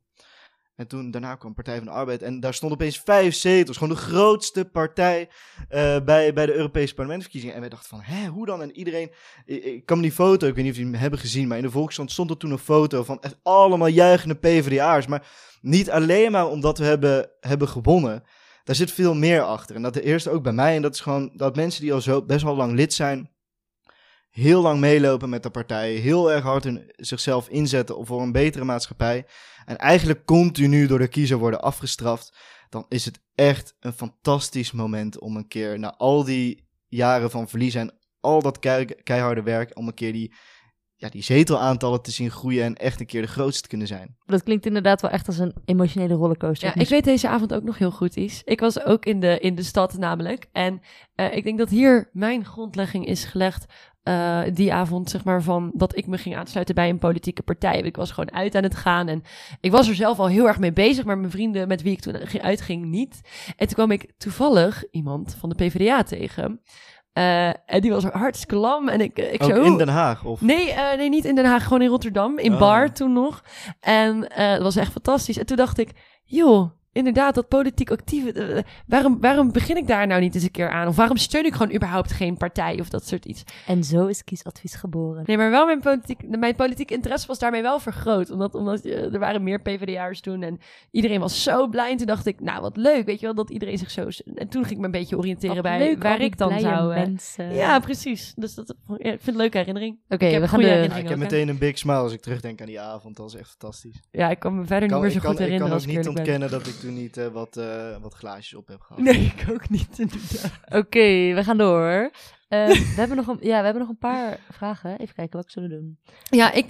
En 0.76 0.88
toen, 0.88 1.12
daarna 1.12 1.36
kwam 1.36 1.54
Partij 1.54 1.76
van 1.76 1.86
de 1.86 1.92
Arbeid. 1.92 2.22
En 2.22 2.40
daar 2.40 2.54
stond 2.54 2.72
opeens 2.72 3.00
vijf 3.00 3.36
zetels. 3.36 3.78
Gewoon 3.78 3.96
de 3.96 4.02
grootste 4.02 4.66
partij 4.66 5.30
eh, 5.70 6.00
bij, 6.00 6.34
bij 6.34 6.46
de 6.46 6.54
Europese 6.54 6.94
parlementsverkiezingen. 6.94 7.56
En 7.56 7.62
wij 7.62 7.70
dachten 7.70 7.90
van, 7.90 8.02
hè, 8.02 8.28
hoe 8.28 8.46
dan? 8.46 8.62
En 8.62 8.78
iedereen... 8.78 9.12
Ik, 9.46 9.64
ik 9.64 9.86
kan 9.86 9.98
me 9.98 10.04
die 10.04 10.12
foto, 10.12 10.48
ik 10.48 10.56
weet 10.56 10.64
niet 10.64 10.74
of 10.74 10.78
jullie 10.78 10.92
hem 10.92 11.02
hebben 11.02 11.20
gezien... 11.20 11.48
maar 11.48 11.58
in 11.58 11.64
de 11.64 11.72
Volkskrant 11.72 12.12
stond 12.12 12.30
er 12.30 12.38
toen 12.38 12.52
een 12.52 12.58
foto 12.58 13.04
van 13.04 13.22
allemaal 13.44 13.88
juichende 13.88 14.36
PvdA'ers. 14.36 15.08
Maar 15.08 15.28
niet 15.62 15.92
alleen 15.92 16.32
maar 16.32 16.48
omdat 16.48 16.78
we 16.78 16.86
hebben, 16.86 17.30
hebben 17.40 17.68
gewonnen... 17.68 18.24
Daar 18.64 18.76
zit 18.76 18.92
veel 18.92 19.14
meer 19.14 19.42
achter. 19.42 19.76
En 19.76 19.82
dat 19.82 19.94
de 19.94 20.02
eerste 20.02 20.30
ook 20.30 20.44
bij 20.44 20.54
mij. 20.54 20.76
En 20.76 20.82
dat 20.82 20.94
is 20.94 21.00
gewoon 21.02 21.32
dat 21.36 21.56
mensen 21.56 21.82
die 21.82 21.94
al 21.94 22.02
zo 22.02 22.22
best 22.22 22.44
wel 22.44 22.56
lang 22.56 22.74
lid 22.74 22.94
zijn. 22.94 23.32
Heel 24.30 24.62
lang 24.62 24.80
meelopen 24.80 25.30
met 25.30 25.44
de 25.44 25.50
partij. 25.50 25.94
Heel 25.94 26.32
erg 26.32 26.44
hard 26.44 26.64
hun, 26.64 26.92
zichzelf 26.96 27.48
inzetten 27.50 28.06
voor 28.06 28.22
een 28.22 28.32
betere 28.32 28.64
maatschappij. 28.64 29.26
En 29.66 29.78
eigenlijk 29.78 30.26
continu 30.26 30.88
door 30.88 31.00
de 31.00 31.08
kiezer 31.08 31.38
worden 31.38 31.62
afgestraft. 31.62 32.38
Dan 32.70 32.86
is 32.90 33.06
het 33.06 33.20
echt 33.36 33.76
een 33.80 33.94
fantastisch 33.94 34.72
moment 34.72 35.20
om 35.20 35.36
een 35.36 35.48
keer 35.48 35.80
na 35.80 35.96
al 35.98 36.24
die 36.24 36.68
jaren 36.88 37.32
van 37.32 37.50
verlies 37.50 37.76
en 37.76 37.98
al 38.20 38.42
dat 38.42 38.60
kei- 38.60 38.86
keiharde 38.86 39.42
werk. 39.44 39.78
om 39.78 39.88
een 39.88 39.94
keer 39.94 40.14
die, 40.14 40.34
ja, 40.96 41.10
die 41.10 41.22
zetelaantallen 41.24 42.02
te 42.02 42.12
zien 42.12 42.32
groeien. 42.32 42.64
en 42.64 42.76
echt 42.76 43.00
een 43.00 43.06
keer 43.06 43.22
de 43.22 43.28
grootste 43.28 43.62
te 43.62 43.68
kunnen 43.68 43.88
zijn. 43.88 44.16
Dat 44.26 44.44
klinkt 44.44 44.66
inderdaad 44.66 45.02
wel 45.02 45.12
echt 45.12 45.28
als 45.28 45.38
een 45.38 45.56
emotionele 45.66 46.14
rollercoaster. 46.14 46.68
Ja, 46.76 46.82
ik 46.82 46.90
weet 46.90 47.04
deze 47.04 47.28
avond 47.28 47.54
ook 47.54 47.64
nog 47.64 47.78
heel 47.78 47.92
goed 47.92 48.16
iets. 48.16 48.42
Ik 48.44 48.60
was 48.60 48.84
ook 48.86 49.06
in 49.06 49.20
de, 49.20 49.40
in 49.40 49.56
de 49.56 49.64
stad 49.64 49.98
namelijk. 49.98 50.48
En 50.52 50.82
eh, 51.16 51.36
ik 51.36 51.44
denk 51.44 51.58
dat 51.58 51.70
hier 51.70 52.10
mijn 52.14 52.46
grondlegging 52.46 53.06
is 53.06 53.24
gelegd. 53.26 53.66
Eh, 54.04 54.42
die 54.54 54.74
avond, 54.74 55.10
zeg 55.10 55.24
maar, 55.24 55.42
van 55.44 55.72
dat 55.76 55.98
ik 55.98 56.08
me 56.08 56.18
ging 56.18 56.36
aansluiten 56.38 56.76
bij 56.76 56.90
een 56.90 56.98
politieke 57.00 57.44
partij. 57.44 57.80
Ik 57.82 57.96
was 57.96 58.12
gewoon 58.12 58.34
uit 58.34 58.56
aan 58.56 58.64
het 58.64 58.76
gaan. 58.76 59.08
En 59.08 59.22
ik 59.62 59.72
was 59.72 59.88
er 59.88 59.96
zelf 59.96 60.20
al 60.20 60.28
heel 60.28 60.48
erg 60.48 60.60
mee 60.60 60.74
bezig. 60.74 61.06
Maar 61.06 61.18
mijn 61.18 61.32
vrienden 61.32 61.68
met 61.68 61.82
wie 61.82 61.92
ik 61.92 62.00
toen 62.00 62.16
ging- 62.16 62.44
uitging 62.44 62.86
niet. 62.86 63.22
En 63.58 63.66
toen 63.68 63.76
kwam 63.76 63.92
ik 63.92 64.12
toevallig 64.18 64.84
iemand 64.92 65.36
van 65.40 65.50
de 65.50 65.56
PvdA 65.56 66.04
tegen. 66.04 66.62
Eh, 67.14 67.48
en 67.48 67.82
die 67.82 67.92
was 67.92 68.04
hartstikke 68.04 68.56
lam. 68.56 68.90
En 68.90 69.02
ik, 69.02 69.18
ik 69.20 69.44
Ook 69.44 69.50
zo... 69.52 69.62
in 69.62 69.78
Den 69.78 69.88
Haag. 69.88 70.24
Of... 70.26 70.42
Nee, 70.42 70.72
eh, 70.72 70.98
nee, 70.98 71.10
niet 71.10 71.26
in 71.26 71.36
Den 71.36 71.46
Haag, 71.46 71.64
gewoon 71.64 71.82
in 71.82 71.90
Rotterdam. 71.90 72.38
In 72.40 72.54
Oh. 72.54 72.60
Bar 72.60 72.94
toen 72.94 73.14
nog. 73.14 73.44
En 73.80 74.28
eh 74.30 74.52
dat 74.54 74.62
was 74.62 74.76
echt 74.76 74.92
fantastisch. 74.92 75.38
En 75.38 75.46
toen 75.46 75.58
dacht 75.58 75.78
ik, 75.78 75.92
joh, 76.24 76.70
inderdaad, 76.94 77.36
dat 77.36 77.48
politiek 77.48 77.92
actieve... 77.92 78.32
eh, 78.32 78.64
waarom, 78.88 79.20
waarom 79.20 79.52
begin 79.52 79.78
ik 79.78 79.88
daar 79.88 80.08
nou 80.08 80.22
niet 80.22 80.36
eens 80.36 80.44
een 80.44 80.52
keer 80.52 80.70
aan? 80.70 80.88
Of 80.88 80.96
waarom 80.96 81.18
steun 81.18 81.46
ik 81.46 81.54
gewoon 81.54 81.76
überhaupt 81.76 82.12
geen 82.12 82.38
partij 82.38 82.80
of 82.80 82.90
dat 82.90 83.08
soort 83.08 83.26
iets? 83.26 83.44
En 83.68 83.84
zo 83.84 84.06
is 84.06 84.24
kiesadvies 84.24 84.76
geboren. 84.76 85.24
Nee, 85.26 85.38
maar 85.38 85.50
wel 85.50 85.66
mijn 85.66 85.80
politiek, 85.80 86.38
mijn 86.38 86.56
politiek 86.56 86.92
interesse 86.92 87.28
was 87.28 87.40
daarmee 87.40 87.62
wel 87.62 87.80
vergroot. 87.80 88.32
Omdat, 88.32 88.56
omdat 88.56 88.86
eh, 88.86 89.14
er 89.14 89.20
waren 89.20 89.44
meer 89.44 89.62
PvdA'ers 89.62 90.22
toen 90.22 90.42
en 90.44 90.60
iedereen 90.92 91.20
was 91.20 91.44
zo 91.44 91.68
blij. 91.68 91.92
En 91.92 91.98
toen 91.98 92.08
dacht 92.08 92.26
ik, 92.26 92.40
nou 92.40 92.62
wat 92.62 92.78
leuk, 92.78 93.06
weet 93.06 93.20
je 93.20 93.26
wel, 93.26 93.36
dat 93.36 93.50
iedereen 93.50 93.78
zich 93.78 93.92
zo... 93.92 94.08
En 94.36 94.48
toen 94.48 94.62
ging 94.62 94.74
ik 94.74 94.80
me 94.80 94.86
een 94.86 94.92
beetje 94.92 95.18
oriënteren 95.18 95.56
Wat 95.56 95.64
bij 95.64 95.80
leuk, 95.80 96.04
waar 96.04 96.22
ik 96.22 96.38
dan 96.38 96.60
zou... 96.60 96.94
eh, 96.94 97.04
mensen. 97.04 97.54
ja, 97.54 97.80
precies. 97.80 98.34
Dus 98.36 98.54
dat, 98.54 98.76
ja, 98.88 98.96
ik 98.96 99.02
vind 99.04 99.20
het 99.20 99.28
een 99.28 99.36
leuke 99.36 99.58
herinnering. 99.58 100.00
Oké, 100.10 100.26
ik 100.26 100.32
heb 100.32 100.42
we 100.42 100.48
gaan 100.48 100.60
goede 100.60 100.76
de... 100.76 100.88
Ja, 100.88 100.96
ik 100.96 101.10
heb 101.10 101.18
meteen 101.18 101.48
een 101.48 101.58
big 101.58 101.78
smile 101.78 101.98
als 101.98 102.14
ik 102.14 102.22
terugdenk 102.22 102.62
aan 102.62 102.68
die 102.68 102.80
avond. 102.80 103.16
Dat 103.16 103.32
was 103.32 103.42
echt 103.42 103.50
fantastisch. 103.50 104.02
Ja, 104.12 104.30
ik 104.30 104.40
kan 104.40 104.56
me 104.56 104.66
verder 104.66 104.90
kan, 104.90 105.02
niet 105.02 105.08
meer 105.08 105.16
ik 105.16 105.22
zo 105.22 105.28
kan, 105.28 105.38
goed 105.38 105.40
ik 105.40 105.58
kan 105.60 105.68
herinneren 105.70 105.82
ook 105.82 105.86
niet 105.86 106.14
ben. 106.14 106.18
ontkennen 106.18 106.50
dat 106.50 106.68
ik 106.68 106.83
toen 106.84 106.94
niet 106.94 107.18
eh, 107.18 107.28
wat, 107.28 107.58
eh, 107.58 107.98
wat 108.02 108.14
glaasjes 108.14 108.54
op 108.54 108.68
heb 108.68 108.82
gehad. 108.82 109.02
Nee, 109.02 109.34
ik 109.38 109.46
ook 109.50 109.70
niet. 109.70 110.00
Oké, 110.82 111.34
we 111.34 111.42
gaan 111.44 111.58
door. 111.58 112.12
Eh, 112.48 112.68
we, 112.96 112.96
hebben 112.96 113.18
nog 113.18 113.28
een, 113.28 113.38
ja, 113.40 113.58
we 113.58 113.64
hebben 113.64 113.82
nog 113.82 113.90
een 113.90 113.98
paar 113.98 114.40
vragen. 114.52 115.00
Even 115.00 115.16
kijken, 115.16 115.40
wat 115.40 115.52
zullen 115.52 115.70
we 115.70 115.76
doen? 115.76 116.00
Ja, 116.30 116.52
ik 116.52 116.66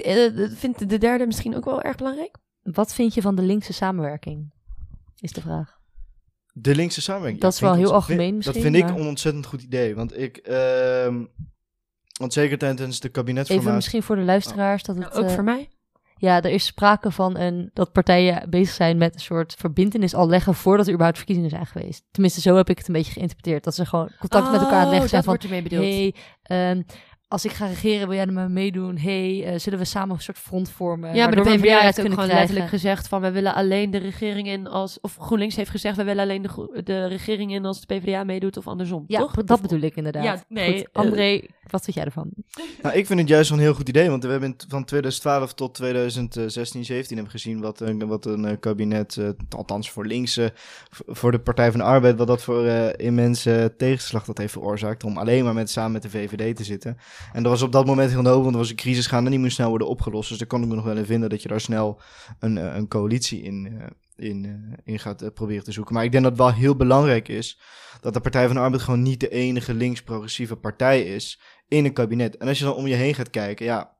vind 0.55 0.89
de 0.89 0.97
derde 0.97 1.25
misschien 1.25 1.55
ook 1.55 1.65
wel 1.65 1.81
erg 1.81 1.95
belangrijk. 1.95 2.37
Wat 2.61 2.93
vind 2.93 3.13
je 3.13 3.21
van 3.21 3.35
de 3.35 3.41
linkse 3.41 3.73
samenwerking? 3.73 4.53
Is 5.19 5.31
de 5.31 5.41
vraag. 5.41 5.81
De 6.53 6.75
linkse 6.75 7.01
samenwerking. 7.01 7.41
Dat 7.41 7.57
ja, 7.57 7.57
is 7.57 7.63
wel 7.63 7.83
heel 7.83 7.93
algemeen 7.93 8.17
vind- 8.17 8.43
Dat 8.43 8.53
misschien, 8.53 8.73
vind 8.73 8.91
ik 8.91 8.97
een 8.97 9.07
ontzettend 9.07 9.45
goed 9.45 9.61
idee. 9.61 9.95
Want 9.95 10.17
ik... 10.17 10.37
ehm, 10.37 11.25
want 12.19 12.33
zeker 12.33 12.57
tijdens 12.57 12.99
de 12.99 13.09
kabinetsformatie... 13.09 13.67
Even 13.67 13.75
misschien 13.75 14.03
voor 14.03 14.15
de 14.15 14.21
luisteraars 14.21 14.83
dat 14.83 14.95
het... 14.95 15.13
Nou, 15.13 15.23
ook 15.23 15.31
voor 15.31 15.43
mij. 15.43 15.69
Ja, 16.17 16.41
er 16.41 16.51
is 16.51 16.65
sprake 16.65 17.11
van 17.11 17.37
een, 17.37 17.69
dat 17.73 17.91
partijen 17.91 18.49
bezig 18.49 18.75
zijn 18.75 18.97
met 18.97 19.13
een 19.13 19.19
soort 19.19 19.53
verbindenis 19.57 20.15
al 20.15 20.27
leggen 20.27 20.53
voordat 20.53 20.85
er 20.85 20.91
überhaupt 20.91 21.17
verkiezingen 21.17 21.49
zijn 21.49 21.65
geweest. 21.65 22.03
Tenminste, 22.11 22.41
zo 22.41 22.55
heb 22.55 22.69
ik 22.69 22.77
het 22.77 22.87
een 22.87 22.93
beetje 22.93 23.11
geïnterpreteerd. 23.11 23.63
Dat 23.63 23.75
ze 23.75 23.85
gewoon 23.85 24.11
contact 24.19 24.51
met 24.51 24.61
elkaar 24.61 24.73
aan 24.73 24.81
het 24.81 24.89
leggen 24.89 25.09
zijn 25.09 25.27
Oh, 25.27 25.35
van... 25.39 25.79
hey, 25.79 26.15
ehm, 26.43 26.81
als 27.33 27.45
ik 27.45 27.51
ga 27.51 27.65
regeren, 27.65 28.07
wil 28.07 28.15
jij 28.15 28.25
er 28.25 28.33
maar 28.33 28.51
meedoen? 28.51 28.97
hey, 28.97 29.45
eh, 29.45 29.59
zullen 29.59 29.79
we 29.79 29.85
samen 29.85 30.15
een 30.15 30.21
soort 30.21 30.37
front 30.37 30.69
vormen? 30.69 31.15
ja, 31.15 31.25
maar 31.25 31.35
de 31.35 31.41
PvdA 31.41 31.79
heeft 31.79 31.99
ook 31.99 32.05
gewoon 32.05 32.15
krijgen? 32.15 32.37
letterlijk 32.37 32.69
gezegd 32.69 33.07
van... 33.07 33.21
we 33.21 33.31
willen 33.31 33.53
alleen 33.53 33.91
de 33.91 33.97
regering 33.97 34.47
in 34.47 34.67
als... 34.67 34.99
Of 35.01 35.17
GroenLinks 35.19 35.55
heeft 35.55 35.69
gezegd... 35.69 35.97
we 35.97 36.03
willen 36.03 36.23
alleen 36.23 36.41
de, 36.83 37.05
regering 37.05 37.53
in 37.53 37.65
als 37.65 37.85
de 37.85 37.95
PvdA 37.95 38.23
meedoet 38.23 38.57
of 38.57 38.67
andersom, 38.67 39.03
Ja, 39.07 39.19
toch? 39.19 39.33
dat 39.33 39.61
bedoel 39.61 39.81
ik 39.81 39.95
inderdaad. 39.95 40.23
Ja, 40.23 40.43
nee, 40.47 40.77
Goed, 40.77 40.89
eh, 40.91 41.01
André, 41.01 41.41
wat 41.73 41.83
vind 41.83 41.95
jij 41.95 42.05
ervan? 42.05 42.29
Nou, 42.81 42.95
ik 42.95 43.05
vind 43.05 43.19
het 43.19 43.27
juist 43.27 43.49
wel 43.49 43.57
een 43.57 43.63
heel 43.63 43.73
goed 43.73 43.89
idee. 43.89 44.09
Want 44.09 44.23
we 44.23 44.29
hebben 44.29 44.55
van 44.67 44.85
2012 44.85 45.53
tot 45.53 45.73
2016, 45.73 46.85
17 46.85 47.15
hebben 47.15 47.33
gezien 47.33 47.61
wat 47.61 47.79
een, 47.79 48.07
wat 48.07 48.25
een 48.25 48.45
eh, 48.45 48.59
kabinet, 48.59 49.17
eh, 49.17 49.29
althans 49.49 49.91
voor 49.91 50.05
linkse, 50.05 50.53
voor 51.07 51.31
de 51.31 51.39
Partij 51.39 51.71
van 51.71 51.79
de 51.79 51.85
Arbeid, 51.85 52.17
wat 52.17 52.27
dat 52.27 52.43
voor 52.43 52.65
eh, 52.65 53.05
immense 53.05 53.73
tegenslag 53.77 54.25
dat 54.25 54.37
heeft 54.37 54.53
veroorzaakt. 54.53 55.03
Om 55.03 55.17
alleen 55.17 55.43
maar 55.43 55.53
met, 55.53 55.69
samen 55.69 55.91
met 55.91 56.01
de 56.01 56.09
VVD 56.09 56.55
te 56.55 56.63
zitten. 56.63 56.97
En 57.33 57.43
dat 57.43 57.51
was 57.51 57.61
op 57.61 57.71
dat 57.71 57.85
moment 57.85 58.11
heel 58.11 58.21
nodig, 58.21 58.41
want 58.41 58.53
er 58.53 58.59
was 58.59 58.69
een 58.69 58.75
crisis 58.75 59.07
gaande 59.07 59.25
en 59.25 59.31
die 59.31 59.39
moest 59.39 59.55
snel 59.55 59.69
worden 59.69 59.87
opgelost. 59.87 60.29
Dus 60.29 60.37
daar 60.37 60.47
kon 60.47 60.61
ik 60.61 60.67
me 60.67 60.75
nog 60.75 60.85
wel 60.85 60.97
in 60.97 61.05
vinden 61.05 61.29
dat 61.29 61.41
je 61.41 61.47
daar 61.47 61.61
snel 61.61 62.01
een, 62.39 62.57
eh, 62.57 62.75
een 62.75 62.87
coalitie 62.87 63.41
in, 63.41 63.77
eh, 63.79 64.29
in, 64.29 64.45
eh, 64.45 64.77
in 64.83 64.99
gaat 64.99 65.33
proberen 65.33 65.63
te 65.63 65.71
zoeken. 65.71 65.93
Maar 65.93 66.03
ik 66.03 66.11
denk 66.11 66.23
dat 66.23 66.31
het 66.31 66.41
wel 66.41 66.53
heel 66.53 66.75
belangrijk 66.75 67.27
is 67.27 67.59
dat 68.01 68.13
de 68.13 68.19
Partij 68.19 68.45
van 68.45 68.55
de 68.55 68.61
Arbeid 68.61 68.81
gewoon 68.81 69.01
niet 69.01 69.19
de 69.19 69.29
enige 69.29 69.73
links-progressieve 69.73 70.55
partij 70.55 71.01
is 71.01 71.41
in 71.67 71.85
een 71.85 71.93
kabinet. 71.93 72.37
En 72.37 72.47
als 72.47 72.59
je 72.59 72.65
dan 72.65 72.75
om 72.75 72.87
je 72.87 72.95
heen 72.95 73.15
gaat 73.15 73.29
kijken, 73.29 73.65
ja, 73.65 73.97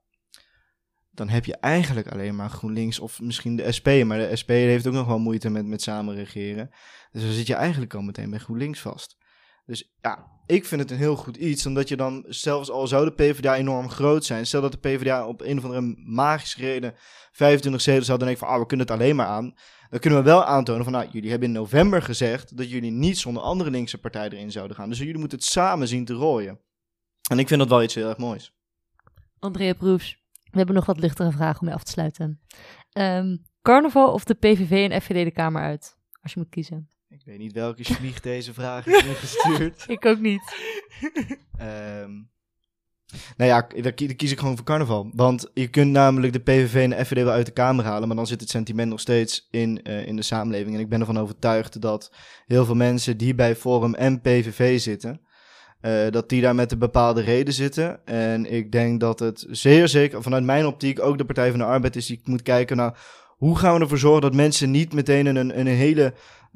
dan 1.12 1.30
heb 1.30 1.46
je 1.46 1.56
eigenlijk 1.56 2.08
alleen 2.08 2.36
maar 2.36 2.50
GroenLinks 2.50 3.00
of 3.00 3.22
misschien 3.22 3.56
de 3.56 3.72
SP. 3.78 3.88
Maar 4.06 4.18
de 4.18 4.36
SP 4.42 4.50
heeft 4.50 4.88
ook 4.88 4.94
nog 4.94 5.08
wel 5.08 5.20
moeite 5.20 5.50
met, 5.50 5.66
met 5.66 5.82
samen 5.82 6.16
regeren. 6.16 6.70
Dus 7.12 7.24
dan 7.24 7.32
zit 7.32 7.48
je 7.48 7.54
eigenlijk 7.54 7.94
al 7.94 8.02
meteen 8.02 8.30
bij 8.30 8.40
GroenLinks 8.40 8.80
vast. 8.80 9.18
Dus 9.66 9.94
ja, 10.02 10.33
ik 10.46 10.66
vind 10.66 10.82
het 10.82 10.92
een 10.92 10.98
heel 10.98 11.16
goed 11.16 11.38
iets, 11.38 11.66
omdat 11.66 11.88
je 11.88 11.96
dan, 11.96 12.26
zelfs 12.28 12.70
al 12.70 12.88
zou 12.88 13.06
de 13.06 13.12
PvdA 13.12 13.56
enorm 13.56 13.90
groot 13.90 14.26
zijn, 14.26 14.46
stel 14.46 14.62
dat 14.62 14.72
de 14.72 14.78
PvdA 14.78 15.28
op 15.28 15.42
een 15.42 15.58
of 15.58 15.64
andere 15.64 15.96
magische 16.06 16.62
reden 16.62 16.94
25 17.32 17.82
zetels 17.82 18.08
had, 18.08 18.20
dan 18.20 18.28
denk 18.28 18.40
ik 18.40 18.46
van, 18.46 18.54
ah, 18.54 18.62
we 18.62 18.68
kunnen 18.68 18.86
het 18.86 18.96
alleen 18.96 19.16
maar 19.16 19.26
aan. 19.26 19.54
Dan 19.90 20.00
kunnen 20.00 20.20
we 20.20 20.26
wel 20.26 20.46
aantonen 20.46 20.84
van, 20.84 20.94
nou, 20.94 21.08
jullie 21.12 21.30
hebben 21.30 21.48
in 21.48 21.54
november 21.54 22.02
gezegd 22.02 22.58
dat 22.58 22.70
jullie 22.70 22.92
niet 22.92 23.18
zonder 23.18 23.44
andere 23.44 23.70
linkse 23.70 23.98
partij 23.98 24.30
erin 24.30 24.52
zouden 24.52 24.76
gaan. 24.76 24.90
Dus 24.90 24.98
jullie 24.98 25.18
moeten 25.18 25.38
het 25.38 25.48
samen 25.48 25.88
zien 25.88 26.06
te 26.06 26.14
rooien. 26.14 26.60
En 27.30 27.40
ik 27.40 27.48
vind 27.48 27.60
dat 27.60 27.70
wel 27.70 27.84
iets 27.84 27.96
heel 27.96 28.10
erg 28.10 28.18
moois. 28.18 28.54
Andrea 29.40 29.74
Proefs. 29.74 30.22
We 30.32 30.58
hebben 30.58 30.76
nog 30.76 30.86
wat 30.86 31.00
lichtere 31.00 31.32
vragen 31.32 31.60
om 31.60 31.66
mee 31.66 31.76
af 31.76 31.84
te 31.84 31.92
sluiten. 31.92 32.42
Ehm, 32.92 33.38
Carnaval 33.62 34.14
of 34.14 34.24
de 34.24 34.34
PVV 34.34 34.90
en 34.90 35.02
FVD 35.02 35.24
de 35.24 35.32
Kamer 35.32 35.62
uit? 35.62 35.96
Als 36.22 36.34
je 36.34 36.40
moet 36.40 36.50
kiezen. 36.50 36.90
Ik 37.14 37.22
weet 37.26 37.38
niet 37.38 37.54
welke 37.54 37.84
vlieg 37.84 38.20
deze 38.20 38.54
vraag 38.54 38.88
is 38.88 39.04
ingestuurd. 39.04 39.84
Ik 39.98 40.06
ook 40.06 40.20
niet. 40.20 40.56
Ehm 41.58 42.12
nou 43.38 43.50
ja, 43.50 43.68
dan 43.68 43.82
dan 43.82 44.16
kies 44.16 44.32
ik 44.32 44.40
gewoon 44.40 44.56
voor 44.56 44.66
carnaval. 44.66 45.12
Want 45.14 45.52
je 45.54 45.68
kunt 45.68 45.92
namelijk 45.92 46.34
de 46.34 46.40
PVV 46.40 46.76
en 46.76 46.90
de 46.90 47.06
FVD 47.06 47.24
wel 47.24 47.34
uit 47.34 47.46
de 47.46 47.52
Kamer 47.52 47.86
halen, 47.86 48.08
maar 48.08 48.18
dan 48.18 48.28
zit 48.28 48.42
het 48.42 48.50
sentiment 48.50 48.90
nog 48.90 49.00
steeds 49.00 49.48
in, 49.52 49.84
eh, 49.84 50.08
in 50.08 50.16
de 50.16 50.22
samenleving. 50.22 50.76
En 50.76 50.82
ik 50.82 50.90
ben 50.90 51.00
ervan 51.00 51.20
overtuigd 51.20 51.82
dat 51.82 52.12
heel 52.46 52.66
veel 52.66 52.76
mensen 52.76 53.18
die 53.18 53.36
bij 53.36 53.56
Forum 53.56 53.94
en 53.94 54.22
PVV 54.22 54.80
zitten, 54.80 55.22
eh, 55.82 56.10
dat 56.10 56.30
die 56.30 56.42
daar 56.42 56.56
met 56.56 56.72
een 56.72 56.80
bepaalde 56.80 57.22
reden 57.22 57.54
zitten. 57.54 58.06
En 58.06 58.54
ik 58.54 58.72
denk 58.72 59.00
dat 59.00 59.20
het 59.20 59.46
zeer 59.50 59.88
zeker, 59.88 60.24
vanuit 60.24 60.44
mijn 60.44 60.66
optiek, 60.66 61.00
ook 61.00 61.18
de 61.18 61.26
Partij 61.26 61.50
van 61.50 61.60
de 61.60 61.66
Arbeid 61.66 61.96
is 61.96 62.06
die 62.06 62.22
moet 62.24 62.42
kijken 62.42 62.78
naar 62.78 63.00
hoe 63.38 63.58
gaan 63.58 63.76
we 63.76 63.80
ervoor 63.80 63.98
zorgen 63.98 64.22
dat 64.22 64.34
mensen 64.34 64.72
niet 64.72 64.94
meteen 64.94 65.26
een, 65.26 65.60
een 65.60 65.68
hele 65.68 66.14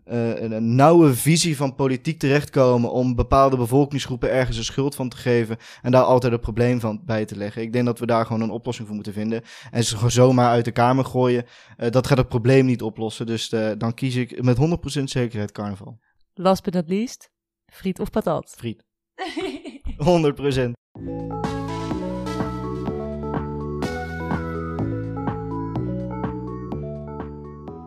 eh, 0.07 0.41
een, 0.41 0.51
een 0.51 0.75
nauwe 0.75 1.13
visie 1.13 1.57
van 1.57 1.75
politiek 1.75 2.19
terechtkomen 2.19 2.91
om 2.91 3.15
bepaalde 3.15 3.57
bevolkingsgroepen 3.57 4.31
ergens 4.31 4.57
een 4.57 4.63
schuld 4.63 4.95
van 4.95 5.09
te 5.09 5.17
geven 5.17 5.57
en 5.81 5.91
daar 5.91 6.03
altijd 6.03 6.33
een 6.33 6.39
probleem 6.39 6.79
van 6.79 7.01
bij 7.05 7.25
te 7.25 7.37
leggen. 7.37 7.61
Ik 7.61 7.73
denk 7.73 7.85
dat 7.85 7.99
we 7.99 8.05
daar 8.05 8.25
gewoon 8.25 8.41
een 8.41 8.49
oplossing 8.49 8.87
voor 8.87 8.95
moeten 8.95 9.13
vinden. 9.13 9.41
En 9.71 9.83
ze 9.83 9.95
gewoon 9.95 10.11
zomaar 10.11 10.49
uit 10.49 10.65
de 10.65 10.71
kamer 10.71 11.05
gooien, 11.05 11.45
eh, 11.77 11.91
dat 11.91 12.07
gaat 12.07 12.17
het 12.17 12.27
probleem 12.27 12.65
niet 12.65 12.81
oplossen. 12.81 13.25
Dus 13.25 13.51
eh, 13.51 13.71
dan 13.77 13.93
kies 13.93 14.15
ik 14.15 14.43
met 14.43 14.57
100% 14.57 15.03
zekerheid 15.03 15.51
carnaval. 15.51 15.99
Last 16.33 16.63
but 16.63 16.73
not 16.73 16.89
least, 16.89 17.31
friet 17.65 17.99
of 17.99 18.09
patat? 18.09 18.55
Friet. 18.57 18.83
100%. 19.97 20.75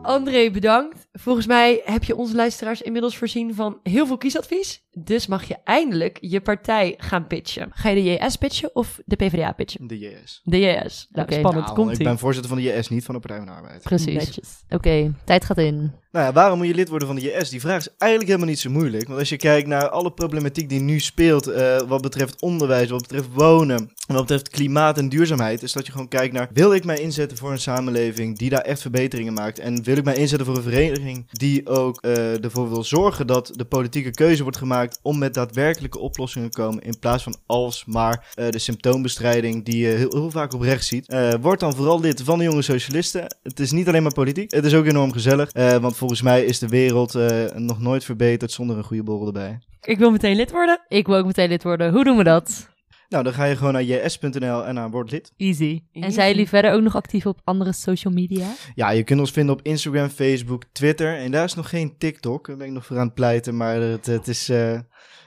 André, 0.02 0.50
bedankt. 0.50 0.99
Volgens 1.20 1.46
mij 1.46 1.82
heb 1.84 2.04
je 2.04 2.16
onze 2.16 2.34
luisteraars 2.34 2.82
inmiddels 2.82 3.16
voorzien 3.16 3.54
van 3.54 3.80
heel 3.82 4.06
veel 4.06 4.16
kiesadvies. 4.16 4.82
Dus 4.92 5.26
mag 5.26 5.44
je 5.44 5.56
eindelijk 5.64 6.18
je 6.20 6.40
partij 6.40 6.94
gaan 6.96 7.26
pitchen. 7.26 7.70
Ga 7.72 7.88
je 7.88 8.02
de 8.02 8.24
JS 8.24 8.36
pitchen 8.36 8.74
of 8.74 9.00
de 9.04 9.16
PvdA 9.16 9.52
pitchen? 9.52 9.86
De 9.86 9.98
JS. 9.98 10.40
De 10.44 10.58
JS. 10.58 11.08
Nou, 11.10 11.26
Oké, 11.26 11.38
spannend. 11.38 11.64
Nou, 11.64 11.76
Komt 11.76 11.98
ik 11.98 12.04
ben 12.04 12.18
voorzitter 12.18 12.50
van 12.52 12.62
de 12.62 12.64
JS, 12.64 12.88
niet 12.88 13.04
van 13.04 13.14
de 13.14 13.20
Partij 13.20 13.36
van 13.36 13.46
de 13.46 13.52
Arbeid. 13.52 13.82
Precies. 13.82 14.40
Oké, 14.68 15.14
tijd 15.24 15.44
gaat 15.44 15.58
in. 15.58 15.92
Nou 16.12 16.26
ja, 16.26 16.32
waarom 16.32 16.58
moet 16.58 16.66
je 16.66 16.74
lid 16.74 16.88
worden 16.88 17.08
van 17.08 17.16
de 17.16 17.22
JS? 17.22 17.48
Die 17.48 17.60
vraag 17.60 17.78
is 17.78 17.88
eigenlijk 17.98 18.30
helemaal 18.30 18.50
niet 18.50 18.60
zo 18.60 18.70
moeilijk. 18.70 19.06
Want 19.06 19.18
als 19.18 19.28
je 19.28 19.36
kijkt 19.36 19.68
naar 19.68 19.88
alle 19.88 20.12
problematiek 20.12 20.68
die 20.68 20.80
nu 20.80 21.00
speelt, 21.00 21.46
eh, 21.46 21.80
wat 21.88 22.02
betreft 22.02 22.40
onderwijs, 22.40 22.90
wat 22.90 23.02
betreft 23.02 23.28
wonen, 23.32 23.78
en 23.78 24.14
wat 24.14 24.20
betreft 24.20 24.48
klimaat 24.48 24.98
en 24.98 25.08
duurzaamheid, 25.08 25.62
is 25.62 25.72
dat 25.72 25.86
je 25.86 25.92
gewoon 25.92 26.08
kijkt 26.08 26.32
naar, 26.32 26.48
wil 26.52 26.74
ik 26.74 26.84
mij 26.84 27.00
inzetten 27.00 27.38
voor 27.38 27.50
een 27.50 27.60
samenleving 27.60 28.38
die 28.38 28.50
daar 28.50 28.60
echt 28.60 28.80
verbeteringen 28.80 29.32
maakt? 29.32 29.58
En 29.58 29.82
wil 29.82 29.96
ik 29.96 30.04
mij 30.04 30.14
inzetten 30.14 30.46
voor 30.46 30.56
een 30.56 30.62
vereniging 30.62 31.30
die 31.32 31.68
ook 31.68 32.00
eh, 32.00 32.44
ervoor 32.44 32.68
wil 32.68 32.84
zorgen 32.84 33.26
dat 33.26 33.52
de 33.54 33.64
politieke 33.64 34.10
keuze 34.10 34.42
wordt 34.42 34.58
gemaakt 34.58 34.98
om 35.02 35.18
met 35.18 35.34
daadwerkelijke 35.34 35.98
oplossingen 35.98 36.50
te 36.50 36.60
komen, 36.60 36.82
in 36.82 36.98
plaats 36.98 37.22
van 37.22 37.36
alsmaar 37.46 38.32
eh 38.34 38.48
de 38.50 38.58
symptoombestrijding 38.58 39.64
die 39.64 39.78
je 39.78 39.88
heel, 39.88 40.10
heel 40.10 40.30
vaak 40.30 40.54
op 40.54 40.60
rechts 40.60 40.88
ziet. 40.88 41.14
Word 41.40 41.60
dan 41.60 41.74
vooral 41.74 42.00
lid 42.00 42.22
van 42.22 42.38
de 42.38 42.44
Jonge 42.44 42.62
Socialisten. 42.62 43.36
Het 43.42 43.60
is 43.60 43.70
niet 43.70 43.88
alleen 43.88 44.02
maar 44.02 44.12
politiek, 44.12 44.50
het 44.50 44.64
is 44.64 44.74
ook 44.74 44.86
enorm 44.86 45.12
gezellig. 45.12 45.50
want 45.80 45.96
volgens 46.00 46.22
mij 46.22 46.44
is 46.44 46.58
de 46.58 46.68
wereld 46.68 47.14
eh, 47.14 47.44
nog 47.54 47.80
nooit 47.80 48.04
verbeterd 48.04 48.50
zonder 48.52 48.76
een 48.76 48.84
goede 48.84 49.02
borrel 49.02 49.26
erbij. 49.26 49.58
Ik 49.80 49.98
wil 49.98 50.10
meteen 50.10 50.36
lid 50.36 50.50
worden. 50.50 50.80
Ik 50.88 51.06
wil 51.06 51.16
ook 51.16 51.26
meteen 51.26 51.48
lid 51.48 51.62
worden. 51.62 51.92
Hoe 51.92 52.04
doen 52.04 52.16
we 52.16 52.24
dat? 52.24 52.68
Nou, 53.08 53.24
dan 53.24 53.32
ga 53.32 53.44
je 53.44 53.56
gewoon 53.56 53.72
naar 53.72 53.82
js.nl 53.82 54.64
en 54.66 54.74
naar 54.74 54.90
word 54.90 55.10
lid. 55.10 55.32
Easy. 55.36 55.82
En 55.92 56.12
zijn 56.12 56.28
jullie 56.30 56.48
verder 56.48 56.72
ook 56.72 56.82
nog 56.82 56.96
actief 56.96 57.26
op 57.26 57.40
andere 57.44 57.72
social 57.72 58.12
media? 58.12 58.46
Ja, 58.74 58.90
je 58.90 59.02
kunt 59.04 59.20
ons 59.20 59.30
vinden 59.30 59.54
op 59.54 59.62
Instagram, 59.62 60.08
Facebook, 60.08 60.64
Twitter. 60.72 61.16
En 61.16 61.30
daar 61.30 61.44
is 61.44 61.54
nog 61.54 61.68
geen 61.68 61.94
TikTok. 61.98 62.46
Daar 62.46 62.56
ben 62.56 62.66
ik 62.66 62.72
nog 62.72 62.86
voor 62.86 62.98
aan 62.98 63.04
het 63.06 63.14
pleiten. 63.14 63.56
Maar 63.56 63.76
het, 63.76 64.06
het 64.06 64.28
is... 64.28 64.48
eh, 64.48 64.72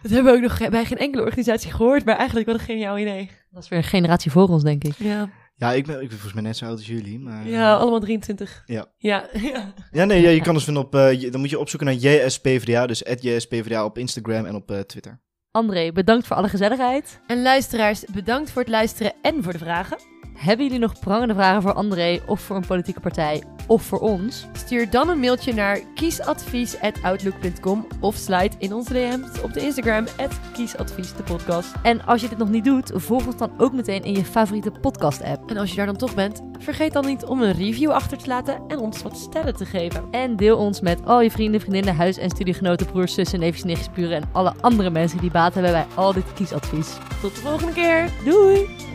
Dat 0.02 0.12
hebben 0.12 0.32
we 0.32 0.38
ook 0.38 0.60
nog 0.60 0.70
bij 0.70 0.86
geen 0.86 0.98
enkele 0.98 1.24
organisatie 1.24 1.72
gehoord. 1.72 2.06
Maar 2.06 2.16
eigenlijk 2.16 2.48
wat 2.48 2.56
een 2.60 2.66
geniaal 2.66 2.98
idee. 2.98 3.30
Dat 3.52 3.64
is 3.64 3.70
weer 3.70 3.80
een 3.80 3.86
generatie 3.86 4.32
voor 4.32 4.48
ons, 4.48 4.64
denk 4.64 4.84
ik. 4.84 4.94
Ja, 4.98 5.30
ja, 5.64 5.74
ik 5.74 5.86
ben, 5.86 5.96
ik 5.96 6.02
ben 6.02 6.10
volgens 6.10 6.34
mij 6.34 6.44
net 6.44 6.58
zo 6.58 6.66
oud 6.66 6.78
als 6.78 6.88
jullie. 6.88 7.20
Maar, 7.20 7.48
ja 7.48 7.76
allemaal 7.76 8.00
23. 8.00 8.64
Ja. 8.66 8.86
Ja, 8.98 9.26
ja. 9.54 9.74
Ja, 9.92 10.06
nee, 10.06 10.22
ja, 10.22 10.30
je 10.30 10.42
kan 10.42 10.54
ons 10.54 10.64
vinden 10.64 10.84
op... 10.84 10.96
eh, 10.96 11.22
je- 11.22 11.30
dan 11.32 11.40
moet 11.40 11.50
je 11.50 11.60
opzoeken 11.60 11.88
naar 11.88 11.96
JSPVDA. 12.26 12.88
Dus 12.88 13.04
JSPVDA 13.20 13.86
op 13.86 13.98
Instagram 13.98 14.46
en 14.46 14.56
op 14.56 14.72
eh, 14.72 14.80
Twitter. 14.80 15.22
André, 15.52 15.92
bedankt 15.92 16.28
voor 16.28 16.36
alle 16.36 16.50
gezelligheid. 16.50 17.20
En 17.28 17.42
luisteraars, 17.42 18.04
bedankt 18.14 18.52
voor 18.52 18.62
het 18.62 18.72
luisteren 18.72 19.14
en 19.22 19.44
voor 19.44 19.52
de 19.52 19.58
vragen. 19.60 19.98
Hebben 20.36 20.66
jullie 20.66 20.82
nog 20.82 21.00
prangende 21.00 21.34
vragen 21.34 21.62
voor 21.62 21.74
André 21.74 22.20
of 22.26 22.42
voor 22.42 22.56
een 22.56 22.66
politieke 22.68 23.00
partij 23.00 23.44
of 23.68 23.84
voor 23.84 24.00
ons? 24.00 24.48
Stuur 24.54 24.90
dan 24.90 25.10
een 25.10 25.20
mailtje 25.20 25.54
naar 25.54 25.80
kiesadvies.outlook.com 25.96 27.88
of 28.00 28.16
slide 28.16 28.56
in 28.58 28.74
onze 28.74 28.94
DM's 28.94 29.42
op 29.42 29.54
de 29.54 29.60
Instagram 29.60 30.06
kiesadvies 30.54 31.16
de 31.16 31.24
podcast. 31.24 31.74
En 31.84 32.06
als 32.06 32.22
je 32.22 32.30
dit 32.30 32.38
nog 32.38 32.50
niet 32.50 32.64
doet, 32.64 32.92
volg 32.94 33.26
ons 33.26 33.38
dan 33.38 33.52
ook 33.58 33.74
meteen 33.74 34.04
in 34.04 34.14
je 34.14 34.26
favoriete 34.26 34.72
podcast-app. 34.72 35.50
En 35.50 35.58
als 35.58 35.70
je 35.70 35.76
daar 35.76 35.86
dan 35.86 35.98
toch 35.98 36.16
bent, 36.16 36.42
vergeet 36.60 36.94
dan 36.94 37.06
niet 37.06 37.26
om 37.26 37.42
een 37.42 37.54
review 37.54 37.92
achter 37.92 38.18
te 38.18 38.28
laten 38.28 38.62
en 38.68 38.78
ons 38.78 39.02
wat 39.02 39.18
sterren 39.18 39.56
te 39.56 39.66
geven. 39.66 40.04
En 40.12 40.36
deel 40.36 40.58
ons 40.58 40.82
met 40.82 41.06
al 41.06 41.22
je 41.22 41.32
vrienden, 41.32 41.60
vriendinnen, 41.60 41.96
huis- 41.96 42.18
en 42.18 42.30
studiegenoten, 42.30 42.86
broers, 42.86 43.14
zussen, 43.14 43.40
neefjes, 43.40 43.64
nichtjes, 43.64 43.92
buren 43.92 44.16
en 44.16 44.30
alle 44.32 44.54
andere 44.62 44.90
mensen 44.90 45.20
die 45.20 45.32
baat 45.32 45.54
hebben 45.54 45.72
bij 45.72 45.86
al 45.96 46.14
dit 46.14 46.34
kiesadvies. 46.34 46.98
Tot 47.22 47.36
de 47.36 47.42
volgende 47.42 47.74
keer. 47.74 48.10
Doei! 48.26 48.92